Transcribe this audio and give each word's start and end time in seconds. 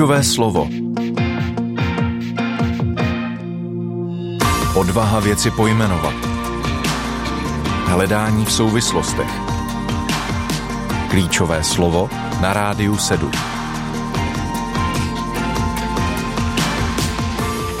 Klíčové 0.00 0.24
slovo. 0.24 0.68
Odvaha 4.74 5.20
věci 5.20 5.50
pojmenovat. 5.50 6.14
Hledání 7.86 8.44
v 8.44 8.52
souvislostech. 8.52 9.30
Klíčové 11.10 11.64
slovo 11.64 12.10
na 12.40 12.52
rádiu 12.52 12.96
7. 12.96 13.49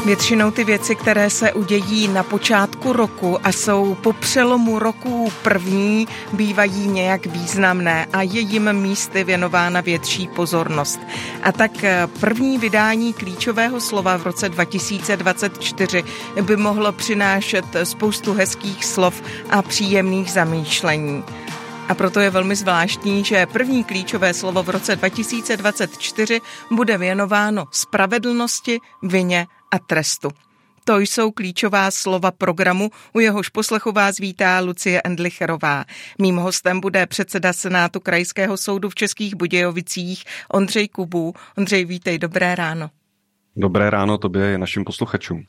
Většinou 0.04 0.50
ty 0.50 0.64
věci, 0.64 0.94
které 0.94 1.30
se 1.30 1.52
udějí 1.52 2.08
na 2.08 2.22
počátku 2.22 2.92
roku 2.92 3.46
a 3.46 3.52
jsou 3.52 3.94
po 3.94 4.12
přelomu 4.12 4.78
roku 4.78 5.32
první, 5.42 6.08
bývají 6.32 6.88
nějak 6.88 7.26
významné 7.26 8.06
a 8.12 8.22
je 8.22 8.40
jim 8.40 8.72
místy 8.72 9.24
věnována 9.24 9.80
větší 9.80 10.28
pozornost. 10.28 11.00
A 11.42 11.52
tak 11.52 11.84
eh, 11.84 12.06
první 12.20 12.58
vydání 12.58 13.12
klíčového 13.12 13.80
slova 13.80 14.16
v 14.16 14.22
roce 14.22 14.48
2024 14.48 16.04
by 16.42 16.56
mohlo 16.56 16.92
přinášet 16.92 17.64
spoustu 17.84 18.32
hezkých 18.32 18.84
slov 18.84 19.22
a 19.50 19.62
příjemných 19.62 20.32
zamýšlení. 20.32 21.24
A 21.88 21.94
proto 21.94 22.20
je 22.20 22.30
velmi 22.30 22.56
zvláštní, 22.56 23.24
že 23.24 23.46
první 23.46 23.84
klíčové 23.84 24.34
slovo 24.34 24.62
v 24.62 24.68
roce 24.68 24.96
2024 24.96 26.40
bude 26.70 26.98
věnováno 26.98 27.64
spravedlnosti, 27.70 28.80
vině 29.02 29.46
a 29.70 29.78
trestu. 29.78 30.28
To 30.84 30.98
jsou 30.98 31.30
klíčová 31.30 31.90
slova 31.90 32.30
programu, 32.30 32.90
u 33.12 33.20
jehož 33.20 33.48
poslechu 33.48 33.92
vás 33.92 34.18
vítá 34.18 34.60
Lucie 34.60 35.00
Endlicherová. 35.04 35.84
Mým 36.18 36.36
hostem 36.36 36.80
bude 36.80 37.06
předseda 37.06 37.52
Senátu 37.52 38.00
Krajského 38.00 38.56
soudu 38.56 38.88
v 38.88 38.94
Českých 38.94 39.34
Budějovicích 39.34 40.24
Ondřej 40.52 40.88
Kubu. 40.88 41.34
Ondřej, 41.58 41.84
vítej, 41.84 42.18
dobré 42.18 42.54
ráno. 42.54 42.90
Dobré 43.56 43.90
ráno 43.90 44.18
tobě 44.18 44.54
i 44.54 44.58
našim 44.58 44.84
posluchačům. 44.84 45.44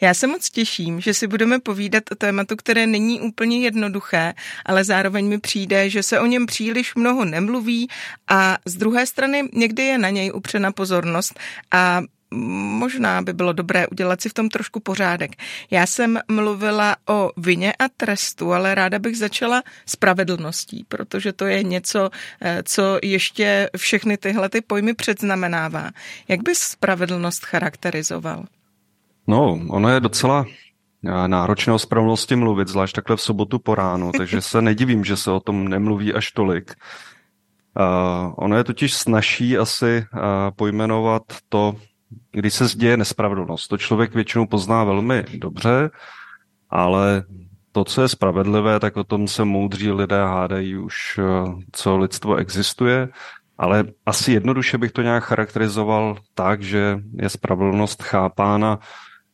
Já 0.00 0.14
se 0.14 0.26
moc 0.26 0.50
těším, 0.50 1.00
že 1.00 1.14
si 1.14 1.26
budeme 1.26 1.58
povídat 1.58 2.02
o 2.12 2.14
tématu, 2.14 2.56
které 2.56 2.86
není 2.86 3.20
úplně 3.20 3.58
jednoduché, 3.58 4.34
ale 4.66 4.84
zároveň 4.84 5.28
mi 5.28 5.38
přijde, 5.38 5.90
že 5.90 6.02
se 6.02 6.20
o 6.20 6.26
něm 6.26 6.46
příliš 6.46 6.94
mnoho 6.94 7.24
nemluví 7.24 7.88
a 8.28 8.56
z 8.64 8.74
druhé 8.76 9.06
strany 9.06 9.48
někdy 9.52 9.82
je 9.82 9.98
na 9.98 10.10
něj 10.10 10.32
upřena 10.34 10.72
pozornost 10.72 11.40
a 11.70 12.02
možná 12.30 13.22
by 13.22 13.32
bylo 13.32 13.52
dobré 13.52 13.86
udělat 13.86 14.20
si 14.20 14.28
v 14.28 14.34
tom 14.34 14.48
trošku 14.48 14.80
pořádek. 14.80 15.30
Já 15.70 15.86
jsem 15.86 16.18
mluvila 16.28 16.96
o 17.08 17.30
vině 17.36 17.72
a 17.72 17.88
trestu, 17.96 18.52
ale 18.52 18.74
ráda 18.74 18.98
bych 18.98 19.18
začala 19.18 19.62
spravedlností, 19.86 20.84
protože 20.88 21.32
to 21.32 21.46
je 21.46 21.62
něco, 21.62 22.10
eh, 22.40 22.62
co 22.62 22.98
ještě 23.02 23.70
všechny 23.76 24.16
tyhle 24.16 24.48
ty 24.48 24.60
pojmy 24.60 24.94
předznamenává. 24.94 25.90
Jak 26.28 26.42
bys 26.42 26.58
spravedlnost 26.58 27.44
charakterizoval? 27.44 28.44
No, 29.26 29.60
ono 29.68 29.88
je 29.88 30.00
docela 30.00 30.46
eh, 30.46 31.28
náročné 31.28 31.72
o 31.72 31.78
spravedlnosti 31.78 32.36
mluvit, 32.36 32.68
zvlášť 32.68 32.94
takhle 32.94 33.16
v 33.16 33.20
sobotu 33.20 33.58
po 33.58 33.74
ránu, 33.74 34.12
takže 34.18 34.40
se 34.40 34.62
nedivím, 34.62 35.04
že 35.04 35.16
se 35.16 35.30
o 35.30 35.40
tom 35.40 35.68
nemluví 35.68 36.14
až 36.14 36.32
tolik. 36.32 36.74
Uh, 37.78 38.34
ono 38.36 38.56
je 38.56 38.64
totiž 38.64 38.94
snažší 38.94 39.58
asi 39.58 40.02
uh, 40.14 40.20
pojmenovat 40.56 41.22
to, 41.48 41.74
kdy 42.32 42.50
se 42.50 42.66
zděje 42.66 42.96
nespravedlnost. 42.96 43.68
To 43.68 43.78
člověk 43.78 44.14
většinou 44.14 44.46
pozná 44.46 44.84
velmi 44.84 45.24
dobře, 45.38 45.90
ale 46.70 47.24
to, 47.72 47.84
co 47.84 48.02
je 48.02 48.08
spravedlivé, 48.08 48.80
tak 48.80 48.96
o 48.96 49.04
tom 49.04 49.28
se 49.28 49.44
moudří 49.44 49.90
lidé 49.90 50.24
hádají 50.24 50.76
už, 50.76 51.18
eh, 51.18 51.52
co 51.72 51.96
lidstvo 51.96 52.36
existuje, 52.36 53.08
ale 53.58 53.84
asi 54.06 54.32
jednoduše 54.32 54.78
bych 54.78 54.92
to 54.92 55.02
nějak 55.02 55.24
charakterizoval 55.24 56.16
tak, 56.34 56.62
že 56.62 56.98
je 57.16 57.28
spravedlnost 57.28 58.02
chápána 58.02 58.78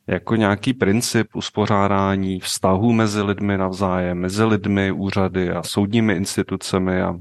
jako 0.07 0.37
nějaký 0.37 0.75
princip 0.75 1.37
uspořádání 1.37 2.41
vztahů 2.41 2.93
mezi 2.93 3.23
lidmi 3.23 3.59
navzájem, 3.59 4.19
mezi 4.19 4.45
lidmi, 4.45 4.93
úřady 4.93 5.51
a 5.51 5.63
soudními 5.63 6.15
institucemi 6.15 7.03
a 7.03 7.15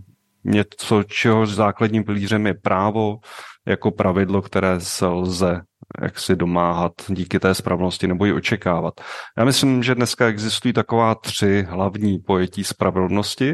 něco, 0.44 1.04
čeho 1.04 1.46
základním 1.46 2.04
pilířem 2.04 2.48
je 2.48 2.54
právo, 2.54 3.20
jako 3.68 3.92
pravidlo, 3.92 4.42
které 4.42 4.80
se 4.80 5.06
lze 5.06 5.62
jak 6.02 6.20
si 6.20 6.36
domáhat 6.36 6.92
díky 7.10 7.40
té 7.40 7.54
spravedlnosti 7.54 8.08
nebo 8.08 8.26
ji 8.26 8.34
očekávat. 8.34 8.94
Já 9.38 9.46
myslím, 9.46 9.84
že 9.84 9.96
dneska 9.96 10.28
existují 10.28 10.74
taková 10.74 11.16
tři 11.16 11.66
hlavní 11.70 12.20
pojetí 12.20 12.64
spravedlnosti. 12.64 13.54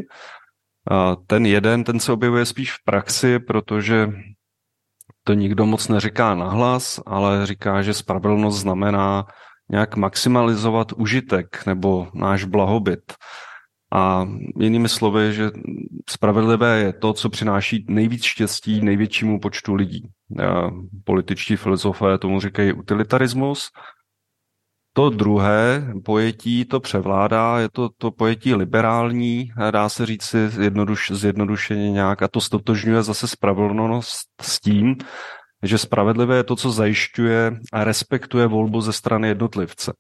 Ten 1.28 1.46
jeden, 1.46 1.84
ten 1.84 2.00
se 2.00 2.12
objevuje 2.12 2.46
spíš 2.46 2.72
v 2.72 2.84
praxi, 2.86 3.40
protože 3.40 4.10
to 5.24 5.34
nikdo 5.34 5.66
moc 5.66 5.88
neříká 5.88 6.36
nahlas, 6.36 7.00
ale 7.06 7.46
říká, 7.46 7.82
že 7.82 7.94
spravedlnost 7.94 8.60
znamená 8.60 9.26
nějak 9.72 9.96
maximalizovat 9.96 10.92
užitek 10.92 11.66
nebo 11.66 12.08
náš 12.14 12.44
blahobyt. 12.44 13.14
A 13.94 14.28
jinými 14.60 14.90
slovy, 14.90 15.34
že 15.34 15.52
spravedlivé 16.10 16.80
je 16.80 16.94
to, 16.94 17.14
co 17.14 17.30
přináší 17.30 17.86
nejvíc 17.90 18.24
štěstí 18.24 18.82
největšímu 18.82 19.40
počtu 19.40 19.76
lidí. 19.76 20.10
Političtí 21.04 21.56
filozofé 21.56 22.18
tomu 22.18 22.40
říkají 22.40 22.74
utilitarismus. 22.74 23.70
To 24.94 25.10
druhé 25.10 25.94
pojetí 26.06 26.66
to 26.66 26.80
převládá, 26.80 27.60
je 27.60 27.70
to 27.70 27.90
to 27.98 28.12
pojetí 28.12 28.56
liberální, 28.56 29.50
dá 29.72 29.90
se 29.90 30.06
říct 30.06 30.24
si 30.24 30.38
jednoduš, 30.60 31.12
zjednodušeně 31.12 31.92
nějak, 31.92 32.22
a 32.22 32.28
to 32.28 32.42
stotožňuje 32.42 33.04
zase 33.04 33.28
spravedlnost 33.28 34.28
s 34.42 34.60
tím, 34.60 34.96
že 35.64 35.78
spravedlivé 35.78 36.36
je 36.36 36.44
to, 36.44 36.56
co 36.56 36.72
zajišťuje 36.72 37.52
a 37.74 37.84
respektuje 37.84 38.48
volbu 38.48 38.82
ze 38.82 38.94
strany 38.94 39.28
jednotlivce. 39.28 39.94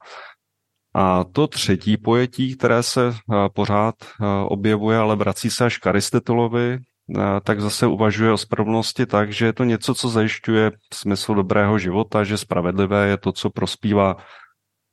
A 0.96 1.24
to 1.24 1.48
třetí 1.48 1.98
pojetí, 1.98 2.58
které 2.58 2.84
se 2.84 3.08
eh, 3.08 3.50
pořád 3.54 3.96
eh, 4.02 4.26
objevuje, 4.48 4.98
ale 4.98 5.16
vrací 5.16 5.50
se 5.50 5.66
až 5.66 5.78
k 5.78 5.88
Aristotelovi, 5.88 6.78
eh, 6.78 7.22
tak 7.44 7.62
zase 7.62 7.88
uvažuje 7.88 8.32
o 8.32 8.38
spravedlnosti 8.38 9.06
tak, 9.06 9.32
že 9.32 9.46
je 9.46 9.54
to 9.54 9.64
něco, 9.64 9.96
co 9.96 10.10
zajišťuje 10.10 10.72
smysl 10.94 11.34
dobrého 11.36 11.80
života, 11.80 12.24
že 12.24 12.38
spravedlivé 12.38 13.08
je 13.08 13.18
to, 13.18 13.32
co 13.32 13.50
prospívá 13.50 14.16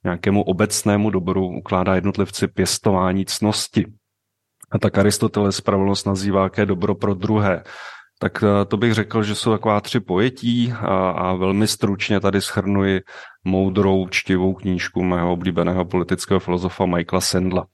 nějakému 0.05 0.43
obecnému 0.43 1.11
dobru, 1.11 1.47
ukládá 1.47 1.95
jednotlivci 1.95 2.49
pěstování 2.49 3.25
cnosti. 3.25 3.87
A 4.71 4.79
tak 4.79 4.99
Aristoteles 4.99 5.57
spravedlnost 5.57 6.07
nazývá 6.07 6.43
jaké 6.43 6.67
dobro 6.67 6.95
pro 6.95 7.15
druhé. 7.15 7.63
Tak 8.19 8.45
to 8.69 8.77
bych 8.77 8.95
řekl, 8.95 9.23
že 9.23 9.35
jsou 9.35 9.51
taková 9.51 9.81
tři 9.81 10.01
pojetí 10.01 10.73
a, 10.73 11.11
a 11.11 11.35
velmi 11.35 11.69
stručně 11.69 12.21
tady 12.21 12.41
schrnuji 12.41 13.01
moudrou, 13.45 14.09
čtivou 14.09 14.55
knížku 14.55 15.03
mého 15.03 15.33
oblíbeného 15.33 15.85
politického 15.85 16.41
filozofa 16.41 16.87
Michaela 16.87 17.21
Sandla. 17.21 17.67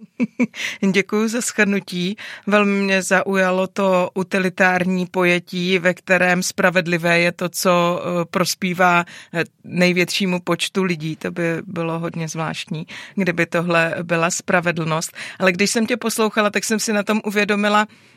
Děkuji 0.92 1.28
za 1.28 1.40
shrnutí. 1.40 2.16
Velmi 2.46 2.82
mě 2.82 3.02
zaujalo 3.02 3.66
to 3.66 4.10
utilitární 4.14 5.06
pojetí, 5.06 5.78
ve 5.78 5.94
kterém 5.94 6.42
spravedlivé 6.42 7.20
je 7.20 7.32
to, 7.32 7.48
co 7.48 8.02
eh, 8.02 8.24
prospívá 8.30 9.04
eh, 9.34 9.44
největšímu 9.64 10.40
počtu 10.40 10.82
lidí. 10.82 11.16
To 11.16 11.30
by 11.30 11.42
bylo 11.66 11.98
hodně 11.98 12.28
zvláštní, 12.28 12.86
kdyby 13.14 13.46
tohle 13.46 13.94
byla 14.02 14.30
spravedlnost. 14.30 15.16
Ale 15.38 15.52
když 15.52 15.70
jsem 15.70 15.86
tě 15.86 15.96
poslouchala, 15.96 16.50
tak 16.50 16.64
jsem 16.64 16.80
si 16.80 16.92
na 16.92 17.02
tom 17.02 17.20
uvědomila, 17.24 17.86
eh, 17.90 18.15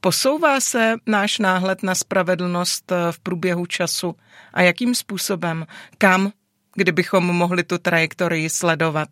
Posouvá 0.00 0.60
se 0.60 0.94
náš 1.06 1.38
náhled 1.38 1.82
na 1.82 1.94
spravedlnost 1.94 2.92
v 3.10 3.18
průběhu 3.20 3.66
času 3.66 4.16
a 4.52 4.62
jakým 4.62 4.94
způsobem? 4.94 5.66
Kam, 5.98 6.32
kdybychom 6.74 7.24
mohli 7.24 7.64
tu 7.64 7.78
trajektorii 7.78 8.50
sledovat? 8.50 9.08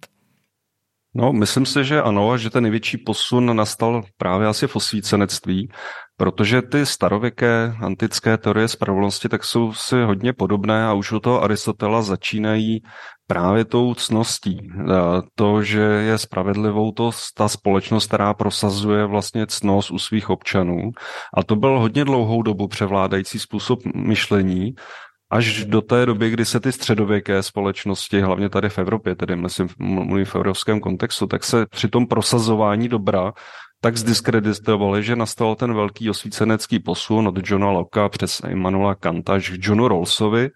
No, 1.16 1.32
myslím 1.32 1.66
si, 1.66 1.84
že 1.84 2.02
ano, 2.02 2.38
že 2.38 2.50
ten 2.50 2.62
největší 2.62 2.98
posun 2.98 3.56
nastal 3.56 4.02
právě 4.16 4.48
asi 4.48 4.66
v 4.66 4.76
osvícenectví, 4.76 5.68
protože 6.16 6.62
ty 6.62 6.86
starověké 6.86 7.76
antické 7.80 8.38
teorie 8.38 8.68
spravedlnosti 8.68 9.28
tak 9.28 9.44
jsou 9.44 9.72
si 9.72 10.02
hodně 10.02 10.32
podobné 10.32 10.86
a 10.86 10.92
už 10.92 11.12
u 11.12 11.20
toho 11.20 11.42
Aristotela 11.42 12.02
začínají 12.02 12.82
právě 13.26 13.64
tou 13.64 13.94
cností. 13.94 14.68
To, 15.34 15.62
že 15.62 15.80
je 15.80 16.18
spravedlivou 16.18 16.92
to 16.92 17.10
ta 17.34 17.48
společnost, 17.48 18.06
která 18.06 18.34
prosazuje 18.34 19.06
vlastně 19.06 19.46
cnost 19.46 19.90
u 19.90 19.98
svých 19.98 20.30
občanů. 20.30 20.90
A 21.36 21.42
to 21.42 21.56
byl 21.56 21.78
hodně 21.78 22.04
dlouhou 22.04 22.42
dobu 22.42 22.68
převládající 22.68 23.38
způsob 23.38 23.78
myšlení, 23.94 24.74
až 25.30 25.64
do 25.64 25.80
té 25.80 26.06
doby, 26.06 26.30
kdy 26.30 26.44
se 26.44 26.60
ty 26.60 26.72
středověké 26.72 27.42
společnosti, 27.42 28.20
hlavně 28.20 28.48
tady 28.48 28.68
v 28.68 28.78
Evropě, 28.78 29.14
tedy 29.14 29.36
myslím, 29.36 29.68
mluvím 29.78 30.24
v 30.24 30.36
evropském 30.36 30.80
kontextu, 30.80 31.26
tak 31.26 31.44
se 31.44 31.66
při 31.66 31.88
tom 31.88 32.06
prosazování 32.06 32.88
dobra 32.88 33.32
tak 33.80 33.96
zdiskreditovali, 33.96 35.02
že 35.02 35.16
nastal 35.16 35.54
ten 35.54 35.74
velký 35.74 36.10
osvícenecký 36.10 36.78
posun 36.78 37.28
od 37.28 37.50
Johna 37.50 37.70
Locke 37.70 38.08
přes 38.08 38.40
Immanuela 38.48 38.94
Kanta 38.94 39.34
až 39.34 39.50
k 39.50 39.58
Johnu 39.60 39.88
Rawlsovi. 39.88 40.50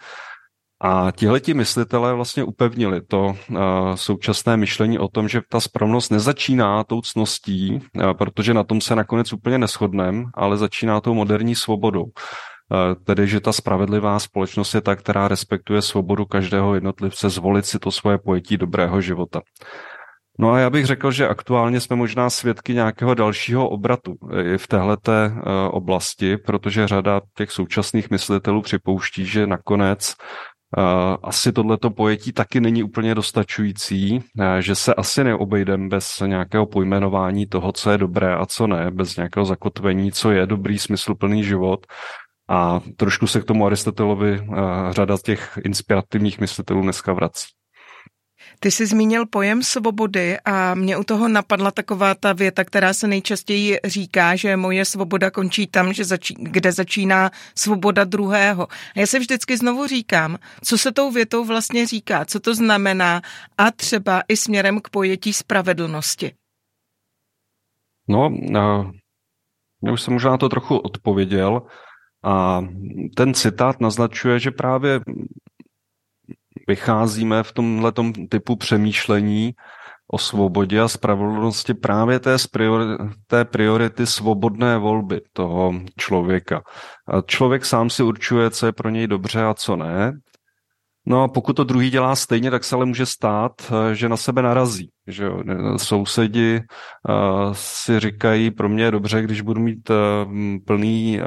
A 0.82 1.12
tihleti 1.12 1.55
myslitelé 1.55 2.14
vlastně 2.14 2.44
upevnili 2.44 3.00
to 3.02 3.25
uh, 3.26 3.56
současné 3.94 4.56
myšlení 4.56 4.99
o 4.99 5.08
tom, 5.08 5.28
že 5.28 5.40
ta 5.49 5.61
správnost 5.61 6.11
nezačíná 6.11 6.84
tou 6.84 7.00
cností, 7.00 7.75
uh, 7.94 8.12
protože 8.12 8.55
na 8.55 8.64
tom 8.64 8.81
se 8.81 8.96
nakonec 8.96 9.32
úplně 9.32 9.58
neschodneme, 9.58 10.25
ale 10.34 10.56
začíná 10.56 11.00
tou 11.00 11.14
moderní 11.14 11.55
svobodou. 11.55 12.05
Tedy 13.05 13.28
že 13.28 13.40
ta 13.40 13.52
spravedlivá 13.52 14.19
společnost 14.19 14.75
je 14.75 14.81
ta, 14.81 14.96
která 14.96 15.28
respektuje 15.28 15.82
svobodu 15.82 16.25
každého 16.25 16.75
jednotlivce 16.75 17.31
zvolit 17.31 17.67
si 17.67 17.78
to 17.78 17.90
svoje 17.90 18.19
pojetí 18.19 18.56
dobrého 18.56 19.00
života. 19.00 19.40
No 20.38 20.52
a 20.52 20.58
já 20.58 20.70
bych 20.70 20.87
řekl, 20.87 21.11
že 21.11 21.28
aktuálně 21.28 21.81
jsme 21.81 21.96
možná 21.96 22.31
svědky 22.31 22.75
nějakého 22.75 23.14
dalšího 23.14 23.69
obratu 23.69 24.14
i 24.55 24.58
v 24.58 24.67
téhleté 24.67 25.32
eh, 25.37 25.69
oblasti, 25.69 26.37
protože 26.37 26.88
řada 26.88 27.20
těch 27.37 27.50
současných 27.50 28.11
myslitelů 28.11 28.62
připouští, 28.62 29.26
že 29.26 29.46
nakonec 29.46 30.14
asi 31.23 31.52
tohleto 31.52 31.90
pojetí 31.90 32.32
taky 32.32 32.61
není 32.61 32.82
úplně 32.82 33.14
dostačující, 33.14 34.20
že 34.61 34.75
se 34.75 34.94
asi 34.94 35.25
neobejdem 35.25 35.88
bez 35.88 36.23
nějakého 36.26 36.66
pojmenování 36.66 37.46
toho, 37.46 37.73
co 37.73 37.90
je 37.90 37.99
dobré 37.99 38.34
a 38.34 38.46
co 38.46 38.66
ne, 38.66 38.90
bez 38.90 39.16
nějakého 39.16 39.46
zakotvení, 39.46 40.12
co 40.12 40.31
je 40.31 40.46
dobrý, 40.46 40.78
smysluplný 40.78 41.44
život. 41.44 41.87
A 42.50 42.81
trošku 42.97 43.26
se 43.26 43.41
k 43.41 43.44
tomu 43.44 43.67
Aristotelovi 43.67 44.41
uh, 44.41 44.56
řada 44.91 45.17
z 45.17 45.23
těch 45.23 45.58
inspirativních 45.64 46.41
myslitelů 46.41 46.82
dneska 46.82 47.12
vrací. 47.12 47.47
Ty 48.61 48.70
jsi 48.70 48.87
zmínil 48.87 49.26
pojem 49.26 49.62
svobody 49.62 50.38
a 50.44 50.75
mě 50.75 50.97
u 50.97 51.05
toho 51.05 51.29
napadla 51.29 51.70
taková 51.70 52.14
ta 52.14 52.32
věta, 52.32 52.64
která 52.64 52.93
se 52.93 53.06
nejčastěji 53.06 53.79
říká, 53.85 54.37
že 54.37 54.56
moje 54.56 54.85
svoboda 54.85 55.31
končí 55.31 55.67
tam, 55.67 55.93
že 55.93 56.05
začí, 56.05 56.35
kde 56.38 56.73
začíná 56.73 57.31
svoboda 57.55 58.05
druhého. 58.05 58.69
A 58.97 59.00
já 59.00 59.06
se 59.06 59.19
vždycky 59.19 59.56
znovu 59.56 59.87
říkám, 59.87 60.38
co 60.64 60.79
se 60.79 60.93
tou 60.93 61.11
větou 61.11 61.44
vlastně 61.44 61.87
říká, 61.87 62.25
co 62.25 62.41
to 62.41 62.55
znamená 62.55 63.23
a 63.58 63.70
třeba 63.70 64.23
i 64.29 64.37
směrem 64.37 64.81
k 64.81 64.88
pojetí 64.88 65.32
spravedlnosti. 65.32 66.32
No, 68.08 68.31
já 69.85 69.93
už 69.93 70.02
jsem 70.02 70.12
možná 70.12 70.37
to 70.37 70.49
trochu 70.49 70.76
odpověděl 70.76 71.62
a 72.25 72.64
ten 73.17 73.34
citát 73.34 73.81
naznačuje, 73.81 74.38
že 74.38 74.50
právě 74.50 75.00
vycházíme 76.69 77.43
v 77.43 77.52
tomhle 77.52 77.93
typu 78.28 78.56
přemýšlení 78.56 79.55
o 80.12 80.19
svobodě 80.19 80.81
a 80.81 80.88
spravedlnosti 80.88 81.75
právě 81.75 82.20
té, 82.20 82.37
priority, 82.52 83.05
té 83.26 83.44
priority 83.44 84.06
svobodné 84.06 84.78
volby 84.78 85.20
toho 85.32 85.75
člověka. 85.99 86.62
A 87.08 87.20
člověk 87.20 87.64
sám 87.64 87.90
si 87.90 88.02
určuje, 88.02 88.50
co 88.50 88.66
je 88.66 88.73
pro 88.73 88.90
něj 88.90 89.06
dobře 89.06 89.43
a 89.43 89.55
co 89.55 89.76
ne. 89.76 90.12
No 91.06 91.23
a 91.23 91.29
pokud 91.29 91.52
to 91.52 91.64
druhý 91.64 91.91
dělá 91.91 92.17
stejně, 92.17 92.50
tak 92.50 92.64
se 92.64 92.76
ale 92.76 92.87
může 92.87 93.06
stát, 93.06 93.52
eh, 93.70 93.94
že 93.94 94.08
na 94.08 94.17
sebe 94.17 94.43
narazí. 94.43 94.91
Že 95.06 95.25
jo? 95.25 95.43
Sousedi 95.76 96.61
uh, 96.61 97.52
si 97.52 98.00
říkají, 98.00 98.50
pro 98.50 98.69
mě 98.69 98.85
je 98.85 98.91
dobře, 98.91 99.23
když 99.23 99.41
budu 99.41 99.61
mít 99.61 99.91
plný, 100.67 101.20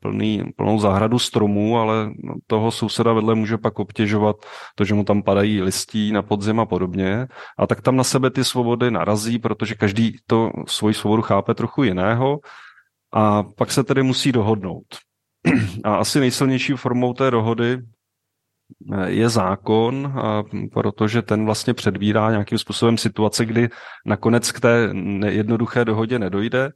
plný, 0.00 0.44
plnou 0.56 0.80
zahradu 0.80 1.18
stromů, 1.18 1.78
ale 1.78 2.10
toho 2.46 2.70
souseda 2.70 3.12
vedle 3.12 3.34
může 3.34 3.58
pak 3.58 3.78
obtěžovat 3.78 4.36
to, 4.74 4.84
že 4.84 4.94
mu 4.94 5.04
tam 5.04 5.22
padají 5.22 5.62
listí 5.62 6.12
na 6.12 6.22
podzim 6.22 6.60
a 6.60 6.66
podobně. 6.66 7.26
A 7.58 7.66
tak 7.66 7.80
tam 7.80 7.96
na 7.96 8.04
sebe 8.04 8.30
ty 8.30 8.44
svobody 8.44 8.90
narazí, 8.90 9.38
protože 9.38 9.74
každý 9.74 10.16
to 10.26 10.50
svoji 10.66 10.94
svobodu 10.94 11.22
chápe 11.22 11.54
trochu 11.54 11.82
jiného 11.82 12.38
a 13.12 13.42
pak 13.42 13.72
se 13.72 13.84
tedy 13.84 14.02
musí 14.02 14.32
dohodnout. 14.32 14.86
A 15.84 15.94
asi 15.96 16.20
nejsilnější 16.20 16.72
formou 16.72 17.12
té 17.12 17.30
dohody 17.30 17.78
je 19.06 19.28
zákon, 19.28 20.14
protože 20.72 21.22
ten 21.22 21.44
vlastně 21.44 21.74
předvírá 21.74 22.30
nějakým 22.30 22.58
způsobem 22.58 22.98
situace, 22.98 23.44
kdy 23.44 23.68
nakonec 24.06 24.52
k 24.52 24.60
té 24.60 24.90
jednoduché 25.26 25.84
dohodě 25.84 26.18
nedojde 26.18 26.72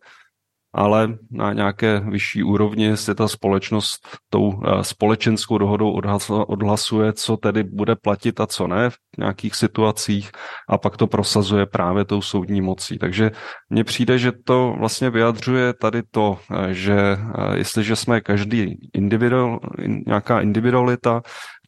ale 0.74 1.18
na 1.30 1.52
nějaké 1.52 2.00
vyšší 2.00 2.42
úrovni 2.42 2.96
se 2.96 3.14
ta 3.14 3.28
společnost 3.28 4.18
tou 4.28 4.62
eh, 4.64 4.84
společenskou 4.84 5.58
dohodou 5.58 6.00
odhlasuje, 6.46 7.12
co 7.12 7.36
tedy 7.36 7.62
bude 7.62 7.96
platit 7.96 8.40
a 8.40 8.46
co 8.46 8.66
ne 8.66 8.90
v 8.90 8.96
nějakých 9.18 9.54
situacích 9.54 10.30
a 10.68 10.78
pak 10.78 10.96
to 10.96 11.06
prosazuje 11.06 11.66
právě 11.66 12.04
tou 12.04 12.22
soudní 12.22 12.60
mocí. 12.60 12.98
Takže 12.98 13.30
mně 13.70 13.84
přijde, 13.84 14.18
že 14.18 14.32
to 14.44 14.74
vlastně 14.78 15.10
vyjadřuje 15.10 15.72
tady 15.72 16.02
to, 16.10 16.38
eh, 16.50 16.74
že 16.74 16.96
eh, 16.98 17.58
jestliže 17.58 17.96
jsme 17.96 18.20
každý 18.20 18.76
individual, 18.94 19.60
nějaká 20.06 20.40
individualita, 20.40 21.22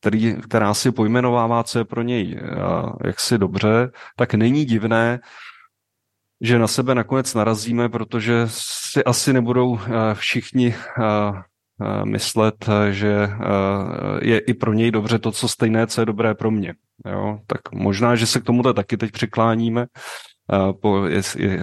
který, 0.04 0.36
která 0.42 0.74
si 0.74 0.92
pojmenovává, 0.92 1.64
co 1.64 1.78
je 1.78 1.84
pro 1.84 2.02
něj 2.02 2.40
jaksi 3.04 3.38
dobře, 3.38 3.90
tak 4.16 4.34
není 4.34 4.64
divné, 4.64 5.20
že 6.40 6.58
na 6.58 6.66
sebe 6.66 6.94
nakonec 6.94 7.34
narazíme, 7.34 7.88
protože 7.88 8.42
si 8.46 9.04
asi 9.04 9.32
nebudou 9.32 9.78
eh, 9.78 10.14
všichni 10.14 10.74
eh, 10.74 11.02
eh, 11.02 12.04
myslet, 12.04 12.68
že 12.90 13.28
je 14.22 14.38
i 14.38 14.54
pro 14.54 14.72
něj 14.72 14.90
dobře 14.90 15.18
to, 15.18 15.32
co 15.32 15.48
stejné, 15.48 15.86
co 15.86 16.00
je 16.00 16.06
dobré 16.06 16.34
pro 16.34 16.50
mě. 16.50 16.74
Jo? 17.06 17.38
Tak 17.46 17.72
možná, 17.72 18.16
že 18.16 18.26
se 18.26 18.40
k 18.40 18.44
tomuto 18.44 18.74
taky 18.74 18.96
teď 18.96 19.12
přikláníme. 19.12 19.86
Po, 20.80 21.06
je, 21.06 21.22
je, 21.36 21.60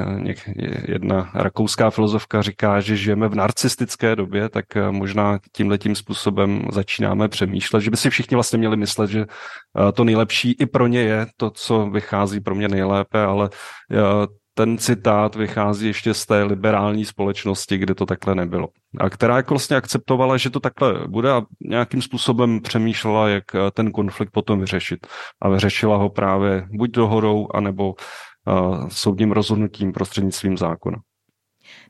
jedna 0.87 1.31
rakouská 1.33 1.89
filozofka 1.89 2.41
říká, 2.41 2.79
že 2.79 2.95
žijeme 2.95 3.27
v 3.27 3.35
narcistické 3.35 4.15
době, 4.15 4.49
tak 4.49 4.65
možná 4.91 5.39
tímhle 5.51 5.77
tím 5.77 5.95
způsobem 5.95 6.61
začínáme 6.71 7.27
přemýšlet, 7.27 7.81
že 7.81 7.91
by 7.91 7.97
si 7.97 8.09
všichni 8.09 8.35
vlastně 8.35 8.57
měli 8.57 8.77
myslet, 8.77 9.09
že 9.09 9.25
to 9.93 10.03
nejlepší 10.03 10.55
i 10.59 10.65
pro 10.65 10.87
ně 10.87 11.01
je 11.01 11.27
to, 11.37 11.49
co 11.49 11.85
vychází 11.85 12.39
pro 12.39 12.55
mě 12.55 12.67
nejlépe, 12.67 13.21
ale 13.23 13.49
ten 14.53 14.77
citát 14.77 15.35
vychází 15.35 15.87
ještě 15.87 16.13
z 16.13 16.25
té 16.25 16.43
liberální 16.43 17.05
společnosti, 17.05 17.77
kde 17.77 17.95
to 17.95 18.05
takhle 18.05 18.35
nebylo. 18.35 18.67
A 18.97 19.09
která 19.09 19.37
jako 19.37 19.53
vlastně 19.53 19.77
akceptovala, 19.77 20.37
že 20.37 20.49
to 20.49 20.59
takhle 20.59 21.07
bude 21.07 21.31
a 21.31 21.41
nějakým 21.61 22.01
způsobem 22.01 22.61
přemýšlela, 22.61 23.29
jak 23.29 23.55
eh, 23.55 23.71
ten 23.73 23.91
konflikt 23.91 24.31
potom 24.31 24.59
vyřešit. 24.59 25.07
A 25.41 25.49
vyřešila 25.49 25.97
ho 25.97 26.09
právě 26.09 26.67
buď 26.71 26.91
dohodou, 26.91 27.47
anebo 27.53 27.93
soudním 28.87 29.31
rozhodnutím 29.31 29.93
prostřednictvím 29.93 30.57
zákona. 30.57 30.97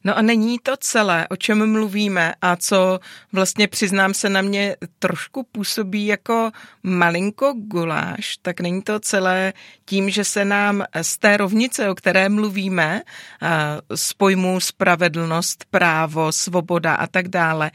No 0.04 0.18
a 0.18 0.22
není 0.22 0.60
to 0.60 0.78
celé, 0.80 1.28
o 1.28 1.36
čem 1.36 1.72
mluvíme 1.72 2.34
a 2.42 2.56
co 2.56 3.00
vlastně 3.32 3.68
přiznám 3.68 4.14
se 4.14 4.30
na 4.30 4.42
mě 4.42 4.76
trošku 5.00 5.48
působí 5.52 6.06
jako 6.06 6.52
malinko 6.84 7.54
guláš, 7.58 8.38
tak 8.42 8.60
není 8.62 8.82
to 8.82 9.00
celé 9.00 9.54
tím, 9.86 10.10
že 10.10 10.24
se 10.24 10.46
nám 10.46 10.84
z 11.02 11.18
té 11.18 11.38
rovnice, 11.38 11.90
o 11.90 11.96
které 11.96 12.30
mluvíme, 12.30 13.02
z 13.96 14.14
pojmů 14.14 14.60
spravedlnost, 14.60 15.66
právo, 15.70 16.32
svoboda 16.32 16.96
a 16.96 17.08
tak 17.08 17.28
dále, 17.28 17.72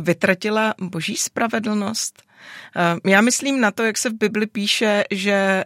vytratila 0.00 0.74
boží 0.80 1.16
spravedlnost? 1.16 2.22
Eh, 2.76 3.10
já 3.10 3.20
myslím 3.20 3.60
na 3.60 3.70
to, 3.70 3.82
jak 3.82 3.98
se 3.98 4.10
v 4.10 4.14
Bibli 4.14 4.46
píše, 4.46 5.04
že 5.10 5.32
eh, 5.32 5.64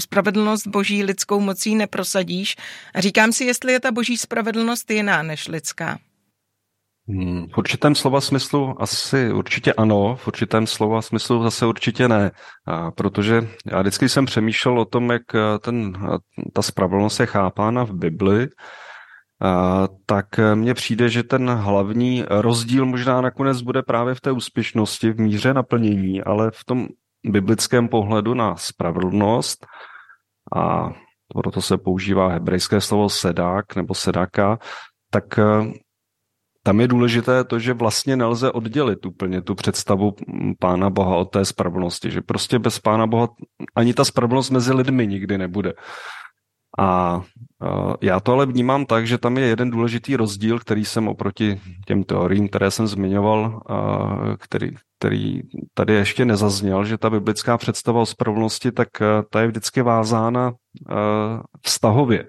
spravedlnost 0.00 0.66
boží 0.66 1.04
lidskou 1.04 1.40
mocí 1.40 1.74
neprosadíš. 1.74 2.56
A 2.94 3.00
říkám 3.00 3.32
si, 3.32 3.44
jestli 3.44 3.72
je 3.72 3.80
ta 3.80 3.92
boží 3.92 4.16
spravedlnost 4.16 4.90
jiná 4.90 5.22
než 5.22 5.48
lidská. 5.48 5.98
Hmm, 7.08 7.46
v 7.54 7.58
určitém 7.58 7.94
slova 7.94 8.20
smyslu 8.20 8.82
asi 8.82 9.32
určitě 9.32 9.72
ano, 9.72 10.16
v 10.16 10.26
určitém 10.26 10.66
slova 10.66 11.02
smyslu 11.02 11.42
zase 11.42 11.66
určitě 11.66 12.08
ne. 12.08 12.30
A 12.66 12.90
protože 12.90 13.48
já 13.66 13.80
vždycky 13.80 14.08
jsem 14.08 14.24
přemýšlel 14.24 14.80
o 14.80 14.84
tom, 14.84 15.10
jak 15.10 15.34
eh, 15.34 15.58
ten, 15.58 15.92
ta 16.52 16.62
spravedlnost 16.62 17.20
je 17.20 17.26
chápána 17.26 17.84
v 17.84 17.92
Bibli, 17.92 18.48
tak 20.06 20.26
mně 20.54 20.74
přijde, 20.74 21.08
že 21.08 21.22
ten 21.22 21.50
hlavní 21.50 22.24
rozdíl 22.28 22.86
možná 22.86 23.20
nakonec 23.20 23.62
bude 23.62 23.82
právě 23.82 24.14
v 24.14 24.20
té 24.20 24.32
úspěšnosti, 24.32 25.10
v 25.10 25.20
míře 25.20 25.54
naplnění, 25.54 26.22
ale 26.22 26.50
v 26.50 26.64
tom 26.64 26.86
biblickém 27.26 27.88
pohledu 27.88 28.34
na 28.34 28.56
spravedlnost 28.56 29.66
a 30.56 30.90
proto 31.34 31.62
se 31.62 31.78
používá 31.78 32.28
hebrejské 32.28 32.80
slovo 32.80 33.08
sedák 33.08 33.76
nebo 33.76 33.94
sedaka, 33.94 34.58
tak 35.10 35.38
eh, 35.38 35.72
tam 36.62 36.80
je 36.80 36.88
důležité 36.88 37.44
to, 37.44 37.58
že 37.58 37.72
vlastně 37.72 38.16
nelze 38.16 38.52
oddělit 38.52 39.06
úplně 39.06 39.42
tu 39.42 39.54
představu 39.54 40.14
Pána 40.58 40.90
Boha 40.90 41.16
od 41.16 41.24
té 41.24 41.44
spravedlnosti, 41.44 42.10
že 42.10 42.20
prostě 42.20 42.58
bez 42.58 42.78
Pána 42.78 43.06
Boha 43.06 43.28
ani 43.74 43.94
ta 43.94 44.04
spravedlnost 44.04 44.50
mezi 44.50 44.72
lidmi 44.72 45.06
nikdy 45.06 45.38
nebude. 45.38 45.72
A 46.78 47.20
já 48.00 48.20
to 48.20 48.32
ale 48.32 48.46
vnímám 48.46 48.86
tak, 48.86 49.06
že 49.06 49.18
tam 49.18 49.38
je 49.38 49.44
jeden 49.44 49.70
důležitý 49.70 50.16
rozdíl, 50.16 50.58
který 50.58 50.84
jsem 50.84 51.08
oproti 51.08 51.60
těm 51.86 52.04
teoriím, 52.04 52.48
které 52.48 52.70
jsem 52.70 52.86
zmiňoval, 52.86 53.62
který, 54.38 54.70
který 54.98 55.40
tady 55.74 55.94
ještě 55.94 56.24
nezazněl, 56.24 56.84
že 56.84 56.98
ta 56.98 57.10
biblická 57.10 57.58
představa 57.58 58.00
o 58.00 58.06
spravedlnosti, 58.06 58.72
tak 58.72 58.88
ta 59.30 59.40
je 59.40 59.46
vždycky 59.46 59.82
vázána 59.82 60.52
vztahově. 61.62 62.26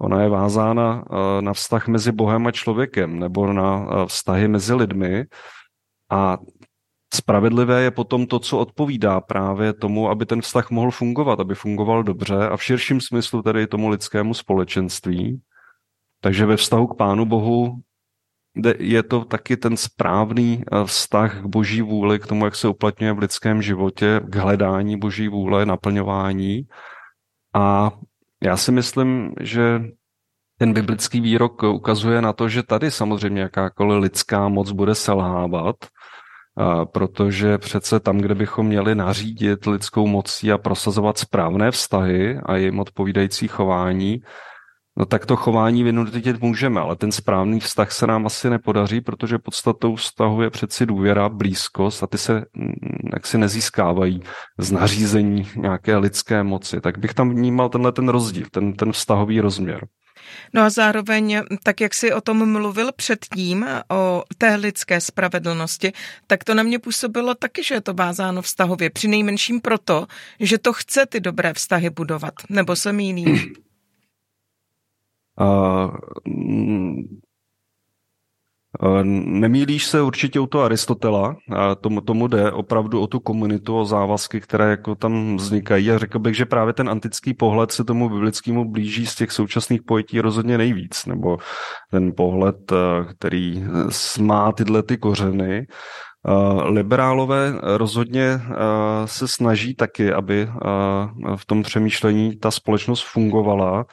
Ona 0.00 0.22
je 0.22 0.28
vázána 0.28 1.04
na 1.40 1.52
vztah 1.52 1.88
mezi 1.88 2.12
Bohem 2.12 2.46
a 2.46 2.50
člověkem 2.50 3.18
nebo 3.18 3.52
na 3.52 3.86
vztahy 4.06 4.48
mezi 4.48 4.74
lidmi. 4.74 5.24
A 6.10 6.38
Spravedlivé 7.14 7.82
je 7.82 7.90
potom 7.90 8.26
to, 8.26 8.38
co 8.38 8.58
odpovídá 8.58 9.20
právě 9.20 9.72
tomu, 9.72 10.10
aby 10.10 10.26
ten 10.26 10.40
vztah 10.40 10.70
mohl 10.70 10.90
fungovat, 10.90 11.40
aby 11.40 11.54
fungoval 11.54 12.02
dobře 12.02 12.48
a 12.48 12.56
v 12.56 12.62
širším 12.62 13.00
smyslu 13.00 13.42
tedy 13.42 13.66
tomu 13.66 13.88
lidskému 13.88 14.34
společenství. 14.34 15.40
Takže 16.20 16.46
ve 16.46 16.56
vztahu 16.56 16.86
k 16.86 16.96
Pánu 16.96 17.24
Bohu 17.24 17.80
je 18.78 19.02
to 19.02 19.24
taky 19.24 19.56
ten 19.56 19.76
správný 19.76 20.62
eh, 20.62 20.84
vztah 20.84 21.42
k 21.42 21.46
boží 21.46 21.82
vůli, 21.82 22.18
k 22.18 22.26
tomu, 22.26 22.44
jak 22.44 22.56
se 22.56 22.68
uplatňuje 22.68 23.12
v 23.12 23.18
lidském 23.18 23.62
životě, 23.62 24.20
k 24.24 24.36
hledání 24.36 24.98
boží 24.98 25.28
vůle, 25.28 25.66
naplňování. 25.66 26.66
A 27.54 27.90
já 28.42 28.56
si 28.56 28.72
myslím, 28.72 29.34
že 29.40 29.82
ten 30.58 30.72
biblický 30.72 31.20
výrok 31.20 31.62
ukazuje 31.62 32.22
na 32.22 32.32
to, 32.32 32.48
že 32.48 32.62
tady 32.62 32.90
samozřejmě 32.90 33.42
jakákoliv 33.42 34.02
lidská 34.02 34.48
moc 34.48 34.72
bude 34.72 34.94
selhávat, 34.94 35.76
protože 36.84 37.58
přece 37.58 38.00
tam, 38.00 38.18
kde 38.18 38.34
bychom 38.34 38.66
měli 38.66 38.94
nařídit 38.94 39.66
lidskou 39.66 40.06
mocí 40.06 40.52
a 40.52 40.58
prosazovat 40.58 41.18
správné 41.18 41.70
vztahy 41.70 42.38
a 42.46 42.56
jim 42.56 42.80
odpovídající 42.80 43.48
chování, 43.48 44.20
no 44.96 45.06
tak 45.06 45.26
to 45.26 45.36
chování 45.36 45.82
vynutit 45.82 46.40
můžeme, 46.40 46.80
ale 46.80 46.96
ten 46.96 47.12
správný 47.12 47.60
vztah 47.60 47.92
se 47.92 48.06
nám 48.06 48.26
asi 48.26 48.50
nepodaří, 48.50 49.00
protože 49.00 49.38
podstatou 49.38 49.94
vztahu 49.94 50.42
je 50.42 50.50
přeci 50.50 50.86
důvěra, 50.86 51.28
blízkost 51.28 52.02
a 52.02 52.06
ty 52.06 52.18
se 52.18 52.32
mm, 52.54 52.72
jaksi 53.12 53.38
nezískávají 53.38 54.22
z 54.58 54.72
nařízení 54.72 55.48
nějaké 55.56 55.96
lidské 55.96 56.42
moci. 56.42 56.80
Tak 56.80 56.98
bych 56.98 57.14
tam 57.14 57.30
vnímal 57.30 57.68
tenhle 57.68 57.92
ten 57.92 58.08
rozdíl, 58.08 58.46
ten, 58.50 58.72
ten 58.72 58.92
vztahový 58.92 59.40
rozměr. 59.40 59.86
No 60.52 60.62
a 60.62 60.70
zároveň, 60.70 61.42
tak 61.62 61.80
jak 61.80 61.94
si 61.94 62.12
o 62.12 62.20
tom 62.20 62.52
mluvil 62.52 62.92
předtím, 62.92 63.66
o 63.90 64.24
té 64.38 64.54
lidské 64.54 65.00
spravedlnosti, 65.00 65.92
tak 66.26 66.44
to 66.44 66.54
na 66.54 66.62
mě 66.62 66.78
působilo 66.78 67.34
taky, 67.34 67.64
že 67.64 67.74
je 67.74 67.80
to 67.80 67.94
vázáno 67.94 68.42
vztahově. 68.42 68.90
Při 68.90 69.08
nejmenším 69.08 69.60
proto, 69.60 70.06
že 70.40 70.58
to 70.58 70.72
chce 70.72 71.06
ty 71.06 71.20
dobré 71.20 71.54
vztahy 71.54 71.90
budovat. 71.90 72.34
Nebo 72.48 72.76
se 72.76 72.92
mýlím? 72.92 73.54
Uh, 75.40 75.96
Nemýlíš 79.02 79.86
se 79.86 80.02
určitě 80.02 80.40
u 80.40 80.46
toho 80.46 80.64
Aristotela, 80.64 81.36
a 81.56 81.74
tomu, 81.74 82.00
tomu 82.00 82.26
jde 82.26 82.52
opravdu 82.52 83.00
o 83.00 83.06
tu 83.06 83.20
komunitu, 83.20 83.78
o 83.78 83.84
závazky, 83.84 84.40
které 84.40 84.70
jako 84.70 84.94
tam 84.94 85.36
vznikají. 85.36 85.90
A 85.90 85.98
řekl 85.98 86.18
bych, 86.18 86.36
že 86.36 86.46
právě 86.46 86.72
ten 86.72 86.88
antický 86.88 87.34
pohled 87.34 87.72
se 87.72 87.84
tomu 87.84 88.08
biblickému 88.08 88.70
blíží 88.70 89.06
z 89.06 89.14
těch 89.14 89.32
současných 89.32 89.82
pojetí 89.82 90.20
rozhodně 90.20 90.58
nejvíc, 90.58 91.06
nebo 91.06 91.38
ten 91.90 92.12
pohled, 92.16 92.72
který 93.10 93.64
má 94.20 94.52
tyhle 94.52 94.82
ty 94.82 94.96
kořeny. 94.96 95.66
Liberálové 96.64 97.52
rozhodně 97.62 98.40
se 99.04 99.28
snaží 99.28 99.74
taky, 99.74 100.12
aby 100.12 100.48
v 101.36 101.46
tom 101.46 101.62
přemýšlení 101.62 102.36
ta 102.36 102.50
společnost 102.50 103.02
fungovala, 103.02 103.84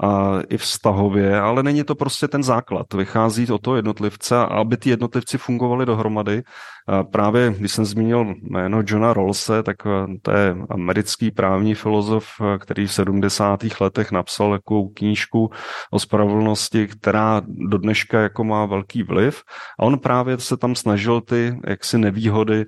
a 0.00 0.40
i 0.48 0.56
vztahově, 0.56 1.40
ale 1.40 1.62
není 1.62 1.84
to 1.84 1.94
prostě 1.94 2.28
ten 2.28 2.42
základ. 2.42 2.94
Vychází 2.94 3.46
o 3.50 3.58
to 3.58 3.76
jednotlivce 3.76 4.36
a 4.36 4.42
aby 4.42 4.76
ty 4.76 4.90
jednotlivci 4.90 5.38
fungovali 5.38 5.86
dohromady. 5.86 6.42
A 6.88 7.04
právě 7.04 7.54
když 7.58 7.72
jsem 7.72 7.84
zmínil 7.84 8.34
jméno 8.42 8.82
Johna 8.86 9.14
Rawlse, 9.14 9.62
tak 9.62 9.76
eh, 9.86 10.06
to 10.22 10.30
je 10.30 10.56
americký 10.70 11.30
právní 11.30 11.74
filozof, 11.74 12.26
eh, 12.40 12.58
který 12.58 12.86
v 12.86 12.92
70. 12.92 13.80
letech 13.80 14.12
napsal 14.12 14.50
takovou 14.50 14.88
knížku 14.88 15.50
o 15.90 15.98
spravedlnosti, 15.98 16.86
která 16.86 17.42
do 17.46 17.78
dneška 17.78 18.20
jako 18.20 18.44
má 18.44 18.66
velký 18.66 19.02
vliv. 19.02 19.42
A 19.80 19.82
on 19.82 19.98
právě 19.98 20.38
se 20.38 20.56
tam 20.56 20.74
snažil 20.74 21.20
ty 21.20 21.60
jaksi 21.66 21.98
nevýhody 21.98 22.66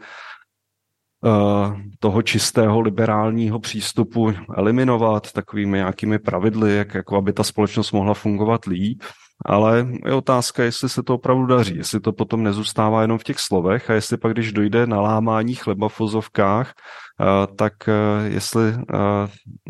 toho 1.98 2.22
čistého 2.22 2.80
liberálního 2.80 3.60
přístupu 3.60 4.32
eliminovat 4.56 5.32
takovými 5.32 5.78
nějakými 5.78 6.18
pravidly, 6.18 6.76
jak 6.76 6.94
jako 6.94 7.16
aby 7.16 7.32
ta 7.32 7.44
společnost 7.44 7.92
mohla 7.92 8.14
fungovat 8.14 8.64
líp. 8.64 9.02
Ale 9.44 9.86
je 10.06 10.14
otázka, 10.14 10.64
jestli 10.64 10.88
se 10.88 11.02
to 11.02 11.14
opravdu 11.14 11.46
daří, 11.46 11.76
jestli 11.76 12.00
to 12.00 12.12
potom 12.12 12.42
nezůstává 12.42 13.02
jenom 13.02 13.18
v 13.18 13.24
těch 13.24 13.38
slovech 13.38 13.90
a 13.90 13.94
jestli 13.94 14.16
pak, 14.16 14.32
když 14.32 14.52
dojde 14.52 14.86
na 14.86 15.00
lámání 15.00 15.54
chleba 15.54 15.88
v 15.88 15.94
fozovkách, 15.94 16.72
eh, 16.72 17.54
tak 17.56 17.88
eh, 17.88 17.92
jestli 18.28 18.74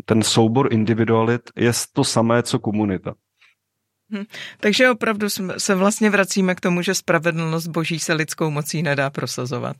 ten 0.05 0.23
soubor 0.23 0.73
individualit 0.73 1.41
je 1.55 1.71
to 1.93 2.03
samé, 2.03 2.43
co 2.43 2.59
komunita. 2.59 3.13
Hm. 4.13 4.23
Takže 4.59 4.89
opravdu 4.89 5.27
se 5.57 5.75
vlastně 5.75 6.09
vracíme 6.09 6.55
k 6.55 6.59
tomu, 6.59 6.81
že 6.81 6.95
spravedlnost 6.95 7.67
boží 7.67 7.99
se 7.99 8.13
lidskou 8.13 8.49
mocí 8.49 8.83
nedá 8.83 9.09
prosazovat. 9.09 9.75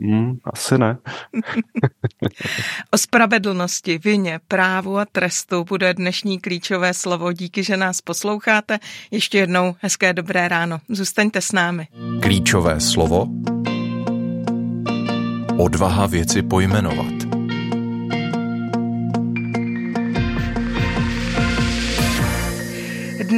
Hmm, 0.00 0.38
asi 0.44 0.78
ne. 0.78 0.98
o 2.90 2.98
spravedlnosti, 2.98 3.98
vině, 3.98 4.40
právu 4.48 4.98
a 4.98 5.04
trestu 5.04 5.64
bude 5.64 5.94
dnešní 5.94 6.40
klíčové 6.40 6.94
slovo. 6.94 7.32
Díky, 7.32 7.62
že 7.64 7.76
nás 7.76 8.00
posloucháte. 8.00 8.78
Ještě 9.10 9.38
jednou 9.38 9.74
hezké 9.80 10.12
dobré 10.12 10.48
ráno. 10.48 10.78
Zůstaňte 10.88 11.40
s 11.40 11.52
námi. 11.52 11.88
Klíčové 12.22 12.80
slovo 12.80 13.26
Odvaha 15.58 16.06
věci 16.06 16.42
pojmenovat. 16.42 17.37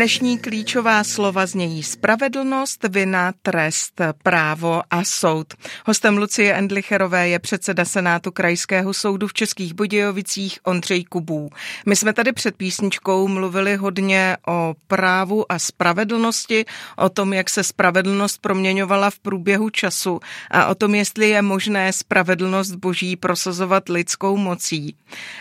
Dnešní 0.00 0.38
klíčová 0.38 1.04
slova 1.04 1.47
znějí 1.47 1.83
spravedlnost, 1.83 2.87
vina, 2.88 3.33
trest, 3.42 4.00
právo 4.23 4.83
a 4.90 5.04
soud. 5.04 5.54
Hostem 5.87 6.19
Lucie 6.19 6.54
Endlicherové 6.54 7.28
je 7.28 7.38
předseda 7.38 7.85
Senátu 7.85 8.30
Krajského 8.30 8.95
soudu 8.95 9.28
v 9.28 9.33
Českých 9.33 9.75
Budějovicích 9.75 10.59
Ondřej 10.64 11.04
Kubů. 11.04 11.50
My 11.87 11.97
jsme 11.97 12.12
tady 12.12 12.33
před 12.33 12.57
písničkou 12.57 13.28
mluvili 13.28 13.76
hodně 13.76 14.37
o 14.49 14.75
právu 14.87 15.52
a 15.52 15.59
spravedlnosti, 15.59 16.64
o 16.97 17.09
tom, 17.09 17.33
jak 17.33 17.50
se 17.50 17.64
spravedlnost 17.64 18.40
proměňovala 18.40 19.11
v 19.11 19.19
průběhu 19.19 19.71
času 19.71 20.21
a 20.50 20.66
o 20.66 20.75
tom, 20.75 20.95
jestli 20.95 21.28
je 21.28 21.42
možné 21.42 21.92
spravedlnost 21.92 22.75
boží 22.75 23.16
prosazovat 23.16 23.88
lidskou 23.88 24.37
mocí. 24.37 24.97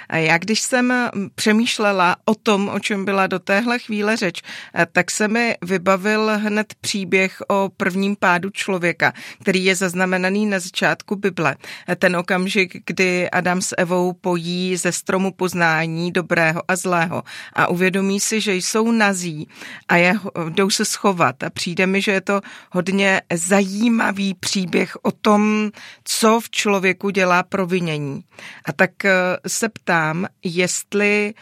A 0.10 0.18
já 0.18 0.38
když 0.38 0.62
jsem 0.62 0.94
přemýšlela 1.36 2.16
o 2.26 2.36
tom, 2.36 2.70
o 2.70 2.80
čem 2.80 3.06
byla 3.06 3.28
do 3.28 3.40
téhle 3.40 3.80
chvíle 3.80 4.18
řeč, 4.18 4.42
tak 4.92 5.12
se 5.12 5.28
mi 5.28 5.56
vybavil 5.62 6.32
hned 6.38 6.74
příběh 6.82 7.42
o 7.48 7.70
prvním 7.78 8.16
pádu 8.16 8.50
člověka, 8.50 9.14
který 9.42 9.66
je 9.66 9.76
zaznamenaný 9.76 10.46
na 10.46 10.60
začátku 10.60 11.16
Bible. 11.16 11.56
Eh, 11.88 11.96
ten 11.96 12.16
okamžik, 12.16 12.84
kdy 12.86 13.30
Adam 13.30 13.62
s 13.62 13.76
Evou 13.78 14.14
pojí 14.14 14.78
ze 14.78 14.92
stromu 14.92 15.32
poznání 15.32 16.12
dobrého 16.12 16.62
a 16.68 16.76
zlého 16.76 17.24
a 17.54 17.68
uvědomí 17.68 18.20
si, 18.20 18.42
že 18.42 18.56
jsou 18.56 18.92
nazí 18.92 19.48
a 19.88 19.96
je, 19.96 20.14
jdou 20.50 20.70
se 20.70 20.86
schovat. 20.86 21.44
A 21.44 21.50
přijde 21.50 21.88
mi, 21.88 22.02
že 22.02 22.12
je 22.12 22.22
to 22.22 22.42
hodně 22.72 23.22
zajímavý 23.34 24.34
příběh 24.34 24.98
o 25.02 25.12
tom, 25.12 25.72
co 26.04 26.40
v 26.40 26.50
člověku 26.50 27.10
dělá 27.10 27.44
provinění. 27.44 28.24
A 28.66 28.74
tak 28.74 29.06
eh, 29.06 29.14
se 29.48 29.70
ptám, 29.70 30.28
jestli 30.44 31.10
Eh, 31.30 31.34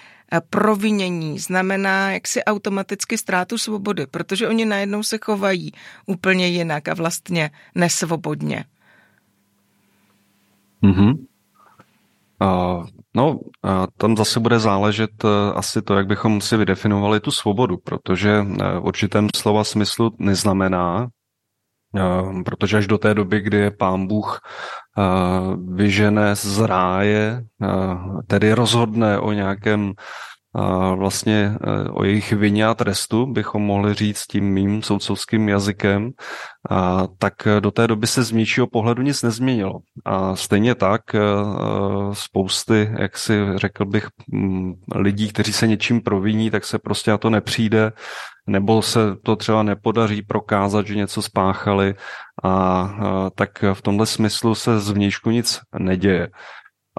provinění 0.50 1.40
znamená 1.40 2.12
jaksi 2.12 2.44
automaticky 2.44 3.18
ztrátu 3.18 3.58
svobody, 3.58 4.06
protože 4.06 4.48
oni 4.48 4.66
najednou 4.66 5.04
se 5.04 5.18
chovají 5.18 5.72
úplně 6.06 6.48
jinak 6.48 6.88
a 6.88 6.94
vlastně 6.94 7.52
nesvobodně. 7.76 8.66
Mm-hmm. 10.84 11.26
Uh, 12.42 12.86
no, 13.16 13.32
uh, 13.32 13.40
tam 13.98 14.18
zase 14.18 14.40
bude 14.40 14.60
záležet 14.60 15.24
uh, 15.24 15.30
asi 15.56 15.82
to, 15.82 15.96
jak 15.96 16.08
bychom 16.08 16.42
si 16.42 16.58
vydefinovali 16.58 17.20
tu 17.20 17.32
svobodu, 17.32 17.78
protože 17.78 18.42
uh, 18.42 18.58
v 18.58 18.86
určitém 18.86 19.28
slova 19.36 19.64
smyslu 19.64 20.12
neznamená, 20.20 21.08
protože 22.46 22.78
až 22.78 22.88
do 22.88 22.98
té 22.98 23.14
doby, 23.14 23.42
kdy 23.42 23.58
je 23.58 23.72
pán 23.72 24.08
Bůh 24.08 24.40
vyžene 25.74 26.36
z 26.36 26.60
ráje, 26.60 27.44
tedy 28.28 28.54
rozhodne 28.54 29.20
o 29.20 29.32
nějakém 29.32 29.94
vlastně 30.96 31.58
o 31.92 32.04
jejich 32.04 32.34
vině 32.34 32.66
a 32.66 32.74
trestu, 32.74 33.26
bychom 33.26 33.62
mohli 33.62 33.94
říct 33.94 34.26
tím 34.28 34.54
mým 34.54 34.84
soudcovským 34.84 35.50
jazykem, 35.50 36.10
a 36.70 37.08
tak 37.18 37.34
do 37.60 37.72
té 37.72 37.88
doby 37.88 38.08
se 38.08 38.24
z 38.24 38.32
vnějšího 38.32 38.68
pohledu 38.68 39.02
nic 39.02 39.24
nezměnilo. 39.24 39.74
A 40.06 40.36
stejně 40.36 40.76
tak 40.76 41.02
spousty, 42.14 42.92
jak 43.00 43.18
si 43.18 43.34
řekl 43.56 43.86
bych, 43.86 44.08
lidí, 44.96 45.30
kteří 45.30 45.54
se 45.54 45.68
něčím 45.68 46.02
proviní, 46.02 46.52
tak 46.52 46.66
se 46.66 46.80
prostě 46.80 47.12
na 47.12 47.18
to 47.18 47.30
nepřijde, 47.30 47.92
nebo 48.48 48.82
se 48.82 49.00
to 49.24 49.36
třeba 49.36 49.64
nepodaří 49.64 50.22
prokázat, 50.22 50.88
že 50.88 50.96
něco 50.96 51.22
spáchali 51.22 51.96
a 52.44 53.30
tak 53.36 53.64
v 53.74 53.82
tomhle 53.82 54.06
smyslu 54.06 54.56
se 54.56 54.80
z 54.80 54.90
vnějšku 54.90 55.32
nic 55.32 55.60
neděje. 55.80 56.30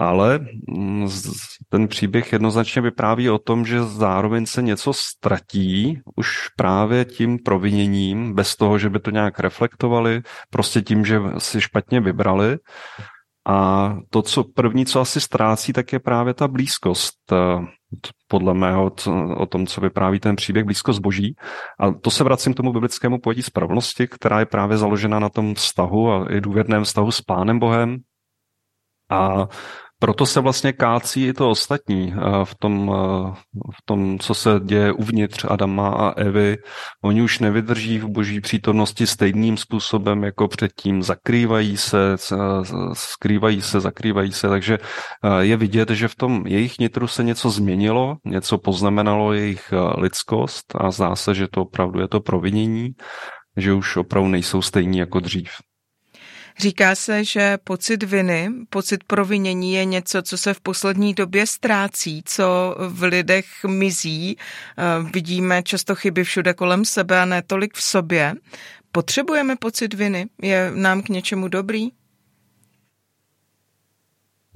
Ale 0.00 0.40
mm, 0.68 1.08
ten 1.68 1.88
příběh 1.88 2.32
jednoznačně 2.32 2.82
vypráví 2.82 3.30
o 3.30 3.38
tom, 3.38 3.64
že 3.64 3.82
zároveň 3.82 4.46
se 4.46 4.62
něco 4.62 4.92
ztratí 4.92 6.00
už 6.16 6.48
právě 6.56 7.04
tím 7.04 7.38
proviněním, 7.38 8.34
bez 8.34 8.56
toho, 8.56 8.78
že 8.78 8.90
by 8.90 9.00
to 9.00 9.10
nějak 9.10 9.40
reflektovali, 9.40 10.22
prostě 10.50 10.82
tím, 10.82 11.04
že 11.04 11.20
si 11.38 11.60
špatně 11.60 12.00
vybrali. 12.00 12.58
A 13.48 13.96
to, 14.10 14.22
co 14.22 14.44
první, 14.44 14.86
co 14.86 15.00
asi 15.00 15.20
ztrácí, 15.20 15.72
tak 15.72 15.92
je 15.92 15.98
právě 15.98 16.34
ta 16.34 16.48
blízkost. 16.48 17.32
Podle 18.28 18.54
mého, 18.54 18.90
co, 18.90 19.34
o 19.36 19.46
tom, 19.46 19.66
co 19.66 19.80
vypráví 19.80 20.20
ten 20.20 20.36
příběh 20.36 20.64
blízko 20.64 20.92
zboží. 20.92 21.36
A 21.78 21.92
to 21.92 22.10
se 22.10 22.24
vracím 22.24 22.54
k 22.54 22.56
tomu 22.56 22.72
biblickému 22.72 23.18
pojetí 23.20 23.42
spravedlnosti, 23.42 24.08
která 24.08 24.40
je 24.40 24.46
právě 24.46 24.76
založena 24.76 25.18
na 25.18 25.28
tom 25.28 25.54
vztahu 25.54 26.12
a 26.12 26.32
i 26.32 26.40
důvěrném 26.40 26.84
vztahu 26.84 27.10
s 27.10 27.20
Pánem 27.20 27.58
Bohem. 27.58 27.98
A 29.10 29.48
proto 29.98 30.26
se 30.26 30.40
vlastně 30.40 30.72
kácí 30.72 31.26
i 31.26 31.32
to 31.32 31.50
ostatní 31.50 32.14
eh, 32.16 32.44
v 32.44 32.54
tom, 32.54 32.92
eh, 32.94 33.32
v 33.72 33.82
tom, 33.84 34.18
co 34.18 34.34
se 34.34 34.50
děje 34.64 34.92
uvnitř 34.92 35.44
Adama 35.48 35.88
a 35.88 36.10
Evy. 36.10 36.56
Oni 37.04 37.22
už 37.22 37.38
nevydrží 37.38 37.98
v 37.98 38.08
boží 38.08 38.40
přítomnosti 38.40 39.06
stejným 39.06 39.56
způsobem 39.56 40.24
jako 40.24 40.48
předtím. 40.48 41.02
Zakrývají 41.02 41.76
se, 41.76 42.16
skrývají 42.92 43.62
se, 43.62 43.80
zakrývají 43.80 44.32
se, 44.32 44.48
takže 44.48 44.78
eh, 44.78 45.44
je 45.44 45.56
vidět, 45.56 45.90
že 45.90 46.08
v 46.08 46.16
tom 46.16 46.46
jejich 46.46 46.78
nitru 46.78 47.06
se 47.06 47.24
něco 47.24 47.50
změnilo, 47.50 48.16
něco 48.24 48.58
poznamenalo 48.58 49.32
jejich 49.32 49.72
lidskost 49.96 50.74
a 50.74 50.90
zdá 50.90 51.16
se, 51.16 51.34
že 51.34 51.48
to 51.48 51.62
opravdu 51.62 52.00
je 52.00 52.08
to 52.08 52.20
provinění, 52.20 52.88
že 53.56 53.72
už 53.72 53.96
opravdu 53.96 54.28
nejsou 54.28 54.62
stejní 54.62 54.98
jako 54.98 55.20
dřív. 55.20 55.50
Říká 56.58 56.94
se, 56.94 57.24
že 57.24 57.58
pocit 57.64 58.02
viny, 58.02 58.50
pocit 58.70 59.04
provinění 59.04 59.72
je 59.72 59.84
něco, 59.84 60.22
co 60.22 60.38
se 60.38 60.54
v 60.54 60.60
poslední 60.60 61.14
době 61.14 61.46
ztrácí, 61.46 62.22
co 62.26 62.76
v 62.88 63.02
lidech 63.02 63.46
mizí. 63.66 64.36
Eh, 64.38 65.10
vidíme 65.12 65.62
často 65.62 65.94
chyby 65.94 66.24
všude 66.24 66.54
kolem 66.54 66.84
sebe 66.84 67.20
a 67.20 67.24
ne 67.24 67.42
tolik 67.42 67.74
v 67.74 67.82
sobě. 67.82 68.34
Potřebujeme 68.92 69.56
pocit 69.56 69.94
viny? 69.94 70.26
Je 70.42 70.70
nám 70.74 71.02
k 71.02 71.08
něčemu 71.08 71.48
dobrý? 71.48 71.88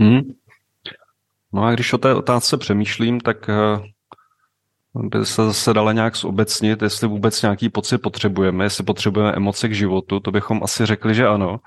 Hmm. 0.01 0.21
No 1.53 1.65
a 1.65 1.73
když 1.75 1.93
o 1.93 1.99
té 1.99 2.15
otázce 2.15 2.59
přemýšlím, 2.59 3.21
tak 3.21 3.51
by 4.97 5.27
se 5.27 5.45
zase 5.45 5.75
dala 5.75 5.93
nějak 5.93 6.17
zobecnit, 6.17 6.83
jestli 6.83 7.09
vůbec 7.09 7.43
nějaký 7.43 7.69
pocit 7.69 7.99
potřebujeme, 7.99 8.65
jestli 8.65 8.85
potřebujeme 8.85 9.33
emoce 9.33 9.69
k 9.69 9.75
životu, 9.75 10.21
to 10.21 10.31
bychom 10.31 10.61
asi 10.63 10.87
řekli, 10.87 11.15
že 11.15 11.27
ano. 11.27 11.59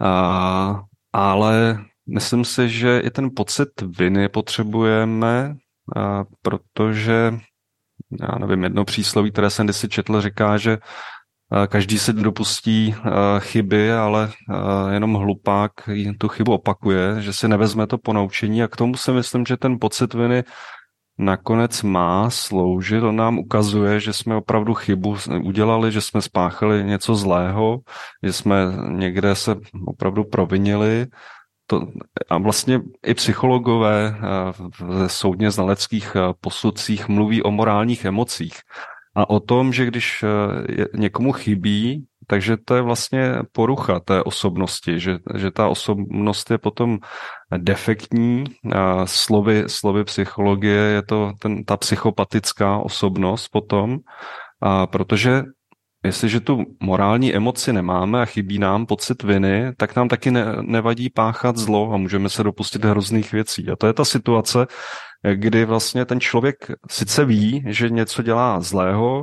A, 0.00 0.80
ale 1.12 1.78
myslím 2.14 2.44
si, 2.44 2.68
že 2.68 2.98
i 2.98 3.10
ten 3.10 3.30
pocit 3.36 3.68
viny 3.98 4.28
potřebujeme, 4.28 5.54
a, 5.96 6.24
protože, 6.42 7.34
já 8.20 8.38
nevím, 8.38 8.64
jedno 8.64 8.84
přísloví, 8.84 9.30
které 9.30 9.50
jsem 9.50 9.66
kdysi 9.66 9.88
četl, 9.88 10.20
říká, 10.20 10.56
že 10.56 10.78
každý 11.68 11.98
se 11.98 12.12
dopustí 12.12 12.94
chyby, 13.38 13.92
ale 13.92 14.30
jenom 14.90 15.14
hlupák 15.14 15.72
tu 16.18 16.28
chybu 16.28 16.52
opakuje, 16.52 17.16
že 17.18 17.32
si 17.32 17.48
nevezme 17.48 17.86
to 17.86 17.98
ponaučení 17.98 18.62
a 18.62 18.68
k 18.68 18.76
tomu 18.76 18.96
si 18.96 19.12
myslím, 19.12 19.46
že 19.46 19.56
ten 19.56 19.78
pocit 19.80 20.14
viny 20.14 20.44
nakonec 21.18 21.82
má 21.82 22.30
sloužit. 22.30 23.02
On 23.02 23.16
nám 23.16 23.38
ukazuje, 23.38 24.00
že 24.00 24.12
jsme 24.12 24.36
opravdu 24.36 24.74
chybu 24.74 25.16
udělali, 25.42 25.92
že 25.92 26.00
jsme 26.00 26.22
spáchali 26.22 26.84
něco 26.84 27.14
zlého, 27.14 27.78
že 28.22 28.32
jsme 28.32 28.56
někde 28.88 29.34
se 29.34 29.56
opravdu 29.86 30.24
provinili. 30.24 31.06
To, 31.66 31.86
a 32.30 32.38
vlastně 32.38 32.80
i 33.06 33.14
psychologové 33.14 34.16
v 34.80 35.08
soudně 35.08 35.50
znaleckých 35.50 36.16
posudcích 36.40 37.08
mluví 37.08 37.42
o 37.42 37.50
morálních 37.50 38.04
emocích 38.04 38.54
a 39.14 39.30
o 39.30 39.40
tom, 39.40 39.72
že 39.72 39.86
když 39.86 40.24
někomu 40.94 41.32
chybí, 41.32 42.06
takže 42.32 42.56
to 42.64 42.74
je 42.74 42.82
vlastně 42.82 43.34
porucha 43.52 44.00
té 44.00 44.22
osobnosti, 44.22 45.00
že, 45.00 45.18
že 45.36 45.50
ta 45.50 45.68
osobnost 45.68 46.50
je 46.50 46.58
potom 46.58 46.98
defektní. 47.56 48.44
A 48.72 49.06
slovy, 49.06 49.64
slovy 49.66 50.04
psychologie 50.04 50.80
je 50.80 51.02
to 51.02 51.32
ten, 51.38 51.64
ta 51.64 51.76
psychopatická 51.76 52.78
osobnost 52.78 53.48
potom, 53.48 53.98
a 54.60 54.86
protože 54.86 55.42
Jestliže 56.04 56.40
tu 56.40 56.64
morální 56.80 57.34
emoci 57.34 57.72
nemáme 57.72 58.22
a 58.22 58.24
chybí 58.24 58.58
nám 58.58 58.86
pocit 58.86 59.22
viny, 59.22 59.72
tak 59.76 59.96
nám 59.96 60.08
taky 60.08 60.30
ne, 60.30 60.44
nevadí 60.60 61.10
páchat 61.10 61.56
zlo 61.56 61.92
a 61.92 61.96
můžeme 61.96 62.28
se 62.28 62.42
dopustit 62.42 62.84
hrozných 62.84 63.32
věcí. 63.32 63.70
A 63.70 63.76
to 63.76 63.86
je 63.86 63.92
ta 63.92 64.04
situace, 64.04 64.66
kdy 65.34 65.64
vlastně 65.64 66.04
ten 66.04 66.20
člověk 66.20 66.56
sice 66.90 67.24
ví, 67.24 67.64
že 67.66 67.90
něco 67.90 68.22
dělá 68.22 68.60
zlého, 68.60 69.22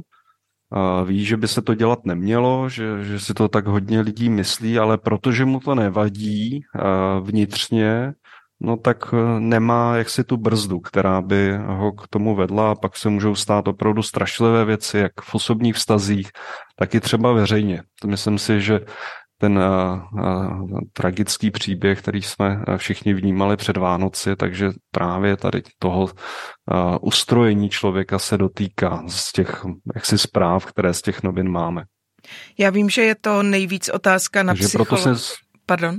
ví, 1.06 1.26
že 1.26 1.38
by 1.38 1.48
se 1.48 1.62
to 1.62 1.74
dělat 1.74 2.06
nemělo, 2.06 2.70
že, 2.70 3.04
že 3.04 3.20
si 3.20 3.34
to 3.34 3.48
tak 3.48 3.68
hodně 3.68 4.02
lidí 4.02 4.30
myslí, 4.30 4.80
ale 4.80 4.98
protože 4.98 5.46
mu 5.46 5.60
to 5.60 5.76
nevadí 5.76 6.62
vnitřně, 7.22 8.14
no 8.60 8.78
tak 8.78 9.14
e, 9.14 9.40
nemá 9.40 9.98
jaksi 9.98 10.24
tu 10.24 10.38
brzdu, 10.38 10.80
která 10.80 11.22
by 11.22 11.58
ho 11.66 11.92
k 11.92 12.08
tomu 12.08 12.36
vedla 12.36 12.72
a 12.72 12.76
pak 12.76 12.98
se 12.98 13.10
můžou 13.10 13.36
stát 13.36 13.68
opravdu 13.68 14.04
strašlivé 14.04 14.66
věci, 14.66 14.98
jak 14.98 15.12
v 15.22 15.36
osobních 15.36 15.76
vztazích, 15.76 16.30
tak 16.76 16.96
i 16.96 17.00
třeba 17.00 17.34
veřejně. 17.34 17.84
Myslím 18.06 18.38
si, 18.38 18.62
že 18.62 18.80
ten 19.42 19.58
uh, 19.58 19.64
uh, 20.24 20.80
tragický 20.94 21.52
příběh, 21.52 22.02
který 22.02 22.22
jsme 22.22 22.64
všichni 22.78 23.14
vnímali 23.14 23.58
před 23.58 23.78
Vánoci, 23.78 24.36
takže 24.36 24.72
právě 24.92 25.38
tady 25.38 25.64
toho 25.80 26.04
uh, 26.04 26.10
ustrojení 27.02 27.70
člověka 27.70 28.20
se 28.20 28.38
dotýká 28.38 29.04
z 29.08 29.32
těch 29.32 29.66
jaksi 29.96 30.18
zpráv, 30.18 30.66
které 30.66 30.94
z 30.94 31.02
těch 31.02 31.24
novin 31.24 31.50
máme. 31.50 31.84
Já 32.58 32.70
vím, 32.70 32.90
že 32.90 33.02
je 33.02 33.16
to 33.16 33.44
nejvíc 33.44 33.90
otázka 33.90 34.44
na 34.44 34.54
psychologii. 34.54 35.16
Se... 35.16 35.34
Pardon? 35.66 35.98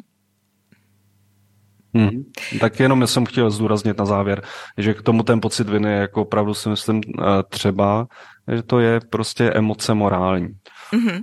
Hmm. 1.95 2.25
Tak 2.61 2.81
jenom 2.81 3.07
jsem 3.07 3.27
chtěl 3.27 3.51
zdůraznit 3.51 3.99
na 3.99 4.05
závěr, 4.05 4.43
že 4.79 4.95
k 4.95 5.03
tomu 5.03 5.23
ten 5.23 5.41
pocit 5.41 5.69
viny 5.69 5.93
jako 5.93 6.23
opravdu 6.23 6.55
si 6.55 6.69
myslím 6.69 7.01
třeba, 7.49 8.07
že 8.55 8.63
to 8.63 8.81
je 8.81 9.01
prostě 9.11 9.45
emoce 9.51 9.95
morální. 9.95 10.49
Mm-hmm. 10.93 11.23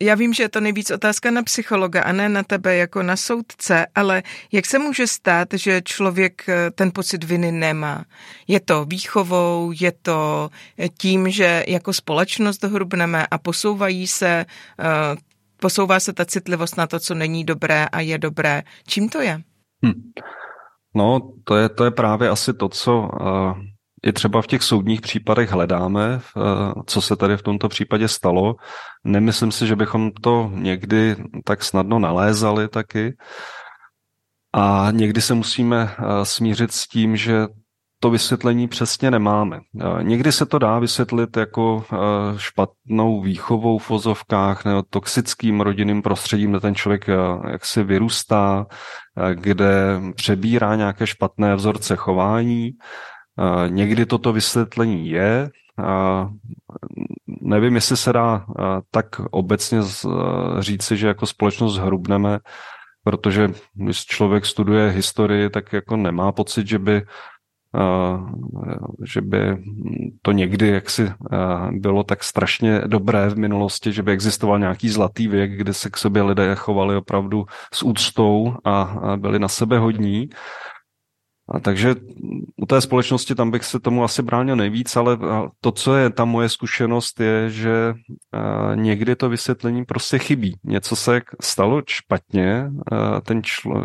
Já, 0.00 0.14
vím, 0.14 0.34
že 0.34 0.42
je 0.42 0.48
to 0.48 0.60
nejvíc 0.60 0.90
otázka 0.90 1.30
na 1.30 1.42
psychologa 1.42 2.02
a 2.02 2.12
ne 2.12 2.28
na 2.28 2.42
tebe 2.42 2.76
jako 2.76 3.02
na 3.02 3.16
soudce, 3.16 3.86
ale 3.94 4.22
jak 4.52 4.66
se 4.66 4.78
může 4.78 5.06
stát, 5.06 5.48
že 5.54 5.82
člověk 5.82 6.48
eh, 6.48 6.70
ten 6.70 6.90
pocit 6.94 7.24
viny 7.24 7.52
nemá? 7.52 8.04
Je 8.48 8.60
to 8.60 8.84
výchovou, 8.84 9.72
je 9.80 9.92
to 10.02 10.50
eh, 10.78 10.88
tím, 10.88 11.30
že 11.30 11.64
jako 11.68 11.92
společnost 11.92 12.58
dohrubneme 12.58 13.26
a 13.30 13.38
posouvají 13.38 14.06
se, 14.06 14.46
uh, 14.78 14.86
posouvá 15.60 16.00
se 16.00 16.12
ta 16.12 16.24
citlivost 16.24 16.76
na 16.76 16.86
to, 16.86 17.00
co 17.00 17.14
není 17.14 17.44
dobré 17.44 17.86
a 17.86 18.00
je 18.00 18.18
dobré. 18.18 18.62
Čím 18.86 19.08
to 19.08 19.20
je? 19.20 19.42
Hm. 19.86 20.12
No, 20.94 21.32
to 21.44 21.56
je, 21.56 21.68
to 21.68 21.84
je 21.84 21.90
právě 21.90 22.28
asi 22.28 22.54
to, 22.54 22.68
co 22.68 22.98
uh, 22.98 23.08
i 24.06 24.12
třeba 24.12 24.42
v 24.42 24.46
těch 24.46 24.62
soudních 24.62 25.00
případech 25.00 25.50
hledáme, 25.50 26.20
co 26.86 27.02
se 27.02 27.16
tady 27.16 27.36
v 27.36 27.42
tomto 27.42 27.68
případě 27.68 28.08
stalo. 28.08 28.54
Nemyslím 29.04 29.52
si, 29.52 29.66
že 29.66 29.76
bychom 29.76 30.10
to 30.10 30.50
někdy 30.54 31.16
tak 31.44 31.64
snadno 31.64 31.98
nalézali 31.98 32.68
taky. 32.68 33.16
A 34.54 34.88
někdy 34.90 35.20
se 35.20 35.34
musíme 35.34 35.90
smířit 36.22 36.72
s 36.72 36.88
tím, 36.88 37.16
že 37.16 37.46
to 38.02 38.10
vysvětlení 38.10 38.68
přesně 38.68 39.10
nemáme. 39.10 39.60
Někdy 40.02 40.32
se 40.32 40.46
to 40.46 40.58
dá 40.58 40.78
vysvětlit 40.78 41.36
jako 41.36 41.84
špatnou 42.36 43.20
výchovou 43.20 43.78
v 43.78 43.90
vozovkách 43.90 44.64
nebo 44.64 44.82
toxickým 44.90 45.60
rodinným 45.60 46.02
prostředím, 46.02 46.50
kde 46.50 46.60
ten 46.60 46.74
člověk 46.74 47.06
jaksi 47.50 47.82
vyrůstá, 47.82 48.66
kde 49.34 50.00
přebírá 50.14 50.74
nějaké 50.74 51.06
špatné 51.06 51.54
vzorce 51.54 51.96
chování 51.96 52.70
Někdy 53.68 54.06
toto 54.06 54.32
vysvětlení 54.32 55.10
je. 55.10 55.50
Nevím, 57.42 57.74
jestli 57.74 57.96
se 57.96 58.12
dá 58.12 58.46
tak 58.90 59.06
obecně 59.30 59.78
říci, 60.58 60.96
že 60.96 61.06
jako 61.06 61.26
společnost 61.26 61.78
hrubneme, 61.78 62.38
protože 63.04 63.48
když 63.74 64.04
člověk 64.04 64.46
studuje 64.46 64.90
historii, 64.90 65.50
tak 65.50 65.72
jako 65.72 65.96
nemá 65.96 66.32
pocit, 66.32 66.66
že 66.66 66.78
by 66.78 67.02
že 69.04 69.20
by 69.20 69.56
to 70.22 70.32
někdy 70.32 70.68
jaksi 70.68 71.12
bylo 71.70 72.04
tak 72.04 72.24
strašně 72.24 72.80
dobré 72.86 73.28
v 73.28 73.38
minulosti, 73.38 73.92
že 73.92 74.02
by 74.02 74.12
existoval 74.12 74.58
nějaký 74.58 74.88
zlatý 74.88 75.28
věk, 75.28 75.50
kde 75.50 75.74
se 75.74 75.90
k 75.90 75.96
sobě 75.96 76.22
lidé 76.22 76.54
chovali 76.54 76.96
opravdu 76.96 77.46
s 77.74 77.82
úctou 77.82 78.54
a 78.64 78.96
byli 79.16 79.38
na 79.38 79.48
sebe 79.48 79.78
hodní. 79.78 80.28
A 81.50 81.60
takže 81.60 81.94
u 82.56 82.66
té 82.66 82.80
společnosti 82.80 83.34
tam 83.34 83.50
bych 83.50 83.64
se 83.64 83.80
tomu 83.80 84.04
asi 84.04 84.22
bránil 84.22 84.56
nejvíc, 84.56 84.96
ale 84.96 85.18
to, 85.60 85.72
co 85.72 85.96
je 85.96 86.10
ta 86.10 86.24
moje 86.24 86.48
zkušenost, 86.48 87.20
je, 87.20 87.50
že 87.50 87.94
někdy 88.74 89.16
to 89.16 89.28
vysvětlení 89.28 89.84
prostě 89.84 90.18
chybí. 90.18 90.56
Něco 90.64 90.96
se 90.96 91.20
stalo 91.40 91.82
špatně 91.86 92.70
ten 93.22 93.42
člo, 93.42 93.84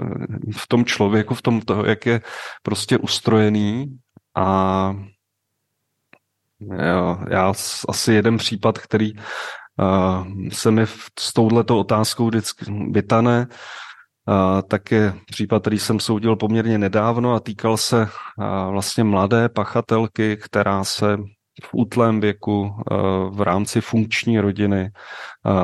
v 0.57 0.67
tom 0.67 0.85
člověku, 0.85 1.35
v 1.35 1.41
tom 1.41 1.61
toho, 1.61 1.85
jak 1.85 2.05
je 2.05 2.21
prostě 2.63 2.97
ustrojený 2.97 3.97
a 4.35 4.95
jo, 6.59 7.17
já 7.29 7.53
asi 7.89 8.13
jeden 8.13 8.37
případ, 8.37 8.77
který 8.77 9.13
se 10.51 10.71
mi 10.71 10.85
s 11.19 11.33
touhletou 11.33 11.77
otázkou 11.77 12.27
vždycky 12.27 12.65
vytane, 12.91 13.47
tak 14.67 14.91
je 14.91 15.13
případ, 15.31 15.61
který 15.61 15.79
jsem 15.79 15.99
soudil 15.99 16.35
poměrně 16.35 16.77
nedávno 16.77 17.33
a 17.33 17.39
týkal 17.39 17.77
se 17.77 18.07
vlastně 18.69 19.03
mladé 19.03 19.49
pachatelky, 19.49 20.37
která 20.37 20.83
se 20.83 21.17
v 21.63 21.69
útlém 21.73 22.19
věku 22.19 22.71
v 23.29 23.41
rámci 23.41 23.81
funkční 23.81 24.39
rodiny 24.39 24.89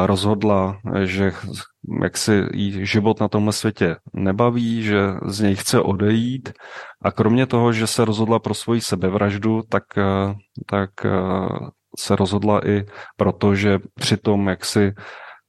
rozhodla, 0.05 0.77
že 1.03 1.31
jak 2.03 2.17
si 2.17 2.43
jí 2.53 2.85
život 2.85 3.19
na 3.19 3.27
tomhle 3.27 3.53
světě 3.53 3.95
nebaví, 4.13 4.83
že 4.83 5.07
z 5.25 5.39
něj 5.39 5.55
chce 5.55 5.81
odejít. 5.81 6.53
A 7.01 7.11
kromě 7.11 7.45
toho, 7.45 7.73
že 7.73 7.87
se 7.87 8.05
rozhodla 8.05 8.39
pro 8.39 8.53
svoji 8.53 8.81
sebevraždu, 8.81 9.61
tak, 9.69 9.83
tak 10.65 10.89
se 11.99 12.15
rozhodla 12.15 12.67
i 12.67 12.85
proto, 13.17 13.55
že 13.55 13.79
přitom 13.95 14.47
jak 14.47 14.65
si 14.65 14.93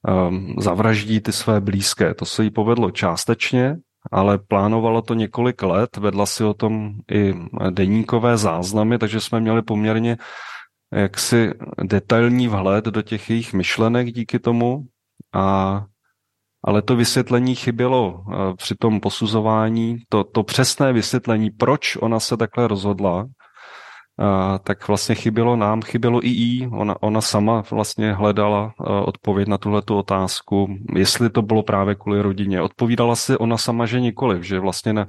um, 0.09 0.55
zavraždí 0.59 1.21
ty 1.21 1.33
své 1.33 1.61
blízké. 1.61 2.15
To 2.15 2.25
se 2.25 2.45
jí 2.45 2.51
povedlo 2.51 2.91
částečně, 2.91 3.77
ale 4.13 4.39
plánovalo 4.39 5.03
to 5.03 5.15
několik 5.15 5.63
let, 5.63 5.97
vedla 5.97 6.27
si 6.27 6.45
o 6.45 6.55
tom 6.55 6.93
i 7.13 7.35
deníkové 7.71 8.37
záznamy, 8.37 8.99
takže 8.99 9.21
jsme 9.21 9.41
měli 9.41 9.63
poměrně 9.63 10.17
jaksi 10.93 11.51
detailní 11.83 12.49
vhled 12.49 12.85
do 12.85 13.03
těch 13.03 13.31
jejich 13.31 13.53
myšlenek 13.53 14.13
díky 14.13 14.39
tomu. 14.39 14.85
A, 15.35 15.85
ale 16.65 16.83
to 16.83 16.97
vysvětlení 16.97 17.55
chybělo 17.55 18.13
uh, 18.13 18.55
při 18.57 18.75
tom 18.75 19.01
posuzování, 19.01 19.97
to, 20.09 20.25
to 20.25 20.43
přesné 20.43 20.93
vysvětlení, 20.93 21.51
proč 21.51 21.97
ona 21.97 22.21
se 22.21 22.37
takhle 22.37 22.69
rozhodla, 22.69 23.27
tak 24.65 24.89
vlastně 24.89 25.15
chybělo 25.15 25.57
nám, 25.57 25.83
chybělo 25.83 26.27
i 26.27 26.29
jí. 26.29 26.69
Ona, 26.73 27.03
ona 27.03 27.21
sama 27.21 27.63
vlastně 27.71 28.13
hledala 28.13 28.75
odpověď 29.05 29.49
na 29.49 29.59
tuhle 29.59 29.83
otázku, 29.91 30.69
jestli 30.95 31.31
to 31.31 31.43
bylo 31.43 31.63
právě 31.63 31.95
kvůli 31.95 32.23
rodině. 32.23 32.63
Odpovídala 32.63 33.17
si 33.17 33.37
ona 33.37 33.57
sama, 33.57 33.87
že 33.87 34.01
nikoliv, 34.01 34.43
že 34.43 34.61
vlastně 34.61 34.93
na, 34.93 35.07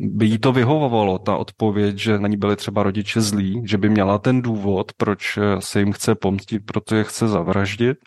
by 0.00 0.26
jí 0.26 0.38
to 0.38 0.52
vyhovovalo, 0.52 1.18
ta 1.18 1.36
odpověď, 1.36 1.98
že 1.98 2.18
na 2.18 2.28
ní 2.28 2.36
byli 2.36 2.56
třeba 2.56 2.82
rodiče 2.82 3.20
zlí, 3.20 3.62
že 3.64 3.78
by 3.78 3.88
měla 3.88 4.18
ten 4.18 4.42
důvod, 4.42 4.92
proč 4.96 5.38
se 5.58 5.78
jim 5.78 5.92
chce 5.92 6.14
pomstit, 6.14 6.62
protože 6.66 7.04
chce 7.04 7.28
zavraždit 7.28 7.98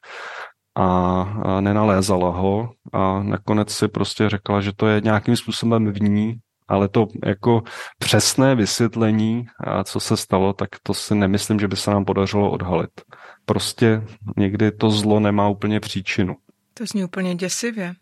a 0.78 1.60
nenalézala 1.60 2.30
ho 2.30 2.70
a 2.94 3.24
nakonec 3.24 3.72
si 3.72 3.88
prostě 3.88 4.30
řekla, 4.30 4.62
že 4.62 4.72
to 4.76 4.88
je 4.88 5.02
nějakým 5.02 5.36
způsobem 5.36 5.92
v 5.92 6.02
ní 6.02 6.36
ale 6.68 6.88
to 6.88 7.08
jako 7.26 7.64
přesné 7.98 8.56
vysvětlení, 8.56 9.48
a 9.60 9.84
co 9.84 10.00
se 10.00 10.18
stalo, 10.18 10.54
tak 10.54 10.70
to 10.84 10.94
si 10.94 11.16
nemyslím, 11.16 11.60
že 11.60 11.68
by 11.68 11.76
se 11.76 11.92
nám 11.92 12.06
podařilo 12.06 12.52
odhalit. 12.52 13.02
Prostě 13.46 14.04
někdy 14.38 14.72
to 14.72 14.90
zlo 14.90 15.20
nemá 15.20 15.50
úplně 15.50 15.80
příčinu. 15.80 16.36
To 16.74 16.86
zní 16.86 17.04
úplně 17.04 17.36
děsivě. 17.36 17.94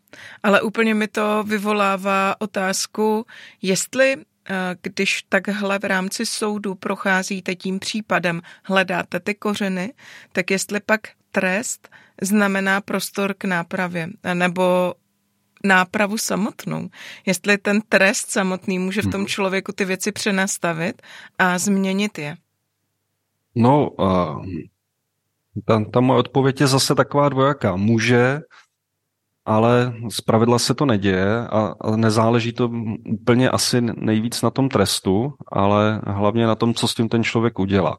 Ale 0.44 0.62
úplně 0.62 0.94
mi 0.94 1.08
to 1.08 1.44
vyvolává 1.44 2.36
otázku, 2.40 3.26
jestli 3.62 4.16
eh, 4.50 4.76
když 4.82 5.24
takhle 5.30 5.80
v 5.80 5.84
rámci 5.84 6.26
soudu 6.26 6.76
procházíte 6.76 7.56
tím 7.56 7.80
případem, 7.80 8.42
hledáte 8.64 9.20
ty 9.20 9.36
kořeny, 9.36 9.94
tak 10.32 10.52
jestli 10.52 10.80
pak 10.80 11.02
trest 11.32 11.90
znamená 12.22 12.82
prostor 12.82 13.34
k 13.38 13.46
nápravě, 13.46 14.10
nebo 14.34 14.94
nápravu 15.64 16.18
samotnou. 16.18 16.90
Jestli 17.26 17.58
ten 17.58 17.82
trest 17.90 18.32
samotný 18.32 18.80
může 18.80 19.02
v 19.02 19.12
tom 19.12 19.22
mhm. 19.22 19.28
člověku 19.28 19.72
ty 19.72 19.86
věci 19.86 20.12
přenastavit 20.12 21.02
a 21.40 21.58
změnit 21.58 22.18
je. 22.18 22.38
No, 23.56 23.90
uh, 23.90 24.46
ta, 25.66 25.84
ta 25.94 26.00
moje 26.00 26.20
odpověď 26.20 26.62
je 26.62 26.68
zase 26.68 26.96
taková 26.96 27.30
dvojaká. 27.30 27.76
Může, 27.76 28.40
ale 29.46 29.94
zpravidla 30.10 30.60
se 30.60 30.74
to 30.74 30.86
neděje 30.86 31.48
a, 31.48 31.76
a 31.82 31.96
nezáleží 31.96 32.54
to 32.54 32.72
úplně 33.06 33.50
asi 33.50 33.82
nejvíc 33.82 34.42
na 34.42 34.50
tom 34.50 34.70
trestu, 34.70 35.34
ale 35.52 36.02
hlavně 36.08 36.48
na 36.48 36.56
tom, 36.56 36.74
co 36.74 36.88
s 36.88 36.96
tím 36.96 37.10
ten 37.10 37.24
člověk 37.24 37.60
udělá. 37.60 37.98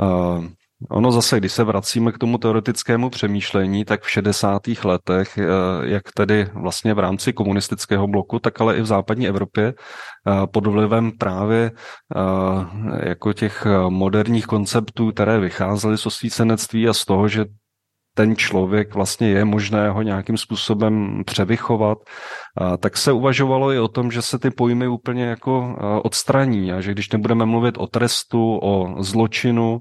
Uh, 0.00 0.44
Ono 0.90 1.12
zase, 1.12 1.38
když 1.38 1.52
se 1.52 1.64
vracíme 1.64 2.12
k 2.12 2.18
tomu 2.18 2.38
teoretickému 2.38 3.10
přemýšlení, 3.10 3.84
tak 3.84 4.02
v 4.02 4.10
60. 4.10 4.84
letech, 4.84 5.38
eh, 5.38 5.44
jak 5.82 6.02
tedy 6.16 6.48
vlastně 6.54 6.94
v 6.94 6.98
rámci 6.98 7.32
komunistického 7.32 8.06
bloku, 8.06 8.38
tak 8.38 8.60
ale 8.60 8.76
i 8.76 8.80
v 8.80 8.86
západní 8.86 9.28
Evropě 9.28 9.74
eh, 9.74 10.46
pod 10.46 10.66
vlivem 10.66 11.12
právě 11.18 11.70
eh, 11.70 13.08
jako 13.08 13.32
těch 13.32 13.66
moderních 13.88 14.46
konceptů, 14.46 15.12
které 15.12 15.38
vycházely 15.38 15.98
z 15.98 16.06
osvícenectví 16.06 16.88
a 16.88 16.92
z 16.92 17.04
toho, 17.04 17.28
že 17.28 17.44
ten 18.16 18.36
člověk 18.36 18.94
vlastně 18.94 19.28
je 19.28 19.44
možné 19.44 19.90
ho 19.90 20.02
nějakým 20.02 20.36
způsobem 20.36 21.22
převychovat, 21.26 21.98
tak 22.78 22.96
se 22.96 23.12
uvažovalo 23.12 23.72
i 23.72 23.78
o 23.78 23.88
tom, 23.88 24.10
že 24.10 24.22
se 24.22 24.38
ty 24.38 24.50
pojmy 24.50 24.88
úplně 24.88 25.24
jako 25.24 25.76
odstraní 26.04 26.72
a 26.72 26.80
že 26.80 26.92
když 26.92 27.10
nebudeme 27.10 27.46
mluvit 27.46 27.78
o 27.78 27.86
trestu, 27.86 28.58
o 28.62 29.02
zločinu, 29.02 29.80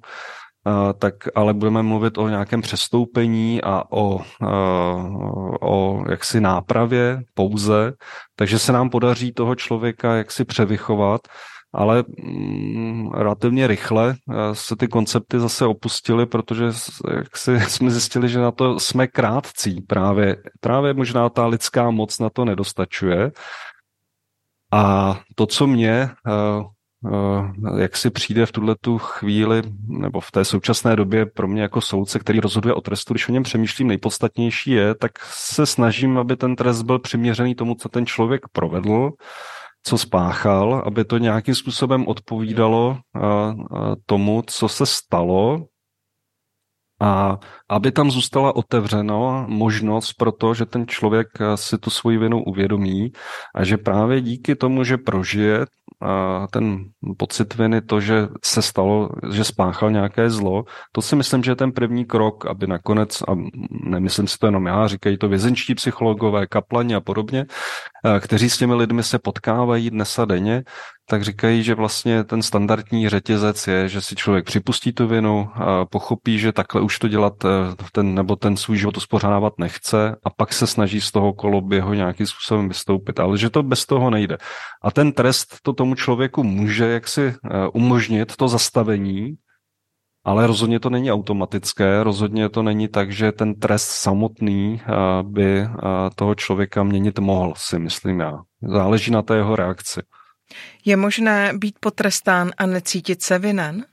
tak 1.00 1.16
ale 1.36 1.54
budeme 1.54 1.84
mluvit 1.84 2.18
o 2.18 2.30
nějakém 2.30 2.62
přestoupení 2.62 3.62
a 3.62 3.84
o, 3.92 4.20
o 5.62 6.04
jaksi 6.10 6.42
nápravě 6.42 7.22
pouze, 7.34 7.94
takže 8.36 8.60
se 8.60 8.72
nám 8.72 8.90
podaří 8.90 9.32
toho 9.32 9.56
člověka 9.56 10.16
jaksi 10.16 10.46
převychovat, 10.46 11.22
ale 11.74 12.04
mm, 12.24 13.12
relativně 13.12 13.68
rychle 13.68 14.16
se 14.54 14.76
ty 14.76 14.88
koncepty 14.88 15.40
zase 15.40 15.66
opustily, 15.66 16.26
protože 16.26 16.66
jak 17.16 17.38
si 17.38 17.60
jsme 17.70 17.92
zjistili, 17.92 18.30
že 18.30 18.40
na 18.40 18.52
to 18.52 18.80
jsme 18.80 19.08
krátcí. 19.08 19.82
Právě, 19.82 20.38
právě 20.60 20.94
možná 20.94 21.30
ta 21.30 21.46
lidská 21.46 21.92
moc 21.92 22.20
na 22.20 22.30
to 22.30 22.46
nedostačuje. 22.46 23.32
A 24.72 25.20
to, 25.36 25.46
co 25.46 25.68
mě 25.68 26.10
jak 27.78 27.98
si 27.98 28.10
přijde 28.10 28.46
v 28.46 28.52
tuhle 28.52 28.76
tu 28.82 28.98
chvíli, 28.98 29.62
nebo 29.88 30.20
v 30.20 30.32
té 30.32 30.46
současné 30.46 30.96
době 30.96 31.26
pro 31.26 31.48
mě 31.48 31.62
jako 31.62 31.82
soudce, 31.82 32.20
který 32.20 32.40
rozhoduje 32.40 32.74
o 32.74 32.82
trestu, 32.82 33.14
když 33.14 33.30
o 33.30 33.32
něm 33.32 33.44
přemýšlím, 33.44 33.88
nejpodstatnější 33.88 34.72
je, 34.72 34.96
tak 34.96 35.12
se 35.26 35.66
snažím, 35.66 36.18
aby 36.18 36.36
ten 36.36 36.56
trest 36.56 36.82
byl 36.82 37.00
přiměřený 37.00 37.56
tomu, 37.56 37.76
co 37.76 37.90
ten 37.90 38.06
člověk 38.06 38.42
provedl, 38.52 39.12
co 39.84 39.98
spáchal, 39.98 40.84
aby 40.86 41.06
to 41.06 41.18
nějakým 41.18 41.56
způsobem 41.56 42.08
odpovídalo 42.08 42.98
eh, 42.98 43.20
eh, 43.20 43.96
tomu, 44.06 44.44
co 44.48 44.68
se 44.70 44.86
stalo, 44.86 45.66
a 47.02 47.40
aby 47.70 47.92
tam 47.92 48.12
zůstala 48.12 48.56
otevřeno 48.56 49.46
možnost 49.50 50.14
pro 50.14 50.32
to, 50.32 50.54
že 50.54 50.66
ten 50.66 50.88
člověk 50.88 51.28
si 51.56 51.78
tu 51.78 51.90
svoji 51.90 52.18
vinu 52.18 52.44
uvědomí 52.44 53.12
a 53.56 53.64
že 53.64 53.78
právě 53.78 54.22
díky 54.22 54.56
tomu, 54.56 54.84
že 54.84 54.98
prožije 54.98 55.66
ten 56.52 56.86
pocit 57.18 57.56
viny, 57.56 57.82
to, 57.82 58.00
že 58.00 58.28
se 58.44 58.62
stalo, 58.62 59.10
že 59.32 59.44
spáchal 59.44 59.92
nějaké 59.92 60.30
zlo, 60.30 60.64
to 60.92 61.02
si 61.02 61.16
myslím, 61.16 61.44
že 61.44 61.52
je 61.52 61.56
ten 61.56 61.72
první 61.72 62.06
krok, 62.06 62.46
aby 62.46 62.68
nakonec, 62.68 63.22
a 63.22 63.36
nemyslím 63.70 64.28
si 64.28 64.38
to 64.38 64.46
jenom 64.46 64.66
já, 64.66 64.88
říkají 64.88 65.18
to 65.18 65.28
vězenčtí 65.28 65.76
psychologové, 65.76 66.48
kaplani 66.48 66.96
a 66.96 67.02
podobně, 67.02 67.46
kteří 68.20 68.50
s 68.50 68.58
těmi 68.58 68.74
lidmi 68.74 69.04
se 69.04 69.20
potkávají 69.20 69.90
dnes 69.90 70.20
a 70.20 70.26
denně, 70.26 70.64
tak 71.10 71.24
říkají, 71.24 71.64
že 71.64 71.76
vlastně 71.76 72.24
ten 72.24 72.42
standardní 72.42 73.10
řetězec 73.10 73.68
je, 73.68 73.90
že 73.90 74.02
si 74.02 74.16
člověk 74.16 74.46
připustí 74.46 74.94
tu 74.94 75.08
vinu, 75.08 75.50
a 75.54 75.86
pochopí, 75.86 76.40
že 76.40 76.52
takhle 76.52 76.82
už 76.82 77.00
to 77.00 77.08
dělat 77.08 77.46
e, 77.46 77.50
ten, 77.92 78.16
nebo 78.16 78.36
ten 78.36 78.58
svůj 78.58 78.78
život 78.78 78.98
uspořádávat 78.98 79.54
nechce 79.58 80.16
a 80.24 80.30
pak 80.30 80.54
se 80.54 80.68
snaží 80.68 81.02
z 81.02 81.12
toho 81.12 81.34
koloběho 81.34 81.94
nějakým 81.94 82.28
způsobem 82.28 82.68
vystoupit, 82.68 83.20
ale 83.20 83.38
že 83.38 83.50
to 83.50 83.64
bez 83.64 83.86
toho 83.86 84.10
nejde. 84.10 84.38
A 84.84 84.92
ten 84.92 85.12
trest 85.12 85.58
to 85.64 85.74
tomu 85.74 85.96
člověku 85.96 86.44
může 86.44 86.88
jaksi 86.88 87.22
e, 87.22 87.34
umožnit 87.74 88.36
to 88.36 88.48
zastavení, 88.48 89.36
ale 90.24 90.48
rozhodně 90.48 90.80
to 90.80 90.90
není 90.90 91.12
automatické, 91.12 92.04
rozhodně 92.04 92.50
to 92.50 92.64
není 92.64 92.88
tak, 92.88 93.12
že 93.12 93.32
ten 93.32 93.56
trest 93.56 93.88
samotný 93.88 94.82
e, 94.82 94.90
by 95.24 95.68
toho 96.16 96.36
člověka 96.36 96.84
měnit 96.84 97.20
mohl, 97.20 97.54
si 97.58 97.80
myslím 97.80 98.20
já. 98.20 98.40
Záleží 98.62 99.12
na 99.12 99.22
té 99.22 99.36
jeho 99.36 99.56
reakci. 99.56 100.02
Je 100.86 100.98
možné 100.98 101.52
být 101.56 101.76
potrestán 101.80 102.52
a 102.58 102.66
necítit 102.66 103.22
se 103.22 103.40
vinen? 103.40 103.86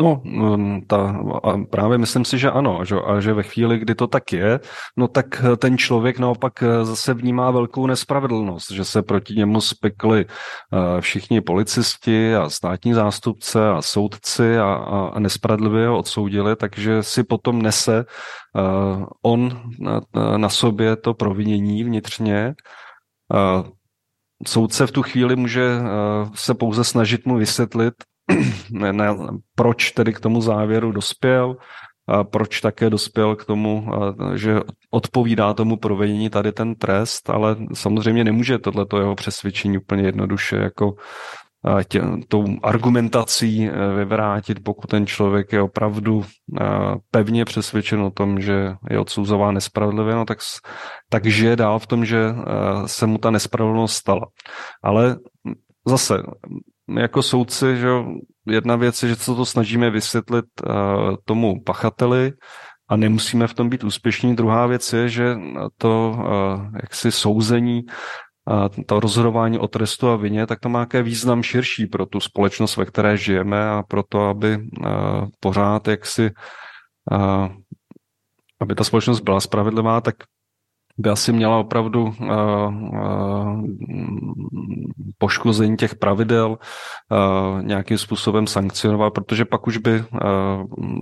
No, 0.00 0.20
mm, 0.24 0.86
ta, 0.86 1.20
a 1.42 1.58
právě 1.70 1.98
myslím 1.98 2.24
si, 2.24 2.38
že 2.38 2.50
ano, 2.50 2.84
že, 2.84 2.96
a 2.96 3.20
že 3.20 3.32
ve 3.32 3.42
chvíli, 3.42 3.78
kdy 3.78 3.94
to 3.94 4.06
tak 4.06 4.32
je, 4.32 4.60
no 4.96 5.08
tak 5.08 5.42
ten 5.56 5.78
člověk 5.78 6.18
naopak 6.18 6.52
zase 6.82 7.14
vnímá 7.14 7.50
velkou 7.50 7.86
nespravedlnost, 7.86 8.70
že 8.70 8.84
se 8.84 9.02
proti 9.02 9.34
němu 9.34 9.60
spekli 9.60 10.26
eh, 10.26 11.00
všichni 11.00 11.40
policisti 11.40 12.36
a 12.36 12.50
státní 12.50 12.94
zástupce 12.94 13.68
a 13.68 13.82
soudci 13.82 14.58
a, 14.58 14.74
a, 14.74 15.18
nespravedlivě 15.18 15.88
ho 15.88 15.98
odsoudili, 15.98 16.56
takže 16.56 17.02
si 17.02 17.24
potom 17.24 17.62
nese 17.62 18.04
on 19.22 19.62
na, 19.80 20.00
na 20.36 20.48
sobě 20.48 20.96
to 20.96 21.14
provinění 21.14 21.84
vnitřně, 21.84 22.54
soudce 24.46 24.86
v 24.86 24.90
tu 24.90 25.02
chvíli 25.02 25.36
může 25.36 25.64
eh, 25.64 26.30
se 26.34 26.54
pouze 26.54 26.84
snažit 26.84 27.26
mu 27.26 27.36
vysvětlit, 27.36 27.94
ne, 28.70 28.92
ne, 28.92 29.16
proč 29.54 29.90
tedy 29.90 30.12
k 30.12 30.20
tomu 30.20 30.40
závěru 30.40 30.92
dospěl, 30.92 31.56
proč 32.30 32.60
také 32.60 32.90
dospěl 32.90 33.36
k 33.36 33.44
tomu, 33.44 33.90
že 34.34 34.60
odpovídá 34.90 35.54
tomu 35.54 35.76
provedení 35.76 36.30
tady 36.30 36.52
ten 36.52 36.74
trest, 36.74 37.30
ale 37.30 37.56
samozřejmě 37.74 38.24
nemůže 38.24 38.58
tohleto 38.58 38.98
jeho 38.98 39.14
přesvědčení 39.14 39.78
úplně 39.78 40.02
jednoduše 40.02 40.56
jako 40.56 40.94
tě, 41.88 42.02
tou 42.28 42.44
argumentací 42.62 43.68
e, 43.68 43.94
vyvrátit, 43.96 44.64
pokud 44.64 44.86
ten 44.86 45.06
člověk 45.06 45.52
je 45.52 45.62
opravdu 45.62 46.24
pevně 47.10 47.44
přesvědčen 47.44 48.00
o 48.00 48.10
tom, 48.10 48.40
že 48.40 48.74
je 48.90 48.98
odsouzován 48.98 49.54
nespravedlivě, 49.54 50.14
no 50.14 50.24
tak, 50.24 50.38
takže 51.08 51.46
je 51.48 51.56
dál 51.56 51.78
v 51.78 51.86
tom, 51.86 52.04
že 52.04 52.34
se 52.86 53.06
mu 53.06 53.18
ta 53.18 53.30
nespravedlnost 53.30 53.96
stala. 53.96 54.26
Ale 54.82 55.16
zase, 55.86 56.22
jako 56.88 57.22
soudci, 57.22 57.76
že 57.76 57.88
jedna 58.46 58.76
věc 58.76 59.02
je, 59.02 59.08
že 59.08 59.16
se 59.16 59.34
to 59.34 59.44
snažíme 59.44 59.90
vysvětlit 59.90 60.44
tomu 61.24 61.62
pachateli, 61.64 62.32
a 62.88 62.96
nemusíme 62.96 63.46
v 63.46 63.54
tom 63.54 63.68
být 63.68 63.84
úspěšní. 63.84 64.36
Druhá 64.36 64.66
věc 64.66 64.92
je, 64.92 65.08
že 65.08 65.36
to 65.78 66.18
jaksi 66.82 67.12
souzení 67.12 67.82
to 68.86 69.00
rozhodování 69.00 69.58
o 69.58 69.68
trestu 69.68 70.08
a 70.08 70.16
vině, 70.16 70.46
tak 70.46 70.60
to 70.60 70.68
má 70.68 70.78
nějaký 70.78 71.08
význam 71.10 71.42
širší 71.42 71.86
pro 71.86 72.06
tu 72.06 72.20
společnost, 72.20 72.76
ve 72.76 72.84
které 72.84 73.16
žijeme 73.16 73.68
a 73.68 73.82
pro 73.82 74.02
to, 74.08 74.20
aby 74.20 74.58
pořád 75.40 75.88
jaksi 75.88 76.30
aby 78.60 78.74
ta 78.74 78.84
společnost 78.84 79.20
byla 79.20 79.40
spravedlivá, 79.40 80.00
tak 80.00 80.14
by 80.98 81.10
asi 81.10 81.32
měla 81.32 81.58
opravdu 81.58 82.02
uh, 82.02 82.12
uh, 82.28 83.64
poškození 85.18 85.76
těch 85.76 85.94
pravidel 85.94 86.58
uh, 86.58 87.62
nějakým 87.62 87.98
způsobem 87.98 88.46
sankcionovat, 88.46 89.12
protože 89.12 89.44
pak 89.44 89.66
už 89.66 89.76
by 89.76 90.04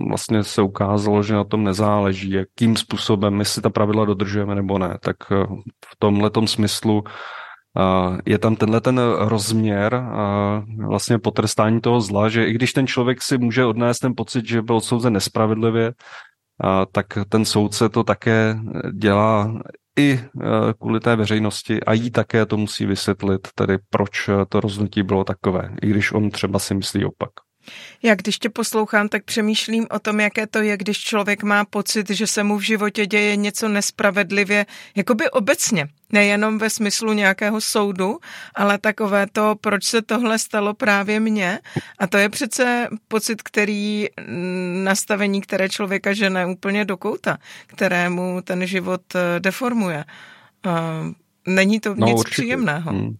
vlastně 0.09 0.43
se 0.43 0.61
ukázalo, 0.61 1.23
že 1.23 1.33
na 1.33 1.43
tom 1.43 1.63
nezáleží, 1.63 2.31
jakým 2.31 2.75
způsobem, 2.75 3.33
my 3.33 3.45
si 3.45 3.61
ta 3.61 3.69
pravidla 3.69 4.05
dodržujeme 4.05 4.55
nebo 4.55 4.79
ne. 4.79 4.97
Tak 5.01 5.15
v 5.85 5.95
tomhle 5.99 6.31
smyslu 6.45 7.03
je 8.25 8.37
tam 8.39 8.55
tenhle 8.55 8.81
ten 8.81 9.01
rozměr 9.17 10.03
vlastně 10.87 11.19
potrestání 11.19 11.81
toho 11.81 12.01
zla, 12.01 12.29
že 12.29 12.45
i 12.45 12.53
když 12.53 12.73
ten 12.73 12.87
člověk 12.87 13.21
si 13.21 13.37
může 13.37 13.65
odnést 13.65 13.99
ten 13.99 14.13
pocit, 14.17 14.47
že 14.47 14.61
byl 14.61 14.75
odsouzen 14.75 15.13
nespravedlivě, 15.13 15.93
tak 16.91 17.05
ten 17.29 17.45
soudce 17.45 17.89
to 17.89 18.03
také 18.03 18.57
dělá 18.93 19.53
i 19.99 20.11
e, 20.11 20.19
kvůli 20.79 20.99
té 20.99 21.15
veřejnosti 21.15 21.83
a 21.83 21.93
jí 21.93 22.11
také 22.11 22.45
to 22.45 22.57
musí 22.57 22.85
vysvětlit, 22.85 23.47
tedy 23.55 23.77
proč 23.89 24.29
to 24.49 24.59
rozhodnutí 24.59 25.03
bylo 25.03 25.23
takové, 25.23 25.75
i 25.81 25.89
když 25.89 26.11
on 26.11 26.29
třeba 26.29 26.59
si 26.59 26.73
myslí 26.73 27.05
opak. 27.05 27.44
Já 28.03 28.15
když 28.15 28.39
tě 28.39 28.49
poslouchám, 28.49 29.09
tak 29.09 29.23
přemýšlím 29.23 29.87
o 29.91 29.99
tom, 29.99 30.19
jaké 30.19 30.47
to 30.47 30.59
je, 30.59 30.77
když 30.77 30.97
člověk 30.97 31.43
má 31.43 31.65
pocit, 31.65 32.09
že 32.09 32.27
se 32.27 32.43
mu 32.43 32.57
v 32.57 32.61
životě 32.61 33.05
děje 33.05 33.35
něco 33.35 33.69
nespravedlivě, 33.69 34.65
jakoby 34.95 35.29
obecně, 35.29 35.87
nejenom 36.11 36.57
ve 36.57 36.69
smyslu 36.69 37.13
nějakého 37.13 37.61
soudu, 37.61 38.19
ale 38.55 38.77
takové 38.77 39.27
to, 39.31 39.55
proč 39.61 39.83
se 39.83 40.01
tohle 40.01 40.39
stalo 40.39 40.73
právě 40.73 41.19
mně. 41.19 41.59
A 41.99 42.07
to 42.07 42.17
je 42.17 42.29
přece 42.29 42.87
pocit, 43.07 43.41
který 43.41 44.07
mm, 44.27 44.83
nastavení, 44.83 45.41
které 45.41 45.69
člověka 45.69 46.13
žene 46.13 46.45
úplně 46.45 46.85
do 46.85 46.97
kouta, 46.97 47.37
kterému 47.67 48.41
ten 48.43 48.67
život 48.67 49.01
eh, 49.15 49.39
deformuje. 49.39 50.05
Není 51.47 51.79
to 51.79 51.95
no, 51.95 52.07
nic 52.07 52.19
určitě. 52.19 52.41
příjemného. 52.41 52.91
Hmm. 52.91 53.15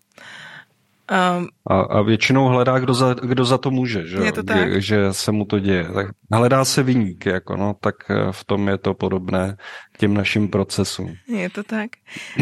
Um, 1.11 1.47
a, 1.67 1.79
a 1.79 2.01
většinou 2.01 2.47
hledá, 2.47 2.79
kdo 2.79 2.93
za, 2.93 3.13
kdo 3.13 3.45
za 3.45 3.57
to 3.57 3.71
může, 3.71 4.07
že, 4.07 4.17
je 4.17 4.31
to 4.31 4.43
tak. 4.43 4.81
že 4.81 5.13
se 5.13 5.31
mu 5.31 5.45
to 5.45 5.59
děje. 5.59 5.89
Tak 5.93 6.07
hledá 6.31 6.65
se 6.65 6.83
vyník, 6.83 7.25
jako 7.25 7.55
no, 7.57 7.75
tak 7.79 7.95
eh, 8.09 8.31
v 8.31 8.43
tom 8.45 8.67
je 8.67 8.77
to 8.77 8.93
podobné 8.93 9.57
těm 9.97 10.13
našim 10.13 10.47
procesům. 10.47 11.17
Je 11.27 11.49
to 11.49 11.63
tak. 11.63 11.89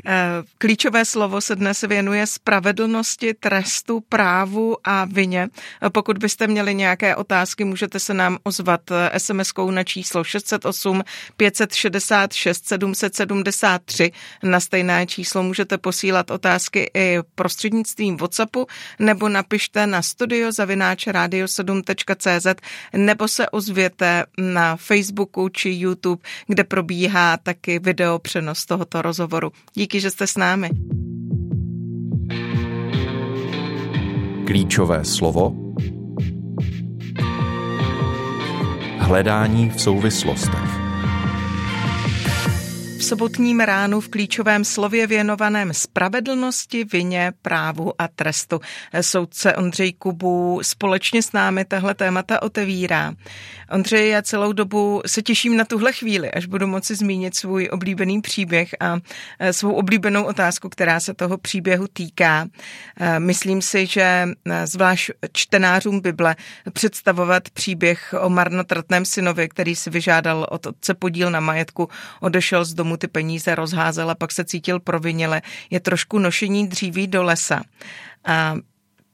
Eh, 0.05 0.21
klíčové 0.57 1.05
slovo 1.05 1.41
se 1.41 1.55
dnes 1.55 1.81
věnuje 1.81 2.27
spravedlnosti, 2.27 3.33
trestu, 3.33 4.01
právu 4.09 4.77
a 4.83 5.05
vině. 5.05 5.47
Pokud 5.89 6.17
byste 6.17 6.47
měli 6.47 6.75
nějaké 6.75 7.15
otázky, 7.15 7.63
můžete 7.63 7.99
se 7.99 8.13
nám 8.13 8.37
ozvat 8.43 8.81
eh, 8.91 9.19
SMS-kou 9.19 9.71
na 9.71 9.83
číslo 9.83 10.23
608 10.23 11.03
566 11.37 12.67
773. 12.67 14.11
Na 14.43 14.59
stejné 14.59 15.07
číslo 15.07 15.43
můžete 15.43 15.77
posílat 15.77 16.31
otázky 16.31 16.91
i 16.93 17.17
prostřednictvím 17.35 18.17
WhatsAppu 18.17 18.67
nebo 18.99 19.29
napište 19.29 19.87
na 19.87 20.01
studiozavináčradio7.cz 20.01 22.47
nebo 22.93 23.27
se 23.27 23.49
ozvěte 23.49 24.25
na 24.37 24.75
Facebooku 24.75 25.49
či 25.49 25.69
YouTube, 25.69 26.21
kde 26.47 26.63
probíhá 26.63 27.37
taky 27.43 27.79
video 27.79 28.19
přenos 28.19 28.65
tohoto 28.65 29.01
rozhovoru. 29.01 29.51
Díky, 29.73 29.99
že 29.99 30.11
jste 30.11 30.27
s 30.27 30.37
námi. 30.37 30.69
Klíčové 34.45 35.05
slovo 35.05 35.55
Hledání 38.99 39.69
v 39.69 39.81
souvislostech 39.81 40.83
sobotním 43.03 43.59
ránu 43.59 44.01
v 44.01 44.09
klíčovém 44.09 44.65
slově 44.65 45.07
věnovaném 45.07 45.73
spravedlnosti, 45.73 46.83
vině, 46.83 47.33
právu 47.41 48.01
a 48.01 48.07
trestu. 48.07 48.59
Soudce 49.01 49.55
Ondřej 49.55 49.93
Kubu 49.93 50.59
společně 50.61 51.23
s 51.23 51.31
námi 51.31 51.65
tahle 51.65 51.93
témata 51.93 52.41
otevírá. 52.41 53.13
Ondřej, 53.73 54.09
já 54.09 54.21
celou 54.21 54.53
dobu 54.53 55.01
se 55.05 55.21
těším 55.21 55.57
na 55.57 55.65
tuhle 55.65 55.93
chvíli, 55.93 56.31
až 56.31 56.45
budu 56.45 56.67
moci 56.67 56.95
zmínit 56.95 57.35
svůj 57.35 57.69
oblíbený 57.71 58.21
příběh 58.21 58.69
a 58.79 58.97
e, 59.39 59.53
svou 59.53 59.73
oblíbenou 59.73 60.23
otázku, 60.23 60.69
která 60.69 60.99
se 60.99 61.13
toho 61.13 61.37
příběhu 61.37 61.87
týká. 61.93 62.47
E, 62.99 63.19
myslím 63.19 63.61
si, 63.61 63.85
že 63.85 64.01
e, 64.01 64.67
zvlášť 64.67 65.11
čtenářům 65.33 66.01
Bible 66.01 66.35
představovat 66.73 67.49
příběh 67.49 68.15
o 68.21 68.29
marnotratném 68.29 69.05
synovi, 69.05 69.49
který 69.49 69.75
si 69.75 69.89
vyžádal 69.89 70.47
od 70.49 70.65
otce 70.65 70.93
podíl 70.93 71.31
na 71.31 71.39
majetku, 71.39 71.89
odešel 72.21 72.65
z 72.65 72.73
domu 72.73 72.93
mu 72.93 72.97
ty 72.97 73.07
peníze 73.07 73.55
rozházel 73.55 74.09
a 74.09 74.15
pak 74.15 74.31
se 74.31 74.45
cítil 74.45 74.79
proviněle, 74.79 75.41
je 75.69 75.79
trošku 75.79 76.19
nošení 76.19 76.67
dříví 76.67 77.07
do 77.07 77.23
lesa. 77.23 77.61
A 78.25 78.55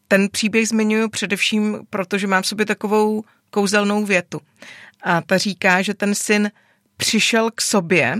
ten 0.07 0.29
příběh 0.29 0.67
zmiňuji 0.67 1.09
především, 1.09 1.79
protože 1.89 2.27
mám 2.27 2.43
v 2.43 2.47
sobě 2.47 2.65
takovou 2.65 3.23
kouzelnou 3.49 4.05
větu. 4.05 4.41
A 5.03 5.21
ta 5.21 5.37
říká, 5.37 5.81
že 5.81 5.93
ten 5.93 6.15
syn 6.15 6.51
přišel 6.97 7.51
k 7.51 7.61
sobě 7.61 8.15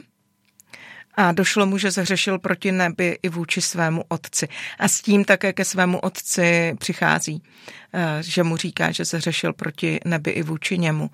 a 1.14 1.32
došlo 1.32 1.66
mu, 1.66 1.78
že 1.78 1.92
zhřešil 1.92 2.40
proti 2.40 2.72
nebi 2.72 3.20
i 3.24 3.30
vůči 3.30 3.62
svému 3.62 4.04
otci. 4.08 4.48
A 4.80 4.88
s 4.88 5.02
tím 5.02 5.26
také 5.26 5.54
ke 5.54 5.66
svému 5.66 6.00
otci 6.00 6.76
přichází, 6.80 7.44
eh, 7.94 8.24
že 8.24 8.44
mu 8.44 8.58
říká, 8.58 8.92
že 8.92 9.06
zhřešil 9.06 9.54
proti 9.54 10.00
nebi 10.06 10.32
i 10.32 10.44
vůči 10.44 10.78
němu. 10.78 11.10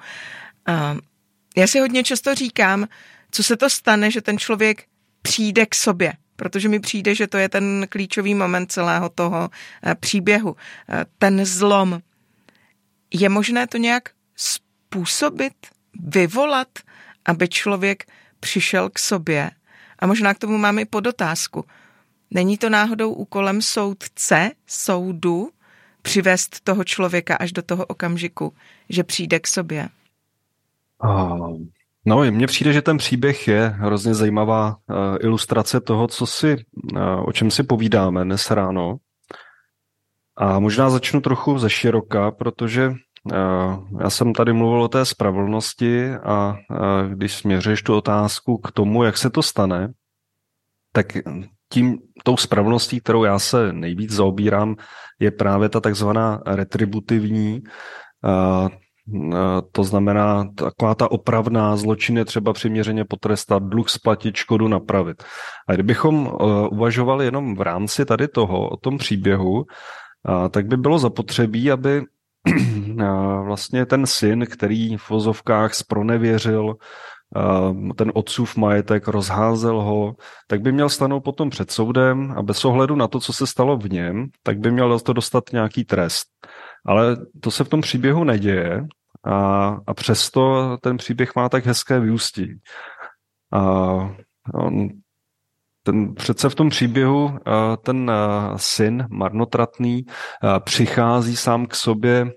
Já 1.58 1.68
si 1.68 1.80
hodně 1.80 2.04
často 2.04 2.36
říkám, 2.36 2.88
co 3.32 3.44
se 3.44 3.58
to 3.58 3.70
stane, 3.70 4.12
že 4.12 4.22
ten 4.22 4.38
člověk 4.38 4.84
přijde 5.22 5.66
k 5.66 5.76
sobě, 5.76 6.14
protože 6.36 6.70
mi 6.70 6.80
přijde, 6.80 7.16
že 7.16 7.28
to 7.28 7.38
je 7.38 7.50
ten 7.50 7.88
klíčový 7.90 8.36
moment 8.36 8.72
celého 8.72 9.10
toho 9.10 9.50
eh, 9.84 9.96
příběhu. 9.96 10.56
Eh, 10.90 11.06
ten 11.18 11.46
zlom. 11.46 12.02
Je 13.14 13.30
možné 13.30 13.68
to 13.68 13.78
nějak 13.78 14.10
způsobit, 14.36 15.54
vyvolat, 16.00 16.68
aby 17.26 17.48
člověk 17.48 18.04
přišel 18.40 18.90
k 18.90 19.00
sobě? 19.00 19.52
A 20.00 20.08
možná 20.08 20.34
k 20.34 20.40
tomu 20.40 20.58
máme 20.58 20.82
i 20.82 20.86
podotázku. 20.86 21.66
Není 22.32 22.58
to 22.58 22.70
náhodou 22.70 23.14
úkolem 23.14 23.62
soudce, 23.62 24.52
soudu, 24.68 25.50
přivést 26.02 26.64
toho 26.64 26.84
člověka 26.84 27.36
až 27.36 27.52
do 27.52 27.62
toho 27.62 27.86
okamžiku, 27.86 28.54
že 28.90 29.04
přijde 29.04 29.40
k 29.40 29.48
sobě? 29.48 29.90
No, 32.06 32.24
mně 32.32 32.48
přijde, 32.48 32.74
že 32.74 32.82
ten 32.82 32.98
příběh 32.98 33.48
je 33.48 33.68
hrozně 33.68 34.14
zajímavá 34.14 34.70
uh, 34.70 34.96
ilustrace 35.20 35.82
toho, 35.82 36.08
co 36.08 36.26
si, 36.26 36.56
uh, 36.94 37.00
o 37.26 37.32
čem 37.32 37.52
si 37.52 37.64
povídáme 37.64 38.24
dnes 38.24 38.52
ráno. 38.52 38.98
A 40.38 40.60
možná 40.60 40.90
začnu 40.90 41.22
trochu 41.22 41.58
ze 41.58 41.70
široka, 41.70 42.32
protože 42.32 42.88
uh, 42.90 42.96
já 44.02 44.10
jsem 44.10 44.34
tady 44.34 44.54
mluvil 44.54 44.84
o 44.84 44.88
té 44.88 45.06
spravedlnosti 45.06 46.14
a 46.14 46.50
uh, 46.50 47.10
když 47.10 47.34
směřuješ 47.34 47.82
tu 47.82 47.96
otázku 47.96 48.58
k 48.58 48.72
tomu, 48.72 49.04
jak 49.04 49.18
se 49.18 49.30
to 49.30 49.44
stane, 49.44 49.94
tak 50.92 51.08
tím, 51.72 51.98
tou 52.24 52.38
spravedlností, 52.38 53.00
kterou 53.00 53.24
já 53.24 53.40
se 53.40 53.74
nejvíc 53.74 54.12
zaobírám, 54.12 54.76
je 55.20 55.32
právě 55.32 55.70
ta 55.70 55.80
takzvaná 55.80 56.42
retributivní, 56.46 57.64
Eh, 59.14 59.62
to 59.72 59.84
znamená, 59.84 60.46
taková 60.56 60.96
ta 60.96 61.12
opravná 61.12 61.78
zločin 61.78 62.18
je 62.18 62.26
třeba 62.26 62.54
přiměřeně 62.54 63.06
potrestat, 63.06 63.64
dluh 63.64 63.90
splatit, 63.90 64.36
škodu 64.36 64.68
napravit. 64.68 65.24
A 65.68 65.74
kdybychom 65.74 66.28
eh, 66.28 66.68
uvažovali 66.68 67.26
jenom 67.26 67.56
v 67.56 67.62
rámci 67.62 68.06
tady 68.06 68.28
toho, 68.28 68.70
o 68.70 68.78
tom 68.78 68.98
příběhu, 68.98 69.64
tak 70.50 70.66
by 70.66 70.78
bylo 70.78 71.00
zapotřebí, 71.00 71.72
aby 71.72 72.04
vlastně 73.44 73.86
ten 73.86 74.06
syn, 74.06 74.46
který 74.50 74.98
v 74.98 75.10
vozovkách 75.10 75.74
spronevěřil 75.74 76.76
ten 77.96 78.12
otcův 78.14 78.56
majetek, 78.56 79.08
rozházel 79.08 79.82
ho, 79.82 80.16
tak 80.48 80.62
by 80.62 80.72
měl 80.72 80.90
stanout 80.90 81.24
potom 81.24 81.50
před 81.50 81.72
soudem 81.72 82.34
a 82.38 82.42
bez 82.42 82.66
ohledu 82.66 82.96
na 82.96 83.08
to, 83.08 83.20
co 83.20 83.34
se 83.34 83.48
stalo 83.48 83.78
v 83.78 83.92
něm, 83.92 84.28
tak 84.44 84.60
by 84.60 84.72
měl 84.72 85.00
to 85.00 85.14
dostat 85.14 85.44
nějaký 85.54 85.84
trest. 85.84 86.28
Ale 86.86 87.18
to 87.42 87.52
se 87.52 87.64
v 87.64 87.70
tom 87.70 87.82
příběhu 87.82 88.24
neděje 88.24 88.88
a, 89.24 89.68
a 89.88 89.94
přesto 89.94 90.78
ten 90.82 90.98
příběh 90.98 91.36
má 91.36 91.50
tak 91.50 91.66
hezké 91.66 92.00
vyústí. 92.00 92.60
A 93.54 93.62
on, 94.54 94.90
ten, 95.86 96.16
přece 96.16 96.50
v 96.50 96.56
tom 96.56 96.70
příběhu 96.70 97.38
ten 97.84 98.12
syn 98.56 99.08
marnotratný 99.10 100.06
přichází 100.60 101.36
sám 101.36 101.66
k 101.66 101.76
sobě 101.76 102.32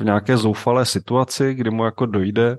v 0.00 0.04
nějaké 0.04 0.36
zoufalé 0.36 0.84
situaci, 0.84 1.54
kdy 1.54 1.70
mu 1.70 1.84
jako 1.84 2.06
dojde, 2.06 2.56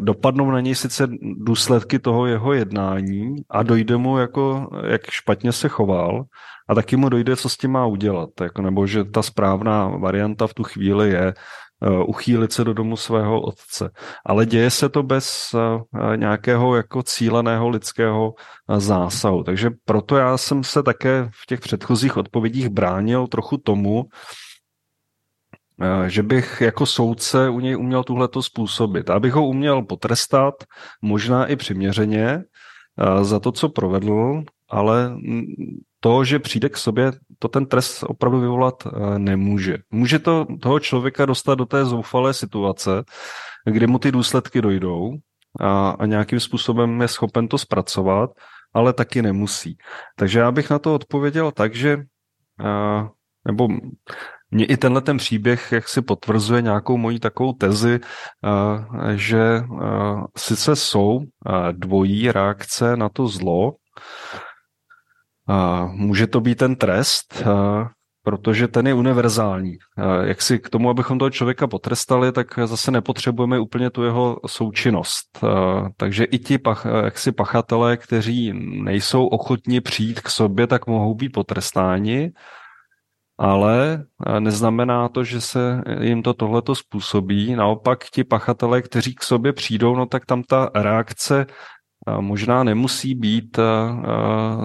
dopadnou 0.00 0.50
na 0.50 0.60
něj 0.60 0.74
sice 0.74 1.08
důsledky 1.46 1.98
toho 1.98 2.26
jeho 2.26 2.52
jednání 2.52 3.34
a 3.50 3.62
dojde 3.62 3.96
mu 3.96 4.18
jako, 4.18 4.68
jak 4.86 5.10
špatně 5.10 5.52
se 5.52 5.68
choval 5.68 6.22
a 6.68 6.74
taky 6.74 6.96
mu 6.96 7.08
dojde, 7.08 7.36
co 7.36 7.48
s 7.48 7.56
tím 7.56 7.70
má 7.70 7.86
udělat, 7.86 8.30
jako, 8.40 8.62
nebo 8.62 8.86
že 8.86 9.04
ta 9.04 9.22
správná 9.22 9.88
varianta 9.88 10.46
v 10.46 10.54
tu 10.54 10.62
chvíli 10.62 11.10
je 11.10 11.34
uchýlit 12.06 12.52
se 12.52 12.64
do 12.64 12.74
domu 12.74 12.96
svého 12.96 13.40
otce. 13.40 13.90
Ale 14.26 14.46
děje 14.46 14.70
se 14.70 14.88
to 14.88 15.02
bez 15.02 15.54
uh, 15.54 16.16
nějakého 16.16 16.76
jako 16.76 17.02
cíleného 17.02 17.68
lidského 17.68 18.32
uh, 18.32 18.78
zásahu. 18.78 19.42
Takže 19.42 19.70
proto 19.84 20.16
já 20.16 20.36
jsem 20.38 20.64
se 20.64 20.82
také 20.82 21.28
v 21.32 21.46
těch 21.46 21.60
předchozích 21.60 22.16
odpovědích 22.16 22.68
bránil 22.68 23.26
trochu 23.26 23.56
tomu, 23.58 24.04
že 26.06 26.22
bych 26.22 26.60
jako 26.60 26.86
soudce 26.86 27.48
u 27.48 27.60
něj 27.60 27.76
uměl 27.76 28.04
tuhleto 28.04 28.42
způsobit. 28.42 29.10
Abych 29.10 29.32
ho 29.32 29.46
uměl 29.46 29.82
potrestat, 29.82 30.54
možná 31.02 31.46
i 31.46 31.56
přiměřeně, 31.56 32.42
za 33.22 33.40
to, 33.40 33.52
co 33.52 33.68
provedl, 33.68 34.42
ale 34.70 35.16
to, 36.02 36.24
že 36.24 36.38
přijde 36.38 36.68
k 36.68 36.76
sobě, 36.76 37.12
to 37.38 37.48
ten 37.48 37.66
trest 37.66 38.02
opravdu 38.02 38.40
vyvolat 38.40 38.86
eh, 38.86 39.18
nemůže. 39.18 39.78
Může 39.90 40.18
to 40.18 40.46
toho 40.62 40.80
člověka 40.80 41.26
dostat 41.26 41.54
do 41.54 41.66
té 41.66 41.84
zoufalé 41.84 42.34
situace, 42.34 42.90
kdy 43.64 43.86
mu 43.86 43.98
ty 43.98 44.12
důsledky 44.12 44.62
dojdou 44.62 45.12
a, 45.60 45.90
a 45.90 46.06
nějakým 46.06 46.40
způsobem 46.40 47.00
je 47.00 47.08
schopen 47.08 47.48
to 47.48 47.58
zpracovat, 47.58 48.30
ale 48.74 48.92
taky 48.92 49.22
nemusí. 49.22 49.78
Takže 50.16 50.38
já 50.38 50.50
bych 50.50 50.70
na 50.70 50.78
to 50.78 50.94
odpověděl 50.94 51.52
tak, 51.52 51.74
že 51.74 51.98
a, 52.64 53.08
nebo 53.46 53.68
mě 54.50 54.64
i 54.64 54.76
tenhle 54.76 55.00
ten 55.00 55.16
příběh 55.16 55.72
jak 55.72 55.88
si 55.88 56.02
potvrzuje 56.02 56.62
nějakou 56.62 56.96
moji 56.96 57.18
takovou 57.18 57.52
tezi, 57.52 58.00
že 59.14 59.62
sice 60.36 60.76
jsou 60.76 61.20
dvojí 61.72 62.32
reakce 62.32 62.96
na 62.96 63.08
to 63.08 63.28
zlo, 63.28 63.72
Může 65.90 66.26
to 66.26 66.40
být 66.40 66.58
ten 66.58 66.76
trest, 66.76 67.44
protože 68.24 68.68
ten 68.68 68.86
je 68.86 68.94
univerzální. 68.94 69.76
Jak 70.22 70.42
si 70.42 70.58
k 70.58 70.70
tomu, 70.70 70.90
abychom 70.90 71.18
toho 71.18 71.30
člověka 71.30 71.66
potrestali, 71.66 72.32
tak 72.32 72.58
zase 72.64 72.90
nepotřebujeme 72.90 73.60
úplně 73.60 73.90
tu 73.90 74.04
jeho 74.04 74.40
součinnost. 74.46 75.44
Takže 75.96 76.24
i 76.24 76.38
ti 76.38 76.58
pach, 76.58 76.86
jaksi 77.04 77.32
pachatelé, 77.32 77.96
kteří 77.96 78.52
nejsou 78.82 79.26
ochotni 79.26 79.80
přijít 79.80 80.20
k 80.20 80.28
sobě, 80.28 80.66
tak 80.66 80.86
mohou 80.86 81.14
být 81.14 81.28
potrestáni, 81.28 82.30
ale 83.38 84.04
neznamená 84.38 85.08
to, 85.08 85.24
že 85.24 85.40
se 85.40 85.82
jim 86.00 86.22
to 86.22 86.34
tohleto 86.34 86.74
způsobí. 86.74 87.56
Naopak 87.56 88.04
ti 88.04 88.24
pachatelé, 88.24 88.82
kteří 88.82 89.14
k 89.14 89.22
sobě 89.22 89.52
přijdou, 89.52 89.96
no 89.96 90.06
tak 90.06 90.26
tam 90.26 90.42
ta 90.42 90.70
reakce 90.74 91.46
možná 92.20 92.64
nemusí 92.64 93.14
být 93.14 93.58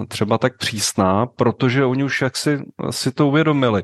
třeba 0.08 0.38
tak 0.38 0.56
přísná, 0.56 1.26
protože 1.26 1.84
oni 1.84 2.04
už 2.04 2.22
jak 2.22 2.36
si, 2.36 2.60
si 2.90 3.12
to 3.12 3.28
uvědomili, 3.28 3.82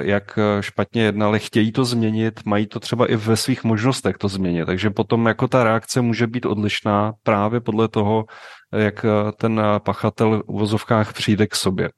jak 0.00 0.38
špatně 0.60 1.02
jednali, 1.02 1.38
chtějí 1.38 1.72
to 1.72 1.84
změnit, 1.84 2.40
mají 2.46 2.66
to 2.66 2.80
třeba 2.80 3.06
i 3.06 3.16
ve 3.16 3.36
svých 3.36 3.64
možnostech 3.64 4.16
to 4.18 4.28
změnit, 4.28 4.66
takže 4.66 4.90
potom 4.90 5.26
jako 5.26 5.48
ta 5.48 5.64
reakce 5.64 6.00
může 6.00 6.26
být 6.26 6.46
odlišná 6.46 7.12
právě 7.22 7.60
podle 7.60 7.88
toho, 7.88 8.24
jak 8.72 9.06
ten 9.36 9.62
pachatel 9.78 10.42
v 10.48 10.58
vozovkách 10.58 11.12
přijde 11.12 11.46
k 11.46 11.54
sobě. 11.56 11.90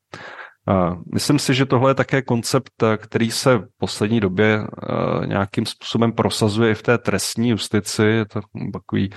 Myslím 1.15 1.39
si, 1.39 1.55
že 1.55 1.67
tohle 1.67 1.91
je 1.91 1.95
také 1.95 2.23
koncept, 2.23 2.73
který 2.97 3.31
se 3.31 3.59
v 3.59 3.67
poslední 3.79 4.21
době 4.21 4.61
eh, 4.63 5.27
nějakým 5.27 5.67
způsobem 5.67 6.13
prosazuje 6.13 6.71
i 6.71 6.75
v 6.75 6.83
té 6.83 6.99
trestní 6.99 7.49
justici. 7.49 8.03
Je 8.03 8.27
to 8.27 8.41
takový 8.73 9.11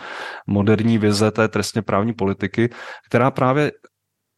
moderní 0.47 0.97
vize 0.97 1.31
té 1.31 1.47
trestně 1.47 1.81
právní 1.81 2.13
politiky, 2.13 2.69
která 3.08 3.31
právě 3.31 3.71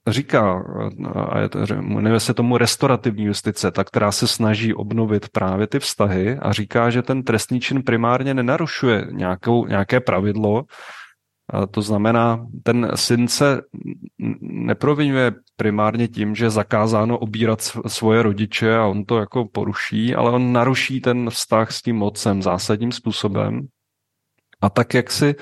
říká, 0.07 0.63
eh, 0.81 1.09
a 1.09 1.39
je 1.39 1.49
to, 1.49 1.59
jmenuje 1.81 2.19
se 2.19 2.33
tomu 2.33 2.57
restaurativní 2.57 3.25
justice, 3.25 3.71
ta, 3.71 3.83
která 3.83 4.11
se 4.11 4.27
snaží 4.27 4.73
obnovit 4.73 5.29
právě 5.29 5.67
ty 5.67 5.79
vztahy 5.79 6.37
a 6.41 6.51
říká, 6.51 6.89
že 6.89 7.01
ten 7.01 7.23
trestný 7.23 7.59
čin 7.59 7.83
primárně 7.83 8.33
nenarušuje 8.33 9.07
nějakou, 9.11 9.65
nějaké 9.65 9.99
pravidlo, 9.99 10.63
to 11.71 11.81
znamená, 11.81 12.45
ten 12.63 12.91
syn 12.95 13.27
se 13.27 13.61
neprovinuje 14.41 15.31
primárně 15.57 16.07
tím, 16.07 16.35
že 16.35 16.45
je 16.45 16.49
zakázáno 16.49 17.17
obírat 17.17 17.61
svoje 17.87 18.23
rodiče 18.23 18.77
a 18.77 18.85
on 18.85 19.05
to 19.05 19.19
jako 19.19 19.45
poruší, 19.45 20.15
ale 20.15 20.31
on 20.31 20.53
naruší 20.53 21.01
ten 21.01 21.29
vztah 21.29 21.71
s 21.71 21.81
tím 21.81 21.95
mocem 21.95 22.41
zásadním 22.41 22.91
způsobem. 22.91 23.67
A 24.61 24.69
tak, 24.69 24.93
jak 24.93 25.11
si 25.11 25.35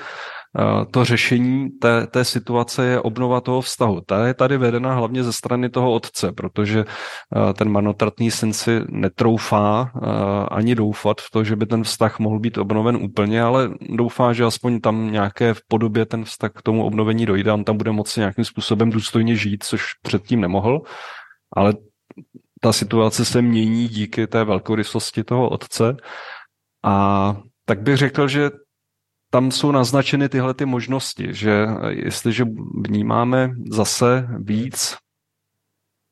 to 0.90 1.04
řešení 1.04 1.70
té, 1.70 2.06
té 2.06 2.24
situace 2.24 2.86
je 2.86 3.00
obnova 3.00 3.40
toho 3.40 3.60
vztahu. 3.60 4.00
Ta 4.00 4.26
je 4.26 4.34
tady 4.34 4.58
vedena 4.58 4.94
hlavně 4.94 5.24
ze 5.24 5.32
strany 5.32 5.68
toho 5.68 5.92
otce, 5.92 6.32
protože 6.32 6.84
eh, 6.84 7.54
ten 7.54 7.68
manotratný 7.68 8.30
syn 8.30 8.52
si 8.52 8.80
netroufá 8.88 9.90
eh, 9.94 10.08
ani 10.50 10.74
doufat 10.74 11.20
v 11.20 11.30
to, 11.30 11.44
že 11.44 11.56
by 11.56 11.66
ten 11.66 11.82
vztah 11.82 12.18
mohl 12.18 12.38
být 12.38 12.58
obnoven 12.58 12.96
úplně, 12.96 13.42
ale 13.42 13.70
doufá, 13.80 14.32
že 14.32 14.44
aspoň 14.44 14.80
tam 14.80 15.12
nějaké 15.12 15.54
v 15.54 15.60
podobě 15.68 16.06
ten 16.06 16.24
vztah 16.24 16.52
k 16.52 16.62
tomu 16.62 16.84
obnovení 16.84 17.26
dojde 17.26 17.52
on 17.52 17.64
tam 17.64 17.76
bude 17.76 17.92
moci 17.92 18.20
nějakým 18.20 18.44
způsobem 18.44 18.90
důstojně 18.90 19.36
žít, 19.36 19.64
což 19.64 19.82
předtím 20.02 20.40
nemohl. 20.40 20.80
Ale 21.56 21.74
ta 22.60 22.72
situace 22.72 23.24
se 23.24 23.42
mění 23.42 23.88
díky 23.88 24.26
té 24.26 24.44
velkorysosti 24.44 25.24
toho 25.24 25.48
otce 25.48 25.96
a 26.84 27.36
tak 27.64 27.80
bych 27.82 27.96
řekl, 27.96 28.28
že 28.28 28.50
tam 29.30 29.50
jsou 29.50 29.72
naznačeny 29.72 30.28
tyhle 30.28 30.54
ty 30.54 30.66
možnosti, 30.66 31.28
že 31.30 31.66
jestliže 31.88 32.44
vnímáme 32.88 33.50
zase 33.70 34.28
víc 34.38 34.96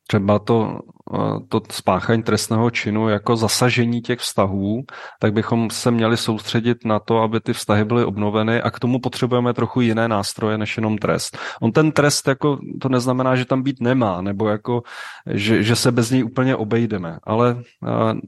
třeba 0.06 0.38
to, 0.38 0.78
eh, 1.14 1.40
to 1.48 1.60
spáchání 1.70 2.22
trestného 2.22 2.70
činu 2.70 3.08
jako 3.08 3.36
zasažení 3.36 4.00
těch 4.00 4.18
vztahů, 4.18 4.82
tak 5.20 5.32
bychom 5.32 5.70
se 5.70 5.90
měli 5.90 6.16
soustředit 6.16 6.84
na 6.84 6.98
to, 6.98 7.18
aby 7.18 7.40
ty 7.40 7.52
vztahy 7.52 7.84
byly 7.84 8.04
obnoveny 8.04 8.62
a 8.62 8.70
k 8.70 8.78
tomu 8.78 9.00
potřebujeme 9.00 9.54
trochu 9.54 9.80
jiné 9.80 10.08
nástroje 10.08 10.58
než 10.58 10.76
jenom 10.76 10.98
trest. 10.98 11.38
On 11.60 11.72
ten 11.72 11.92
trest 11.92 12.28
jako, 12.28 12.58
to 12.80 12.88
neznamená, 12.88 13.36
že 13.36 13.44
tam 13.44 13.62
být 13.62 13.80
nemá, 13.80 14.20
nebo 14.22 14.48
jako, 14.48 14.82
že, 15.26 15.62
že 15.62 15.76
se 15.76 15.92
bez 15.92 16.10
něj 16.10 16.24
úplně 16.24 16.56
obejdeme, 16.56 17.18
ale 17.24 17.54
uh, 17.54 17.60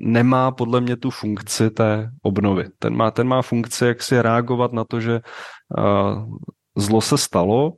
nemá 0.00 0.50
podle 0.50 0.80
mě 0.80 0.96
tu 0.96 1.10
funkci 1.10 1.70
té 1.70 2.10
obnovy. 2.22 2.64
Ten 2.78 2.96
má, 2.96 3.10
ten 3.10 3.28
má 3.28 3.42
funkci, 3.42 3.84
jak 3.84 4.02
si 4.02 4.22
reagovat 4.22 4.72
na 4.72 4.84
to, 4.84 5.00
že 5.00 5.20
uh, 5.78 6.36
zlo 6.76 7.00
se 7.00 7.18
stalo, 7.18 7.72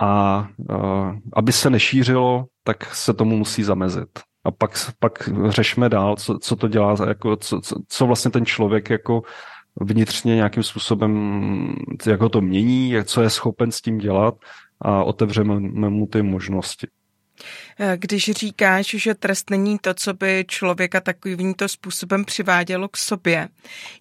a 0.00 0.46
uh, 0.70 1.12
aby 1.36 1.52
se 1.52 1.70
nešířilo, 1.70 2.44
tak 2.64 2.94
se 2.94 3.14
tomu 3.14 3.36
musí 3.36 3.62
zamezit. 3.62 4.20
A 4.44 4.50
pak, 4.50 4.70
pak 4.98 5.28
řešme 5.48 5.88
dál, 5.88 6.16
co, 6.16 6.38
co 6.38 6.56
to 6.56 6.68
dělá, 6.68 6.96
jako, 7.08 7.36
co, 7.36 7.60
co, 7.60 7.76
co 7.88 8.06
vlastně 8.06 8.30
ten 8.30 8.46
člověk 8.46 8.90
jako 8.90 9.22
vnitřně 9.80 10.34
nějakým 10.34 10.62
způsobem, 10.62 11.74
jak 12.06 12.20
ho 12.20 12.28
to 12.28 12.40
mění, 12.40 12.94
co 13.04 13.22
je 13.22 13.30
schopen 13.30 13.72
s 13.72 13.80
tím 13.80 13.98
dělat 13.98 14.34
a 14.80 15.04
otevřeme 15.04 15.60
mu 15.90 16.06
ty 16.06 16.22
možnosti. 16.22 16.86
Když 17.96 18.30
říkáš, 18.30 18.86
že 18.86 19.14
trest 19.14 19.50
není 19.50 19.78
to, 19.78 19.94
co 19.94 20.14
by 20.14 20.44
člověka 20.48 21.00
takovýmto 21.00 21.68
způsobem 21.68 22.24
přivádělo 22.24 22.88
k 22.88 22.96
sobě, 22.96 23.48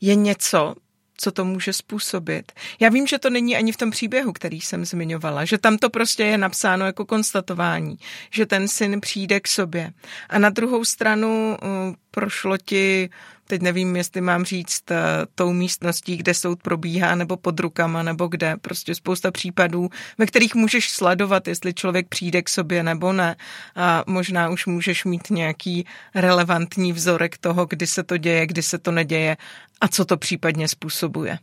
je 0.02 0.16
něco, 0.16 0.76
co 1.22 1.32
to 1.32 1.46
může 1.46 1.74
způsobit. 1.74 2.52
Já 2.80 2.90
vím, 2.90 3.08
že 3.08 3.20
to 3.20 3.30
není 3.30 3.56
ani 3.58 3.72
v 3.72 3.78
tom 3.78 3.92
příběhu, 3.92 4.34
který 4.34 4.62
jsem 4.62 4.86
zmiňovala, 4.86 5.46
že 5.46 5.58
tam 5.58 5.78
to 5.78 5.90
prostě 5.90 6.24
je 6.24 6.38
napsáno 6.38 6.86
jako 6.86 7.06
konstatování, 7.06 7.98
že 8.32 8.46
ten 8.46 8.68
syn 8.68 9.02
přijde 9.02 9.40
k 9.40 9.48
sobě. 9.48 9.92
A 10.30 10.40
na 10.40 10.50
druhou 10.50 10.86
stranu 10.86 11.58
uh, 11.62 11.68
prošlo 12.12 12.58
ti 12.58 13.10
teď 13.48 13.62
nevím, 13.62 13.96
jestli 13.96 14.22
mám 14.22 14.46
říct 14.46 14.92
eh, 14.92 14.98
tou 15.36 15.54
místností, 15.54 16.18
kde 16.18 16.34
soud 16.34 16.64
probíhá, 16.64 17.16
nebo 17.16 17.38
pod 17.38 17.60
rukama, 17.60 18.04
nebo 18.04 18.28
kde. 18.28 18.58
Prostě 18.62 18.96
spousta 18.96 19.32
případů, 19.32 19.90
ve 20.18 20.26
kterých 20.26 20.56
můžeš 20.56 20.90
sledovat, 20.92 21.48
jestli 21.48 21.74
člověk 21.74 22.08
přijde 22.08 22.42
k 22.42 22.50
sobě 22.50 22.84
nebo 22.84 23.14
ne. 23.14 23.36
A 23.76 24.04
možná 24.08 24.50
už 24.50 24.66
můžeš 24.66 25.06
mít 25.06 25.30
nějaký 25.30 25.86
relevantní 26.16 26.94
vzorek 26.94 27.38
toho, 27.38 27.66
kdy 27.66 27.88
se 27.88 28.04
to 28.04 28.18
děje, 28.18 28.48
kdy 28.48 28.62
se 28.62 28.78
to 28.78 28.92
neděje 28.92 29.38
a 29.82 29.88
co 29.88 30.06
to 30.06 30.18
případně 30.18 30.68
způsobuje. 30.68 31.38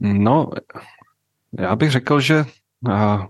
No, 0.00 0.50
já 1.58 1.76
bych 1.76 1.90
řekl, 1.90 2.20
že 2.20 2.44
uh, 2.88 3.24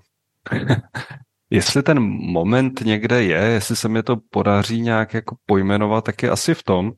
jestli 1.51 1.83
ten 1.83 2.01
moment 2.33 2.81
někde 2.81 3.23
je, 3.23 3.39
jestli 3.39 3.77
se 3.77 3.89
mi 3.89 4.03
to 4.03 4.17
podaří 4.31 4.81
nějak 4.81 5.15
jako 5.15 5.37
pojmenovat, 5.47 6.05
tak 6.05 6.23
je 6.23 6.31
asi 6.31 6.55
v 6.55 6.63
tom, 6.63 6.93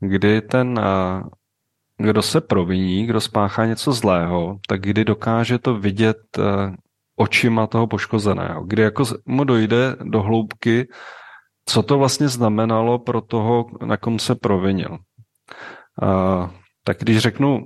kdy 0.00 0.42
ten, 0.42 0.80
kdo 1.96 2.22
se 2.22 2.40
proviní, 2.40 3.06
kdo 3.06 3.20
spáchá 3.20 3.66
něco 3.66 3.92
zlého, 3.92 4.58
tak 4.68 4.80
kdy 4.80 5.04
dokáže 5.04 5.58
to 5.58 5.74
vidět 5.74 6.18
očima 7.16 7.66
toho 7.66 7.86
poškozeného, 7.86 8.64
kdy 8.64 8.82
jako 8.82 9.04
mu 9.26 9.44
dojde 9.44 9.96
do 10.02 10.22
hloubky, 10.22 10.88
co 11.66 11.82
to 11.82 11.98
vlastně 11.98 12.28
znamenalo 12.28 12.98
pro 12.98 13.20
toho, 13.20 13.66
na 13.86 13.96
kom 13.96 14.18
se 14.18 14.34
provinil. 14.34 14.98
Uh, 16.02 16.50
tak 16.84 16.98
když 17.00 17.18
řeknu 17.18 17.64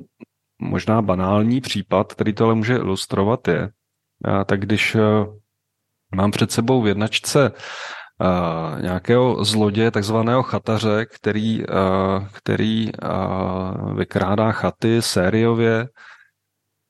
možná 0.59 1.03
banální 1.03 1.61
případ, 1.61 2.13
který 2.13 2.33
to 2.33 2.45
ale 2.45 2.55
může 2.55 2.77
ilustrovat, 2.77 3.49
je, 3.49 3.69
tak 4.47 4.61
když 4.61 4.97
mám 6.15 6.31
před 6.31 6.53
sebou 6.53 6.83
v 6.83 6.87
jednačce 6.87 7.53
nějakého 8.81 9.45
zloděje, 9.45 9.91
takzvaného 9.91 10.43
chataře, 10.43 11.07
který, 11.07 11.65
který 12.33 12.91
vykrádá 13.97 14.53
chaty 14.53 15.03
sériově 15.03 15.89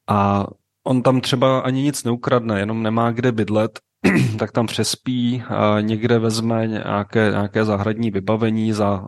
a 0.08 0.46
on 0.86 1.02
tam 1.02 1.20
třeba 1.20 1.60
ani 1.60 1.82
nic 1.82 2.04
neukradne, 2.04 2.60
jenom 2.60 2.82
nemá 2.82 3.10
kde 3.10 3.32
bydlet 3.32 3.80
tak 4.38 4.52
tam 4.52 4.66
přespí, 4.66 5.42
někde 5.80 6.18
vezme 6.18 6.66
nějaké, 6.66 7.30
nějaké 7.30 7.64
zahradní 7.64 8.10
vybavení 8.10 8.72
za 8.72 9.04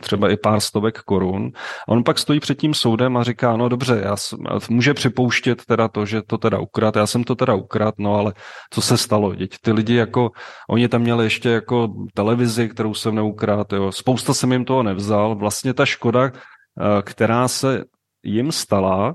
třeba 0.00 0.30
i 0.30 0.36
pár 0.36 0.60
stovek 0.60 0.98
korun. 0.98 1.50
A 1.88 1.88
on 1.88 2.04
pak 2.04 2.18
stojí 2.18 2.40
před 2.40 2.58
tím 2.58 2.74
soudem 2.74 3.16
a 3.16 3.22
říká, 3.22 3.56
no 3.56 3.68
dobře, 3.68 4.00
já, 4.04 4.16
může 4.70 4.94
připouštět 4.94 5.64
teda 5.64 5.88
to, 5.88 6.06
že 6.06 6.22
to 6.22 6.38
teda 6.38 6.58
ukrad, 6.58 6.96
já 6.96 7.06
jsem 7.06 7.24
to 7.24 7.34
teda 7.34 7.54
ukrad, 7.54 7.94
no 7.98 8.14
ale 8.14 8.32
co 8.70 8.82
se 8.82 8.96
stalo? 8.96 9.34
Děť 9.34 9.56
ty 9.62 9.72
lidi 9.72 9.94
jako, 9.94 10.30
oni 10.70 10.88
tam 10.88 11.00
měli 11.00 11.24
ještě 11.24 11.48
jako 11.48 11.88
televizi, 12.14 12.68
kterou 12.68 12.94
jsem 12.94 13.14
neukrát, 13.14 13.72
jo. 13.72 13.92
spousta 13.92 14.34
jsem 14.34 14.52
jim 14.52 14.64
toho 14.64 14.82
nevzal. 14.82 15.34
Vlastně 15.34 15.74
ta 15.74 15.86
škoda, 15.86 16.30
která 17.02 17.48
se 17.48 17.84
jim 18.24 18.52
stala, 18.52 19.14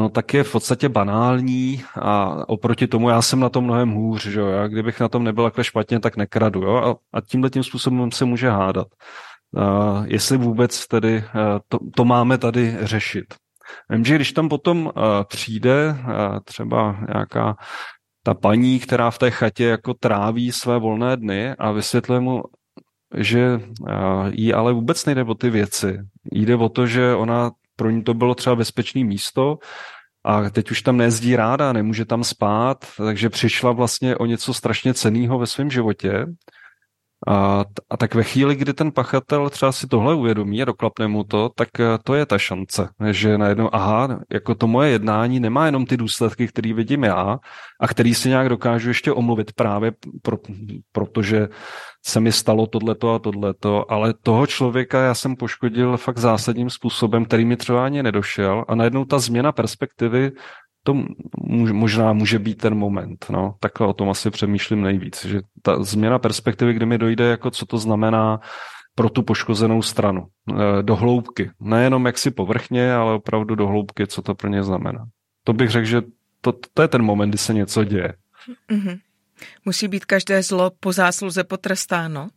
no 0.00 0.08
tak 0.08 0.34
je 0.34 0.44
v 0.44 0.52
podstatě 0.52 0.88
banální 0.88 1.84
a 2.00 2.44
oproti 2.48 2.86
tomu 2.86 3.08
já 3.08 3.22
jsem 3.22 3.40
na 3.40 3.48
tom 3.48 3.64
mnohem 3.64 3.90
hůř, 3.90 4.26
že 4.26 4.40
jo? 4.40 4.46
Já 4.46 4.68
kdybych 4.68 5.00
na 5.00 5.08
tom 5.08 5.24
nebyl 5.24 5.44
takhle 5.44 5.64
špatně, 5.64 6.00
tak 6.00 6.16
nekradu, 6.16 6.62
jo? 6.62 6.76
A, 6.76 7.18
a 7.18 7.20
tímhle 7.20 7.50
tím 7.50 7.62
způsobem 7.62 8.12
se 8.12 8.24
může 8.24 8.50
hádat. 8.50 8.86
Uh, 9.52 10.04
jestli 10.06 10.36
vůbec 10.36 10.86
tedy 10.86 11.16
uh, 11.16 11.58
to, 11.68 11.78
to 11.96 12.04
máme 12.04 12.38
tady 12.38 12.76
řešit. 12.80 13.34
Vím, 13.90 14.04
že 14.04 14.14
když 14.14 14.32
tam 14.32 14.48
potom 14.48 14.86
uh, 14.86 14.92
přijde 15.28 15.90
uh, 15.90 16.38
třeba 16.44 16.96
nějaká 17.14 17.56
ta 18.22 18.34
paní, 18.34 18.80
která 18.80 19.10
v 19.10 19.18
té 19.18 19.30
chatě 19.30 19.64
jako 19.64 19.94
tráví 19.94 20.52
své 20.52 20.78
volné 20.78 21.16
dny 21.16 21.54
a 21.58 21.72
vysvětluje 21.72 22.20
mu, 22.20 22.42
že 23.16 23.60
jí 24.30 24.54
ale 24.54 24.72
vůbec 24.72 25.06
nejde 25.06 25.24
o 25.24 25.34
ty 25.34 25.50
věci. 25.50 25.98
Jde 26.32 26.56
o 26.56 26.68
to, 26.68 26.86
že 26.86 27.14
ona 27.14 27.50
pro 27.80 27.90
ní 27.90 28.02
to 28.02 28.14
bylo 28.14 28.34
třeba 28.34 28.56
bezpečné 28.56 29.04
místo 29.04 29.58
a 30.24 30.50
teď 30.50 30.70
už 30.70 30.82
tam 30.82 30.96
nejezdí 30.96 31.36
ráda, 31.36 31.72
nemůže 31.72 32.04
tam 32.04 32.24
spát, 32.24 32.84
takže 32.96 33.30
přišla 33.30 33.72
vlastně 33.72 34.16
o 34.16 34.26
něco 34.26 34.54
strašně 34.54 34.94
ceného 34.94 35.38
ve 35.38 35.46
svém 35.46 35.70
životě 35.70 36.26
a, 37.28 37.64
a 37.90 37.96
tak 37.96 38.14
ve 38.14 38.22
chvíli, 38.22 38.56
kdy 38.56 38.72
ten 38.74 38.92
pachatel 38.92 39.50
třeba 39.50 39.72
si 39.72 39.86
tohle 39.86 40.14
uvědomí 40.14 40.62
a 40.62 40.64
doklapne 40.64 41.08
mu 41.08 41.24
to, 41.24 41.48
tak 41.48 41.80
eh, 41.80 41.98
to 42.04 42.14
je 42.14 42.26
ta 42.26 42.38
šance, 42.38 42.88
že 43.10 43.38
najednou, 43.38 43.74
aha, 43.74 44.20
jako 44.32 44.54
to 44.54 44.66
moje 44.66 44.90
jednání 44.90 45.40
nemá 45.40 45.66
jenom 45.66 45.86
ty 45.86 45.96
důsledky, 45.96 46.48
které 46.48 46.72
vidím 46.72 47.04
já 47.04 47.38
a 47.80 47.88
který 47.88 48.14
si 48.14 48.28
nějak 48.28 48.48
dokážu 48.48 48.88
ještě 48.88 49.12
omluvit 49.12 49.52
právě 49.52 49.92
pro, 50.22 50.36
protože 50.92 51.48
se 52.06 52.20
mi 52.20 52.32
stalo 52.32 52.66
tohleto 52.66 53.14
a 53.14 53.18
tohleto, 53.18 53.92
ale 53.92 54.14
toho 54.22 54.46
člověka 54.46 55.02
já 55.02 55.14
jsem 55.14 55.36
poškodil 55.36 55.96
fakt 55.96 56.18
zásadním 56.18 56.70
způsobem, 56.70 57.24
který 57.24 57.44
mi 57.44 57.56
třeba 57.56 57.84
ani 57.84 58.02
nedošel 58.02 58.64
a 58.68 58.74
najednou 58.74 59.04
ta 59.04 59.18
změna 59.18 59.52
perspektivy 59.52 60.32
to 60.82 61.04
možná 61.72 62.12
může 62.12 62.38
být 62.38 62.58
ten 62.58 62.74
moment. 62.74 63.26
No. 63.30 63.54
Takhle 63.60 63.86
o 63.86 63.92
tom 63.92 64.10
asi 64.10 64.30
přemýšlím 64.30 64.82
nejvíc, 64.82 65.24
že 65.24 65.40
ta 65.62 65.82
změna 65.82 66.18
perspektivy, 66.18 66.72
kdy 66.74 66.86
mi 66.86 66.98
dojde, 66.98 67.24
jako 67.24 67.50
co 67.50 67.66
to 67.66 67.78
znamená 67.78 68.40
pro 68.94 69.10
tu 69.10 69.22
poškozenou 69.22 69.82
stranu. 69.82 70.26
Eh, 70.50 70.82
do 70.82 70.96
hloubky. 70.96 71.50
Nejenom 71.60 72.06
jaksi 72.06 72.30
povrchně, 72.30 72.94
ale 72.94 73.14
opravdu 73.14 73.54
do 73.54 73.66
hloubky, 73.66 74.06
co 74.06 74.22
to 74.22 74.34
pro 74.34 74.48
ně 74.48 74.62
znamená. 74.62 75.06
To 75.44 75.52
bych 75.52 75.70
řekl, 75.70 75.86
že 75.86 76.02
to, 76.40 76.52
to 76.74 76.82
je 76.82 76.88
ten 76.88 77.02
moment, 77.02 77.28
kdy 77.28 77.38
se 77.38 77.54
něco 77.54 77.84
děje. 77.84 78.14
Mm-hmm. 78.72 79.00
Musí 79.64 79.88
být 79.88 80.04
každé 80.04 80.42
zlo 80.42 80.70
po 80.80 80.92
zásluze 80.92 81.44
potrestáno? 81.44 82.28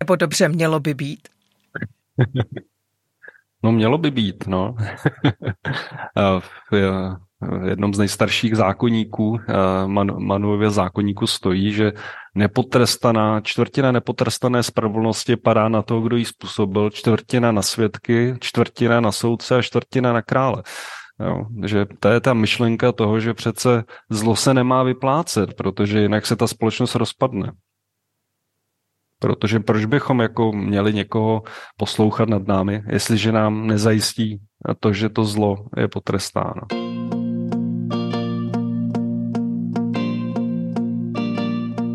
Nebo 0.00 0.16
dobře, 0.16 0.48
mělo 0.48 0.80
by 0.80 0.94
být? 0.94 1.28
No 3.64 3.72
mělo 3.72 3.98
by 3.98 4.10
být, 4.10 4.46
no. 4.46 4.74
v 6.70 7.68
jednom 7.68 7.94
z 7.94 7.98
nejstarších 7.98 8.56
zákonníků, 8.56 9.38
Man, 9.86 10.24
Manuově 10.24 10.70
zákonníku 10.70 11.26
stojí, 11.26 11.72
že 11.72 11.92
nepotrestaná, 12.34 13.40
čtvrtina 13.40 13.92
nepotrestané 13.92 14.62
spravedlnosti 14.62 15.36
padá 15.36 15.68
na 15.68 15.82
toho, 15.82 16.00
kdo 16.00 16.16
ji 16.16 16.24
způsobil, 16.24 16.90
čtvrtina 16.90 17.52
na 17.52 17.62
svědky, 17.62 18.34
čtvrtina 18.40 19.00
na 19.00 19.12
soudce 19.12 19.56
a 19.56 19.62
čtvrtina 19.62 20.12
na 20.12 20.22
krále. 20.22 20.62
Jo, 21.20 21.46
že 21.64 21.86
to 22.00 22.08
je 22.08 22.20
ta 22.20 22.34
myšlenka 22.34 22.92
toho, 22.92 23.20
že 23.20 23.34
přece 23.34 23.84
zlo 24.10 24.36
se 24.36 24.54
nemá 24.54 24.82
vyplácet, 24.82 25.54
protože 25.54 26.00
jinak 26.00 26.26
se 26.26 26.36
ta 26.36 26.46
společnost 26.46 26.94
rozpadne. 26.94 27.52
Protože 29.22 29.60
proč 29.60 29.84
bychom 29.84 30.20
jako 30.20 30.52
měli 30.52 30.94
někoho 30.94 31.42
poslouchat 31.76 32.28
nad 32.28 32.46
námi, 32.46 32.82
jestliže 32.88 33.32
nám 33.32 33.66
nezajistí 33.66 34.40
to, 34.80 34.92
že 34.92 35.08
to 35.08 35.24
zlo 35.24 35.56
je 35.76 35.88
potrestáno. 35.88 36.62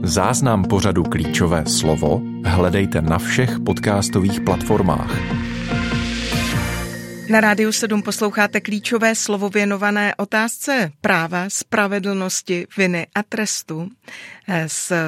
Záznam 0.03 0.63
pořadu 0.63 1.03
Klíčové 1.03 1.65
slovo 1.65 2.21
hledejte 2.45 3.01
na 3.01 3.17
všech 3.17 3.59
podcastových 3.59 4.41
platformách. 4.41 5.11
Na 7.29 7.41
rádiu 7.41 7.71
7 7.71 8.01
posloucháte 8.01 8.61
klíčové 8.61 9.15
slovo 9.15 9.49
věnované 9.49 10.15
otázce 10.15 10.91
práva, 11.01 11.45
spravedlnosti, 11.47 12.67
viny 12.77 13.07
a 13.15 13.23
trestu. 13.23 13.89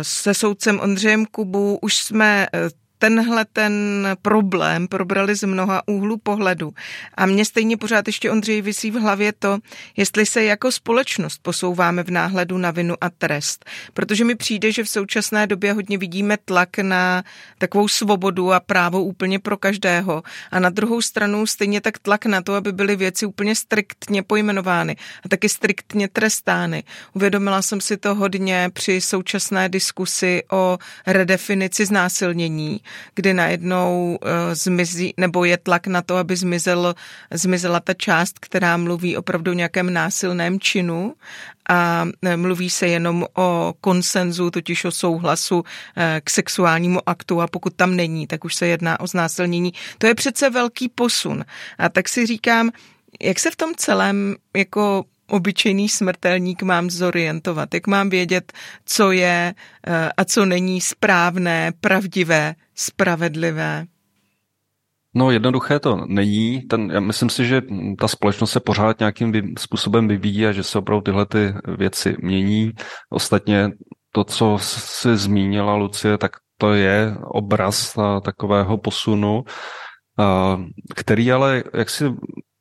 Se 0.01 0.33
soudcem 0.33 0.79
Ondřejem 0.79 1.25
Kubu 1.25 1.79
už 1.81 1.97
jsme 1.97 2.47
eh, 2.53 2.69
tenhle 2.99 3.45
ten 3.53 3.73
problém 4.21 4.87
probrali 4.87 5.35
z 5.35 5.43
mnoha 5.43 5.87
úhlu 5.87 6.17
pohledu. 6.17 6.73
A 7.15 7.25
mě 7.25 7.45
stejně 7.45 7.77
pořád 7.77 8.07
ještě 8.07 8.31
Ondřej 8.31 8.61
vysí 8.61 8.91
v 8.91 8.99
hlavě 8.99 9.33
to, 9.39 9.57
jestli 9.97 10.25
se 10.25 10.43
jako 10.43 10.71
společnost 10.71 11.39
posouváme 11.41 12.03
v 12.03 12.11
náhledu 12.11 12.57
na 12.57 12.71
vinu 12.71 12.95
a 13.01 13.09
trest. 13.09 13.65
Protože 13.93 14.25
mi 14.25 14.35
přijde, 14.35 14.71
že 14.71 14.83
v 14.83 14.89
současné 14.89 15.47
době 15.47 15.73
hodně 15.73 15.97
vidíme 15.97 16.37
tlak 16.45 16.77
na 16.77 17.23
takovou 17.57 17.87
svobodu 17.87 18.53
a 18.53 18.59
právo 18.59 19.03
úplně 19.03 19.39
pro 19.39 19.57
každého. 19.57 20.23
A 20.51 20.59
na 20.59 20.69
druhou 20.69 21.01
stranu 21.01 21.47
stejně 21.47 21.81
tak 21.81 21.99
tlak 21.99 22.25
na 22.25 22.41
to, 22.41 22.55
aby 22.55 22.71
byly 22.71 22.95
věci 22.95 23.25
úplně 23.25 23.55
striktně 23.55 24.23
pojmenovány 24.23 24.95
a 25.25 25.29
taky 25.29 25.49
striktně 25.49 26.07
trestány. 26.07 26.83
Uvědomila 27.13 27.61
jsem 27.61 27.81
si 27.81 27.97
to 27.97 28.15
hodně 28.15 28.69
při 28.73 29.01
současné 29.01 29.69
diskusi 29.69 30.43
o 30.51 30.77
redefinici 31.07 31.85
znásilnění, 31.85 32.81
kdy 33.15 33.33
najednou 33.33 34.17
uh, 34.21 34.29
zmizí, 34.53 35.13
nebo 35.17 35.45
je 35.45 35.57
tlak 35.57 35.87
na 35.87 36.01
to, 36.01 36.17
aby 36.17 36.35
zmizel, 36.35 36.95
zmizela 37.31 37.79
ta 37.79 37.93
část, 37.93 38.39
která 38.39 38.77
mluví 38.77 39.17
opravdu 39.17 39.51
o 39.51 39.55
nějakém 39.55 39.93
násilném 39.93 40.59
činu 40.59 41.15
a 41.69 42.05
eh, 42.25 42.37
mluví 42.37 42.69
se 42.69 42.87
jenom 42.87 43.25
o 43.37 43.73
konsenzu, 43.81 44.51
totiž 44.51 44.85
o 44.85 44.91
souhlasu 44.91 45.63
eh, 45.97 46.21
k 46.23 46.29
sexuálnímu 46.29 46.99
aktu 47.09 47.41
a 47.41 47.47
pokud 47.47 47.73
tam 47.75 47.95
není, 47.95 48.27
tak 48.27 48.45
už 48.45 48.55
se 48.55 48.67
jedná 48.67 48.99
o 48.99 49.07
znásilnění. 49.07 49.73
To 49.97 50.07
je 50.07 50.15
přece 50.15 50.49
velký 50.49 50.89
posun. 50.89 51.45
A 51.77 51.89
tak 51.89 52.09
si 52.09 52.25
říkám, 52.25 52.71
jak 53.21 53.39
se 53.39 53.51
v 53.51 53.55
tom 53.55 53.75
celém 53.75 54.35
jako 54.55 55.05
obyčejný 55.27 55.89
smrtelník 55.89 56.63
mám 56.63 56.89
zorientovat? 56.89 57.73
Jak 57.73 57.87
mám 57.87 58.09
vědět, 58.09 58.53
co 58.85 59.11
je 59.11 59.53
a 60.17 60.25
co 60.25 60.45
není 60.45 60.81
správné, 60.81 61.71
pravdivé, 61.81 62.55
spravedlivé? 62.79 63.85
No 65.15 65.31
jednoduché 65.31 65.79
to 65.79 66.05
není. 66.07 66.61
Ten, 66.61 66.91
já 66.91 66.99
myslím 66.99 67.29
si, 67.29 67.45
že 67.45 67.61
ta 67.99 68.07
společnost 68.07 68.51
se 68.51 68.59
pořád 68.59 68.99
nějakým 68.99 69.33
způsobem 69.57 70.07
vyvíjí 70.07 70.45
a 70.45 70.51
že 70.51 70.63
se 70.63 70.77
opravdu 70.77 71.01
tyhle 71.01 71.25
ty 71.25 71.53
věci 71.77 72.15
mění. 72.21 72.71
Ostatně 73.09 73.69
to, 74.11 74.23
co 74.23 74.57
si 74.61 75.17
zmínila 75.17 75.75
Lucie, 75.75 76.17
tak 76.17 76.31
to 76.57 76.73
je 76.73 77.15
obraz 77.23 77.97
takového 78.23 78.77
posunu, 78.77 79.43
který 80.95 81.31
ale 81.31 81.63
jaksi 81.73 82.05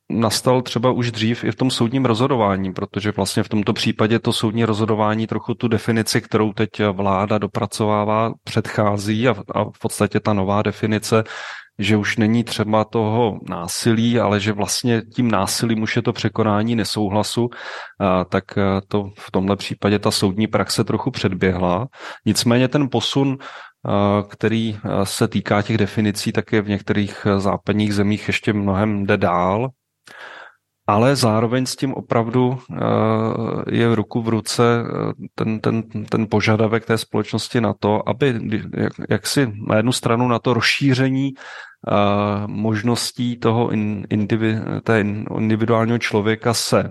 nastal 0.09 0.61
třeba 0.61 0.91
už 0.91 1.11
dřív 1.11 1.43
i 1.43 1.51
v 1.51 1.55
tom 1.55 1.71
soudním 1.71 2.05
rozhodování, 2.05 2.73
protože 2.73 3.11
vlastně 3.11 3.43
v 3.43 3.49
tomto 3.49 3.73
případě 3.73 4.19
to 4.19 4.33
soudní 4.33 4.65
rozhodování 4.65 5.27
trochu 5.27 5.53
tu 5.53 5.67
definici, 5.67 6.21
kterou 6.21 6.53
teď 6.53 6.69
vláda 6.91 7.37
dopracovává, 7.37 8.33
předchází 8.43 9.27
a, 9.27 9.35
a 9.51 9.63
v 9.63 9.79
podstatě 9.81 10.19
ta 10.19 10.33
nová 10.33 10.61
definice 10.61 11.23
že 11.81 11.97
už 11.97 12.17
není 12.17 12.43
třeba 12.43 12.83
toho 12.83 13.39
násilí, 13.49 14.19
ale 14.19 14.39
že 14.39 14.51
vlastně 14.51 15.01
tím 15.15 15.31
násilím 15.31 15.81
už 15.81 15.95
je 15.95 16.01
to 16.01 16.13
překonání 16.13 16.75
nesouhlasu, 16.75 17.49
tak 18.29 18.43
to 18.87 19.09
v 19.19 19.31
tomhle 19.31 19.55
případě 19.55 19.99
ta 19.99 20.11
soudní 20.11 20.47
praxe 20.47 20.83
trochu 20.83 21.11
předběhla. 21.11 21.87
Nicméně 22.25 22.67
ten 22.67 22.89
posun 22.91 23.37
který 24.29 24.79
se 25.03 25.27
týká 25.27 25.61
těch 25.61 25.77
definicí, 25.77 26.31
tak 26.31 26.53
je 26.53 26.61
v 26.61 26.69
některých 26.69 27.27
západních 27.37 27.93
zemích 27.93 28.27
ještě 28.27 28.53
mnohem 28.53 29.05
jde 29.05 29.17
dál 29.17 29.69
ale 30.89 31.15
zároveň 31.15 31.65
s 31.65 31.75
tím 31.75 31.93
opravdu 31.93 32.57
eh, 32.57 32.75
je 33.69 33.89
v 33.89 33.93
ruku 33.93 34.21
v 34.21 34.29
ruce 34.29 34.63
eh, 34.81 35.13
ten, 35.35 35.59
ten, 35.59 35.83
ten 36.09 36.27
požadavek 36.29 36.85
té 36.85 36.97
společnosti 36.97 37.61
na 37.61 37.73
to, 37.73 38.09
aby 38.09 38.39
jak, 38.77 38.93
jak 39.09 39.27
si 39.27 39.53
na 39.67 39.77
jednu 39.77 39.91
stranu 39.91 40.27
na 40.27 40.39
to 40.39 40.53
rozšíření 40.53 41.33
eh, 41.33 41.93
možností 42.47 43.37
toho 43.37 43.69
individuálního 45.37 45.97
člověka 45.97 46.53
se 46.53 46.89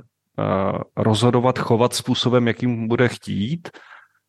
rozhodovat, 0.96 1.58
chovat 1.58 1.94
způsobem, 1.94 2.46
jakým 2.48 2.88
bude 2.88 3.08
chtít, 3.08 3.68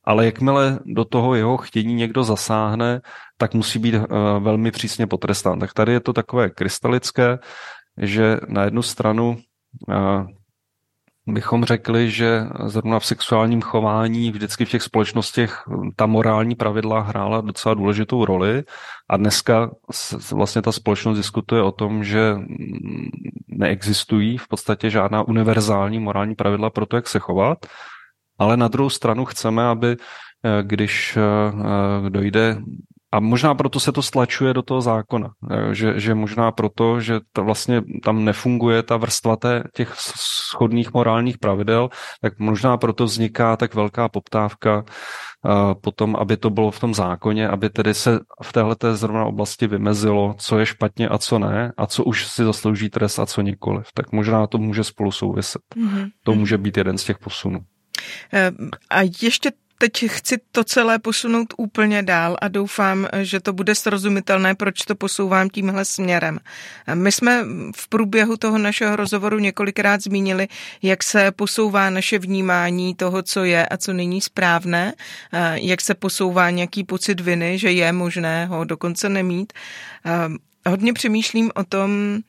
ale 0.04 0.26
jakmile 0.26 0.80
do 0.86 1.06
toho 1.06 1.36
jeho 1.36 1.58
chtění 1.58 1.94
někdo 1.94 2.24
zasáhne, 2.24 3.02
tak 3.38 3.54
musí 3.54 3.80
být 3.80 3.96
velmi 4.40 4.72
přísně 4.72 5.08
potrestán. 5.08 5.60
Tak 5.60 5.74
tady 5.74 5.92
je 5.92 6.00
to 6.00 6.14
takové 6.14 6.50
krystalické, 6.50 7.38
že 8.00 8.40
na 8.48 8.64
jednu 8.64 8.82
stranu 8.82 9.38
bychom 11.34 11.64
řekli, 11.64 12.12
že 12.12 12.46
zrovna 12.66 13.00
v 13.00 13.06
sexuálním 13.06 13.62
chování 13.62 14.32
vždycky 14.32 14.66
v 14.66 14.70
těch 14.70 14.84
společnostech 14.84 15.64
ta 15.96 16.06
morální 16.06 16.56
pravidla 16.56 17.00
hrála 17.00 17.42
docela 17.42 17.74
důležitou 17.74 18.26
roli. 18.26 18.64
A 19.10 19.18
dneska 19.18 19.72
vlastně 20.32 20.62
ta 20.62 20.72
společnost 20.72 21.18
diskutuje 21.18 21.62
o 21.62 21.72
tom, 21.72 22.04
že 22.04 22.36
neexistují 23.48 24.38
v 24.38 24.48
podstatě 24.48 24.90
žádná 24.90 25.24
univerzální 25.24 26.00
morální 26.00 26.36
pravidla 26.36 26.70
pro 26.70 26.86
to, 26.86 26.96
jak 26.96 27.08
se 27.08 27.20
chovat, 27.20 27.58
ale 28.40 28.58
na 28.58 28.68
druhou 28.68 28.90
stranu 28.90 29.26
chceme, 29.26 29.68
aby 29.68 29.98
eh, 29.98 30.64
když 30.64 31.18
eh, 31.18 32.10
dojde 32.10 32.58
a 33.12 33.20
možná 33.20 33.56
proto 33.56 33.80
se 33.80 33.92
to 33.92 34.02
stlačuje 34.02 34.54
do 34.54 34.62
toho 34.62 34.82
zákona, 34.82 35.30
že, 35.72 36.00
že 36.00 36.16
možná 36.16 36.52
proto, 36.52 37.00
že 37.00 37.20
to 37.34 37.44
vlastně 37.44 37.82
tam 38.04 38.26
nefunguje 38.26 38.84
ta 38.84 38.98
vrstva 38.98 39.36
té, 39.36 39.64
těch 39.74 39.94
schodných 39.98 40.94
morálních 40.94 41.38
pravidel, 41.38 41.90
tak 42.22 42.40
možná 42.40 42.78
proto 42.78 43.06
vzniká 43.06 43.58
tak 43.58 43.76
velká 43.76 44.10
poptávka 44.10 44.84
potom, 45.82 46.16
aby 46.16 46.38
to 46.38 46.50
bylo 46.50 46.72
v 46.72 46.80
tom 46.80 46.94
zákoně, 46.94 47.48
aby 47.48 47.70
tedy 47.70 47.94
se 47.94 48.20
v 48.44 48.54
téhle 48.54 48.76
zrovna 48.92 49.26
oblasti 49.26 49.68
vymezilo, 49.68 50.36
co 50.38 50.60
je 50.60 50.66
špatně 50.66 51.10
a 51.10 51.18
co 51.18 51.40
ne, 51.40 51.72
a 51.78 51.86
co 51.86 52.04
už 52.04 52.28
si 52.28 52.44
zaslouží 52.44 52.90
trest 52.90 53.20
a 53.20 53.26
co 53.26 53.42
nikoliv. 53.42 53.88
Tak 53.94 54.12
možná 54.12 54.48
to 54.48 54.58
může 54.58 54.84
spolu 54.84 55.12
souviset. 55.12 55.62
Mm-hmm. 55.76 56.10
To 56.24 56.34
může 56.34 56.58
být 56.58 56.78
jeden 56.78 56.98
z 56.98 57.04
těch 57.04 57.18
posunů. 57.20 57.60
E, 58.34 58.52
a 58.90 59.02
ještě 59.22 59.52
teď 59.82 60.06
chci 60.08 60.38
to 60.52 60.64
celé 60.64 61.00
posunout 61.00 61.54
úplně 61.58 62.04
dál 62.04 62.38
a 62.42 62.48
doufám, 62.48 63.08
že 63.22 63.40
to 63.40 63.54
bude 63.54 63.76
srozumitelné, 63.76 64.56
proč 64.56 64.82
to 64.82 64.96
posouvám 64.96 65.50
tímhle 65.50 65.86
směrem. 65.86 66.40
My 66.94 67.12
jsme 67.12 67.46
v 67.76 67.88
průběhu 67.88 68.38
toho 68.38 68.58
našeho 68.58 68.96
rozhovoru 68.96 69.40
několikrát 69.40 70.02
zmínili, 70.02 70.48
jak 70.82 71.04
se 71.04 71.32
posouvá 71.32 71.90
naše 71.90 72.20
vnímání 72.20 72.96
toho, 72.96 73.22
co 73.22 73.44
je 73.44 73.66
a 73.66 73.78
co 73.78 73.94
není 73.94 74.22
správné, 74.22 74.94
jak 75.54 75.82
se 75.82 75.94
posouvá 75.94 76.50
nějaký 76.50 76.84
pocit 76.84 77.20
viny, 77.20 77.60
že 77.60 77.72
je 77.72 77.92
možné 77.92 78.46
ho 78.46 78.64
dokonce 78.64 79.10
nemít. 79.10 79.54
Hodně 80.68 80.94
přemýšlím 80.94 81.52
o 81.56 81.64
tom, 81.64 82.20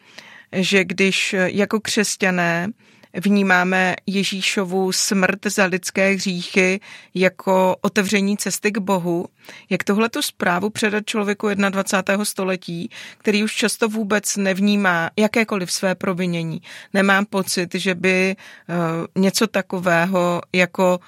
že 0.53 0.85
když 0.85 1.35
jako 1.39 1.81
křesťané 1.81 2.69
vnímáme 3.15 3.97
Ježíšovu 4.07 4.93
smrt 4.93 5.47
za 5.47 5.65
lidské 5.65 6.11
hříchy 6.11 6.81
jako 7.15 7.77
otevření 7.81 8.37
cesty 8.37 8.71
k 8.71 8.79
Bohu, 8.79 9.27
jak 9.71 9.85
tohleto 9.85 10.23
zprávu 10.23 10.71
předat 10.71 11.07
člověku 11.07 11.49
21. 11.55 12.25
století, 12.25 12.91
který 13.19 13.45
už 13.45 13.55
často 13.55 13.89
vůbec 13.89 14.37
nevnímá 14.37 15.11
jakékoliv 15.19 15.73
své 15.73 15.95
provinění. 15.95 16.63
Nemám 16.95 17.27
pocit, 17.27 17.75
že 17.75 17.95
by 17.95 18.37
uh, 18.69 19.23
něco 19.23 19.47
takového 19.47 20.41
jako 20.53 21.01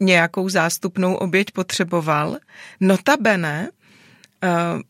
nějakou 0.00 0.48
zástupnou 0.48 1.14
oběť 1.14 1.50
potřeboval. 1.50 2.36
Notabene, 2.80 3.68
uh, 4.44 4.80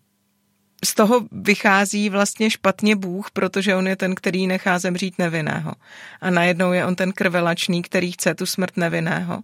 z 0.85 0.95
toho 0.95 1.27
vychází 1.33 2.11
vlastně 2.11 2.51
špatně 2.51 2.97
Bůh, 2.97 3.31
protože 3.31 3.75
on 3.75 3.87
je 3.87 3.97
ten, 3.97 4.15
který 4.15 4.47
nechá 4.47 4.79
zemřít 4.79 5.19
nevinného. 5.19 5.73
A 6.21 6.31
najednou 6.31 6.73
je 6.73 6.87
on 6.87 6.95
ten 6.95 7.13
krvelačný, 7.13 7.83
který 7.83 8.13
chce 8.13 8.35
tu 8.35 8.47
smrt 8.47 8.77
nevinného. 8.77 9.43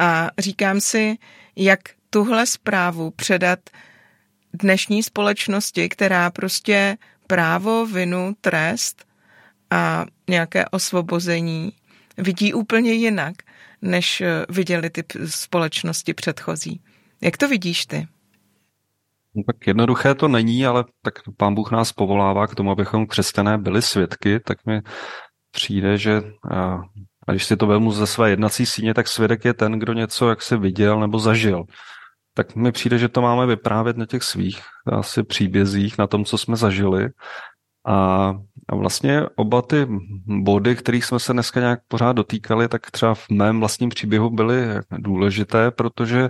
A 0.00 0.30
říkám 0.38 0.80
si, 0.80 1.18
jak 1.56 1.80
tuhle 2.10 2.46
zprávu 2.46 3.10
předat 3.10 3.58
dnešní 4.52 5.02
společnosti, 5.02 5.88
která 5.88 6.30
prostě 6.30 6.96
právo, 7.26 7.86
vinu, 7.86 8.36
trest 8.40 9.04
a 9.70 10.06
nějaké 10.28 10.64
osvobození 10.68 11.72
vidí 12.18 12.54
úplně 12.54 12.92
jinak, 12.92 13.34
než 13.82 14.22
viděli 14.48 14.90
ty 14.90 15.04
společnosti 15.26 16.14
předchozí. 16.14 16.80
Jak 17.20 17.36
to 17.36 17.48
vidíš 17.48 17.86
ty? 17.86 18.08
No, 19.36 19.42
tak 19.46 19.66
jednoduché 19.66 20.14
to 20.14 20.28
není, 20.28 20.66
ale 20.66 20.84
tak 21.02 21.14
pán 21.36 21.54
Bůh 21.54 21.70
nás 21.70 21.92
povolává 21.92 22.46
k 22.46 22.54
tomu, 22.54 22.70
abychom 22.70 23.06
křesťané 23.06 23.58
byli 23.58 23.82
svědky, 23.82 24.40
tak 24.40 24.58
mi 24.66 24.80
přijde, 25.50 25.98
že 25.98 26.22
a, 26.50 26.80
a 27.28 27.32
když 27.32 27.44
si 27.44 27.56
to 27.56 27.66
vezmu 27.66 27.92
ze 27.92 28.06
své 28.06 28.30
jednací 28.30 28.66
síně, 28.66 28.94
tak 28.94 29.08
svědek 29.08 29.44
je 29.44 29.54
ten, 29.54 29.72
kdo 29.72 29.92
něco 29.92 30.28
jak 30.28 30.42
se 30.42 30.56
viděl 30.56 31.00
nebo 31.00 31.18
zažil. 31.18 31.64
Tak 32.34 32.56
mi 32.56 32.72
přijde, 32.72 32.98
že 32.98 33.08
to 33.08 33.22
máme 33.22 33.46
vyprávět 33.46 33.96
na 33.96 34.06
těch 34.06 34.22
svých 34.22 34.60
asi 34.92 35.22
příbězích, 35.22 35.98
na 35.98 36.06
tom, 36.06 36.24
co 36.24 36.38
jsme 36.38 36.56
zažili. 36.56 37.08
A, 37.86 38.34
a 38.68 38.74
vlastně 38.76 39.22
oba 39.36 39.62
ty 39.62 39.86
body, 40.26 40.76
kterých 40.76 41.04
jsme 41.04 41.18
se 41.18 41.32
dneska 41.32 41.60
nějak 41.60 41.80
pořád 41.88 42.12
dotýkali, 42.12 42.68
tak 42.68 42.90
třeba 42.90 43.14
v 43.14 43.30
mém 43.30 43.60
vlastním 43.60 43.88
příběhu 43.88 44.30
byly 44.30 44.66
důležité, 44.98 45.70
protože 45.70 46.28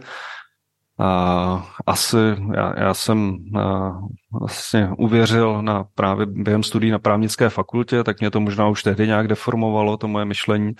a 0.98 1.66
asi 1.86 2.16
já, 2.54 2.80
já 2.80 2.94
jsem 2.94 3.36
a, 3.56 3.92
vlastně 4.40 4.90
uvěřil 4.98 5.62
na 5.62 5.84
právě 5.94 6.26
během 6.26 6.62
studií 6.62 6.90
na 6.90 6.98
právnické 6.98 7.48
fakultě, 7.48 8.04
tak 8.04 8.20
mě 8.20 8.30
to 8.30 8.40
možná 8.40 8.68
už 8.68 8.82
tehdy 8.82 9.06
nějak 9.06 9.28
deformovalo, 9.28 9.96
to 9.96 10.08
moje 10.08 10.24
myšlení. 10.24 10.72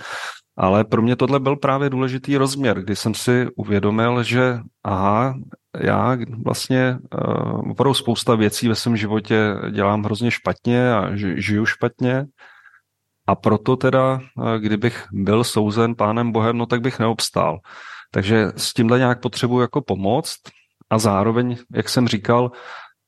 Ale 0.59 0.85
pro 0.85 1.03
mě 1.03 1.17
tohle 1.17 1.41
byl 1.41 1.57
právě 1.57 1.91
důležitý 1.91 2.37
rozměr, 2.37 2.83
kdy 2.83 2.97
jsem 2.97 3.15
si 3.15 3.47
uvědomil, 3.57 4.23
že 4.23 4.59
aha, 4.85 5.35
já 5.81 6.17
vlastně 6.45 6.99
uh, 6.99 7.71
opravdu 7.71 7.95
spousta 7.95 8.35
věcí 8.35 8.69
ve 8.69 8.75
svém 8.75 8.97
životě 8.97 9.55
dělám 9.71 10.03
hrozně 10.03 10.31
špatně 10.31 10.95
a 10.95 11.17
žiju 11.17 11.67
špatně. 11.67 12.27
A 13.27 13.35
proto 13.35 13.77
teda, 13.77 14.21
kdybych 14.59 15.07
byl 15.13 15.45
souzen 15.45 15.95
pánem 15.95 16.33
Bohem, 16.33 16.59
no 16.59 16.67
tak 16.67 16.81
bych 16.81 16.99
neobstál. 16.99 17.59
Takže 18.17 18.53
s 18.57 18.75
tímhle 18.75 18.99
nějak 18.99 19.21
potřebuji 19.21 19.61
jako 19.61 19.83
pomoct 19.83 20.37
a 20.91 20.99
zároveň, 20.99 21.57
jak 21.75 21.89
jsem 21.89 22.09
říkal, 22.09 22.51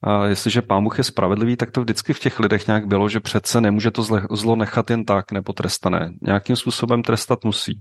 a 0.05 0.25
jestliže 0.27 0.63
pán 0.63 0.85
Bůh 0.85 0.99
je 0.99 1.05
spravedlivý, 1.05 1.57
tak 1.57 1.71
to 1.71 1.81
vždycky 1.81 2.13
v 2.13 2.21
těch 2.21 2.41
lidech 2.41 2.67
nějak 2.67 2.87
bylo, 2.87 3.09
že 3.09 3.21
přece 3.21 3.61
nemůže 3.61 3.91
to 3.91 4.03
zlo 4.31 4.57
nechat 4.57 4.91
jen 4.91 5.05
tak 5.05 5.33
nepotrestané. 5.33 6.11
Nějakým 6.23 6.57
způsobem 6.57 7.03
trestat 7.03 7.45
musí. 7.45 7.81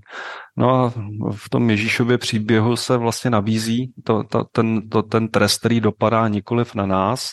No 0.57 0.69
a 0.69 0.93
v 1.31 1.49
tom 1.49 1.69
Ježíšově 1.69 2.17
příběhu 2.17 2.75
se 2.75 2.97
vlastně 2.97 3.29
nabízí 3.29 3.93
to, 4.03 4.23
to, 4.23 4.43
ten, 4.51 4.89
to, 4.89 5.03
ten 5.03 5.27
trest, 5.27 5.59
který 5.59 5.79
dopadá 5.79 6.27
nikoliv 6.27 6.75
na 6.75 6.85
nás, 6.85 7.29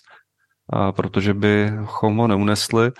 a 0.73 0.93
protože 0.93 1.35
bychom 1.35 2.17
ho 2.17 2.29
neunesli, 2.29 2.91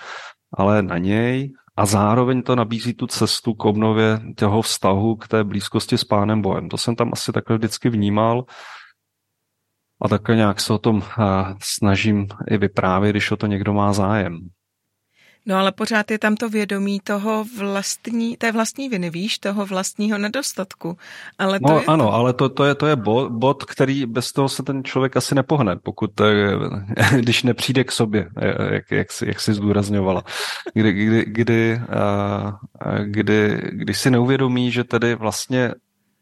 ale 0.57 0.81
na 0.81 0.97
něj 0.97 1.51
a 1.77 1.85
zároveň 1.85 2.41
to 2.41 2.55
nabízí 2.55 2.93
tu 2.93 3.07
cestu 3.07 3.53
k 3.53 3.65
obnově 3.65 4.19
toho 4.35 4.61
vztahu 4.61 5.15
k 5.15 5.27
té 5.27 5.43
blízkosti 5.43 5.97
s 5.97 6.03
Pánem 6.03 6.41
Bohem. 6.41 6.69
To 6.69 6.77
jsem 6.77 6.95
tam 6.95 7.09
asi 7.13 7.31
takhle 7.31 7.57
vždycky 7.57 7.89
vnímal 7.89 8.45
a 10.01 10.07
takhle 10.07 10.35
nějak 10.35 10.61
se 10.61 10.73
o 10.73 10.77
tom 10.77 11.03
snažím 11.61 12.27
i 12.47 12.57
vyprávět, 12.57 13.13
když 13.13 13.31
o 13.31 13.37
to 13.37 13.47
někdo 13.47 13.73
má 13.73 13.93
zájem. 13.93 14.39
No 15.45 15.55
ale 15.55 15.71
pořád 15.71 16.11
je 16.11 16.19
tam 16.19 16.35
to 16.35 16.49
vědomí 16.49 16.99
toho 16.99 17.45
vlastní, 17.57 18.37
té 18.37 18.51
vlastní 18.51 18.89
viny, 18.89 19.09
víš, 19.09 19.39
toho 19.39 19.65
vlastního 19.65 20.17
nedostatku. 20.17 20.97
Ale 21.37 21.59
to 21.59 21.67
no 21.69 21.79
je 21.79 21.85
ano, 21.85 22.05
to... 22.05 22.13
ale 22.13 22.33
to, 22.33 22.49
to, 22.49 22.65
je, 22.65 22.75
to 22.75 22.87
je 22.87 22.95
bod, 22.95 23.31
bod, 23.31 23.63
který 23.63 24.05
bez 24.05 24.31
toho 24.31 24.49
se 24.49 24.63
ten 24.63 24.83
člověk 24.83 25.17
asi 25.17 25.35
nepohne, 25.35 25.75
pokud, 25.75 26.21
eh, 26.21 27.15
když 27.17 27.43
nepřijde 27.43 27.83
k 27.83 27.91
sobě, 27.91 28.29
eh, 28.37 28.73
jak, 28.73 28.91
jak, 28.91 29.11
si, 29.11 29.27
jak 29.27 29.39
si 29.39 29.53
zdůrazňovala. 29.53 30.23
Kdy, 30.73 30.93
kdy, 30.93 31.25
kdy, 31.27 31.81
eh, 31.81 33.05
kdy, 33.05 33.61
kdy 33.71 33.93
si 33.93 34.11
neuvědomí, 34.11 34.71
že 34.71 34.83
tedy 34.83 35.15
vlastně 35.15 35.73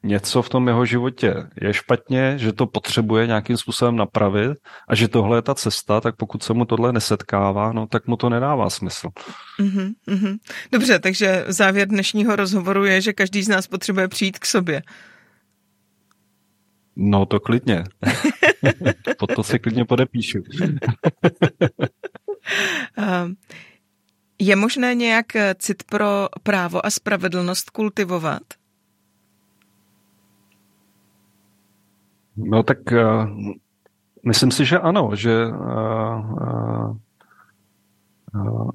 něco 0.04 0.42
v 0.42 0.50
tom 0.50 0.68
jeho 0.68 0.86
životě 0.86 1.36
je 1.62 1.74
špatně, 1.74 2.34
že 2.38 2.54
to 2.54 2.66
potřebuje 2.66 3.28
nějakým 3.28 3.58
způsobem 3.58 3.96
napravit 3.96 4.58
a 4.88 4.96
že 4.96 5.08
tohle 5.08 5.38
je 5.38 5.42
ta 5.42 5.56
cesta, 5.56 6.02
tak 6.02 6.16
pokud 6.16 6.44
se 6.44 6.54
mu 6.54 6.66
tohle 6.66 6.94
nesetkává, 6.94 7.74
no 7.74 7.88
tak 7.88 8.08
mu 8.08 8.18
to 8.18 8.30
nedává 8.30 8.70
smysl. 8.70 9.10
Mm-hmm, 9.60 9.94
mm-hmm. 10.08 10.38
Dobře, 10.72 11.00
takže 11.00 11.46
závěr 11.48 11.88
dnešního 11.88 12.36
rozhovoru 12.36 12.86
je, 12.86 13.02
že 13.02 13.14
každý 13.14 13.44
z 13.44 13.48
nás 13.48 13.68
potřebuje 13.68 14.08
přijít 14.08 14.40
k 14.40 14.46
sobě. 14.46 14.82
No 16.96 17.26
to 17.26 17.40
klidně. 17.40 17.84
Pod 19.18 19.36
to 19.36 19.44
si 19.44 19.60
klidně 19.60 19.86
podepíšu. 19.86 20.44
Ehm, 22.98 23.36
je 24.40 24.56
možné 24.56 24.96
nějak 24.96 25.26
cit 25.56 25.84
pro 25.84 26.28
právo 26.44 26.86
a 26.86 26.90
spravedlnost 26.90 27.70
kultivovat? 27.70 28.42
No 32.38 32.64
tak 32.64 32.78
uh, 32.92 33.28
myslím 34.26 34.52
si, 34.52 34.66
že 34.66 34.80
ano, 34.80 35.10
že 35.14 35.46
uh, 35.46 36.98
uh, 38.36 38.72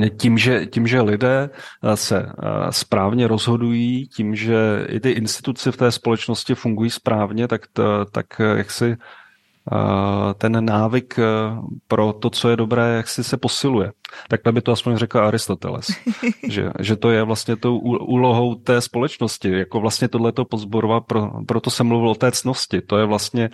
tím, 0.18 0.38
že, 0.38 0.66
tím, 0.66 0.86
že 0.86 1.00
lidé 1.00 1.50
se 1.94 2.32
správně 2.70 3.28
rozhodují, 3.28 4.08
tím, 4.08 4.34
že 4.34 4.86
i 4.88 5.00
ty 5.00 5.10
instituce 5.10 5.72
v 5.72 5.76
té 5.76 5.92
společnosti 5.92 6.54
fungují 6.54 6.90
správně, 6.90 7.48
tak, 7.48 7.66
to, 7.72 8.04
tak 8.04 8.26
jak 8.56 8.70
si 8.70 8.96
ten 10.38 10.64
návyk 10.64 11.18
e, 11.18 11.22
pro 11.88 12.12
to, 12.12 12.30
co 12.30 12.48
je 12.48 12.56
dobré, 12.56 12.96
jak 12.96 13.08
si 13.08 13.24
se 13.24 13.36
posiluje. 13.36 13.92
Takhle 14.28 14.52
by 14.52 14.62
to 14.62 14.72
aspoň 14.72 14.96
řekl 14.96 15.18
Aristoteles. 15.18 15.86
že, 16.48 16.70
že 16.80 16.96
to 16.96 17.10
je 17.10 17.22
vlastně 17.22 17.56
tou 17.56 17.78
úlohou 17.78 18.54
té 18.54 18.80
společnosti. 18.80 19.50
Jako 19.50 19.80
vlastně 19.80 20.08
tohleto 20.08 20.44
pozborova, 20.44 21.00
pro, 21.00 21.30
proto 21.46 21.70
jsem 21.70 21.86
mluvil 21.86 22.10
o 22.10 22.14
té 22.14 22.32
cnosti. 22.32 22.80
To 22.80 22.98
je 22.98 23.06
vlastně 23.06 23.50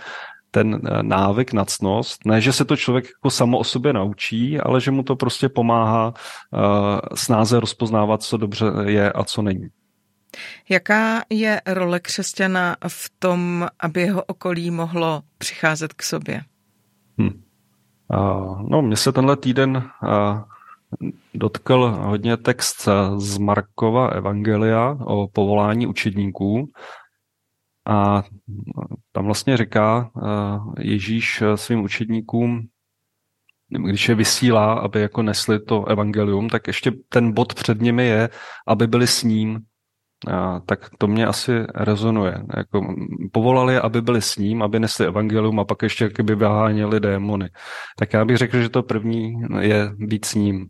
ten 0.51 0.75
e, 0.75 1.03
návyk 1.03 1.53
na 1.53 1.65
cnost. 1.65 2.21
Ne, 2.27 2.41
že 2.41 2.53
se 2.53 2.65
to 2.65 2.77
člověk 2.77 3.05
jako 3.05 3.31
samo 3.31 3.59
o 3.59 3.65
sobě 3.65 3.93
naučí, 3.93 4.61
ale 4.61 4.81
že 4.81 4.91
mu 4.91 5.03
to 5.03 5.17
prostě 5.17 5.49
pomáhá 5.49 6.07
uh, 6.07 6.63
snáze 7.15 7.61
rozpoznávat, 7.61 8.23
co 8.23 8.37
dobře 8.37 8.67
je 8.87 9.13
a 9.13 9.25
co 9.25 9.43
není. 9.43 9.69
Jaká 10.69 11.23
je 11.31 11.61
role 11.67 12.01
křesťana 12.01 12.77
v 12.89 13.11
tom, 13.19 13.67
aby 13.81 14.01
jeho 14.01 14.23
okolí 14.23 14.71
mohlo 14.71 15.23
přicházet 15.39 15.93
k 15.93 16.03
sobě? 16.03 16.41
Hmm. 17.19 17.43
Uh, 18.15 18.63
no, 18.71 18.83
mně 18.83 18.97
se 18.97 19.13
tenhle 19.13 19.37
týden 19.37 19.91
uh, 20.03 20.43
dotkl 21.35 21.99
hodně 22.01 22.37
text 22.37 22.89
z 23.17 23.39
Markova 23.39 24.09
Evangelia 24.09 24.99
o 25.01 25.29
povolání 25.29 25.87
učedníků. 25.87 26.71
A 27.89 28.23
tam 29.13 29.25
vlastně 29.25 29.57
říká 29.57 30.11
Ježíš 30.79 31.43
svým 31.55 31.81
učedníkům, 31.81 32.69
když 33.69 34.09
je 34.09 34.15
vysílá, 34.15 34.75
aby 34.75 35.01
jako 35.01 35.23
nesli 35.23 35.61
to 35.61 35.85
evangelium, 35.85 36.49
tak 36.49 36.67
ještě 36.67 36.93
ten 37.09 37.33
bod 37.33 37.55
před 37.55 37.81
nimi 37.81 38.07
je, 38.07 38.29
aby 38.67 38.87
byli 38.87 39.07
s 39.07 39.23
ním, 39.23 39.61
a, 40.33 40.61
tak 40.61 40.91
to 40.99 41.07
mě 41.07 41.27
asi 41.27 41.53
rezonuje. 41.75 42.35
Jako, 42.57 42.95
povolali, 43.33 43.77
aby 43.77 44.03
byli 44.03 44.23
s 44.23 44.37
ním, 44.37 44.63
aby 44.63 44.81
nesli 44.81 45.07
evangelium 45.07 45.61
a 45.61 45.65
pak 45.65 45.83
ještě 45.83 46.05
jakoby 46.05 46.35
vyháněli 46.35 47.01
démony. 47.01 47.51
Tak 47.99 48.13
já 48.13 48.25
bych 48.25 48.37
řekl, 48.37 48.61
že 48.61 48.69
to 48.69 48.83
první 48.83 49.35
je 49.61 49.91
být 49.97 50.25
s 50.25 50.35
ním. 50.35 50.67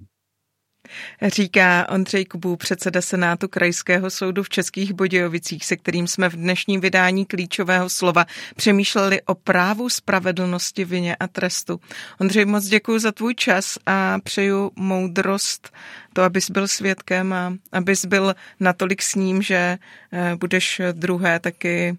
Říká 1.23 1.87
Ondřej 1.91 2.25
Kubů, 2.25 2.57
předseda 2.57 3.01
Senátu 3.03 3.49
Krajského 3.49 4.11
soudu 4.11 4.43
v 4.43 4.49
Českých 4.49 4.93
Bodějovicích, 4.93 5.65
se 5.65 5.77
kterým 5.77 6.07
jsme 6.07 6.29
v 6.29 6.37
dnešním 6.37 6.81
vydání 6.81 7.27
klíčového 7.27 7.89
slova 7.89 8.27
přemýšleli 8.57 9.23
o 9.23 9.35
právu 9.35 9.89
spravedlnosti, 9.89 10.85
vině 10.85 11.17
a 11.17 11.27
trestu. 11.27 11.81
Ondřej, 12.21 12.45
moc 12.45 12.65
děkuji 12.65 12.99
za 12.99 13.13
tvůj 13.13 13.35
čas 13.35 13.79
a 13.87 14.19
přeju 14.25 14.73
moudrost, 14.77 15.73
to, 16.13 16.23
abys 16.23 16.51
byl 16.51 16.69
svědkem 16.69 17.33
a 17.33 17.53
abys 17.73 18.05
byl 18.05 18.35
natolik 18.61 19.03
s 19.03 19.15
ním, 19.15 19.43
že 19.43 19.79
eh, 20.13 20.37
budeš 20.37 20.81
druhé 20.93 21.41
taky 21.41 21.97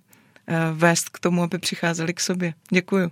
eh, 0.47 0.55
vést 0.73 1.09
k 1.09 1.19
tomu, 1.19 1.43
aby 1.43 1.57
přicházeli 1.57 2.13
k 2.13 2.19
sobě. 2.19 2.53
Děkuji. 2.71 3.11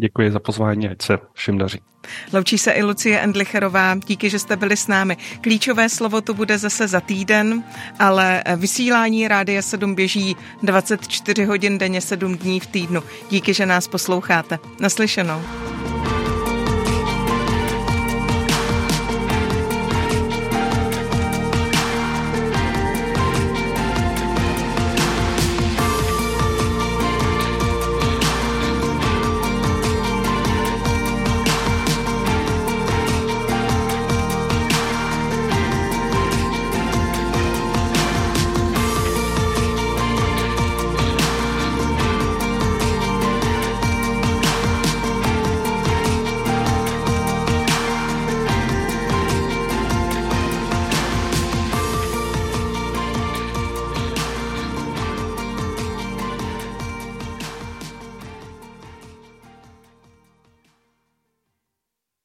Děkuji 0.00 0.30
za 0.30 0.40
pozvání, 0.40 0.88
ať 0.88 1.02
se 1.02 1.18
všem 1.32 1.58
daří. 1.58 1.80
Loučí 2.32 2.58
se 2.58 2.72
i 2.72 2.82
Lucie 2.82 3.20
Endlicherová, 3.20 3.94
díky, 4.06 4.30
že 4.30 4.38
jste 4.38 4.56
byli 4.56 4.76
s 4.76 4.88
námi. 4.88 5.16
Klíčové 5.40 5.88
slovo 5.88 6.20
to 6.20 6.34
bude 6.34 6.58
zase 6.58 6.88
za 6.88 7.00
týden, 7.00 7.64
ale 7.98 8.44
vysílání 8.56 9.28
Rádia 9.28 9.62
7 9.62 9.94
běží 9.94 10.36
24 10.62 11.44
hodin 11.44 11.78
denně 11.78 12.00
7 12.00 12.36
dní 12.36 12.60
v 12.60 12.66
týdnu. 12.66 13.02
Díky, 13.30 13.54
že 13.54 13.66
nás 13.66 13.88
posloucháte. 13.88 14.58
Naslyšenou. 14.80 15.42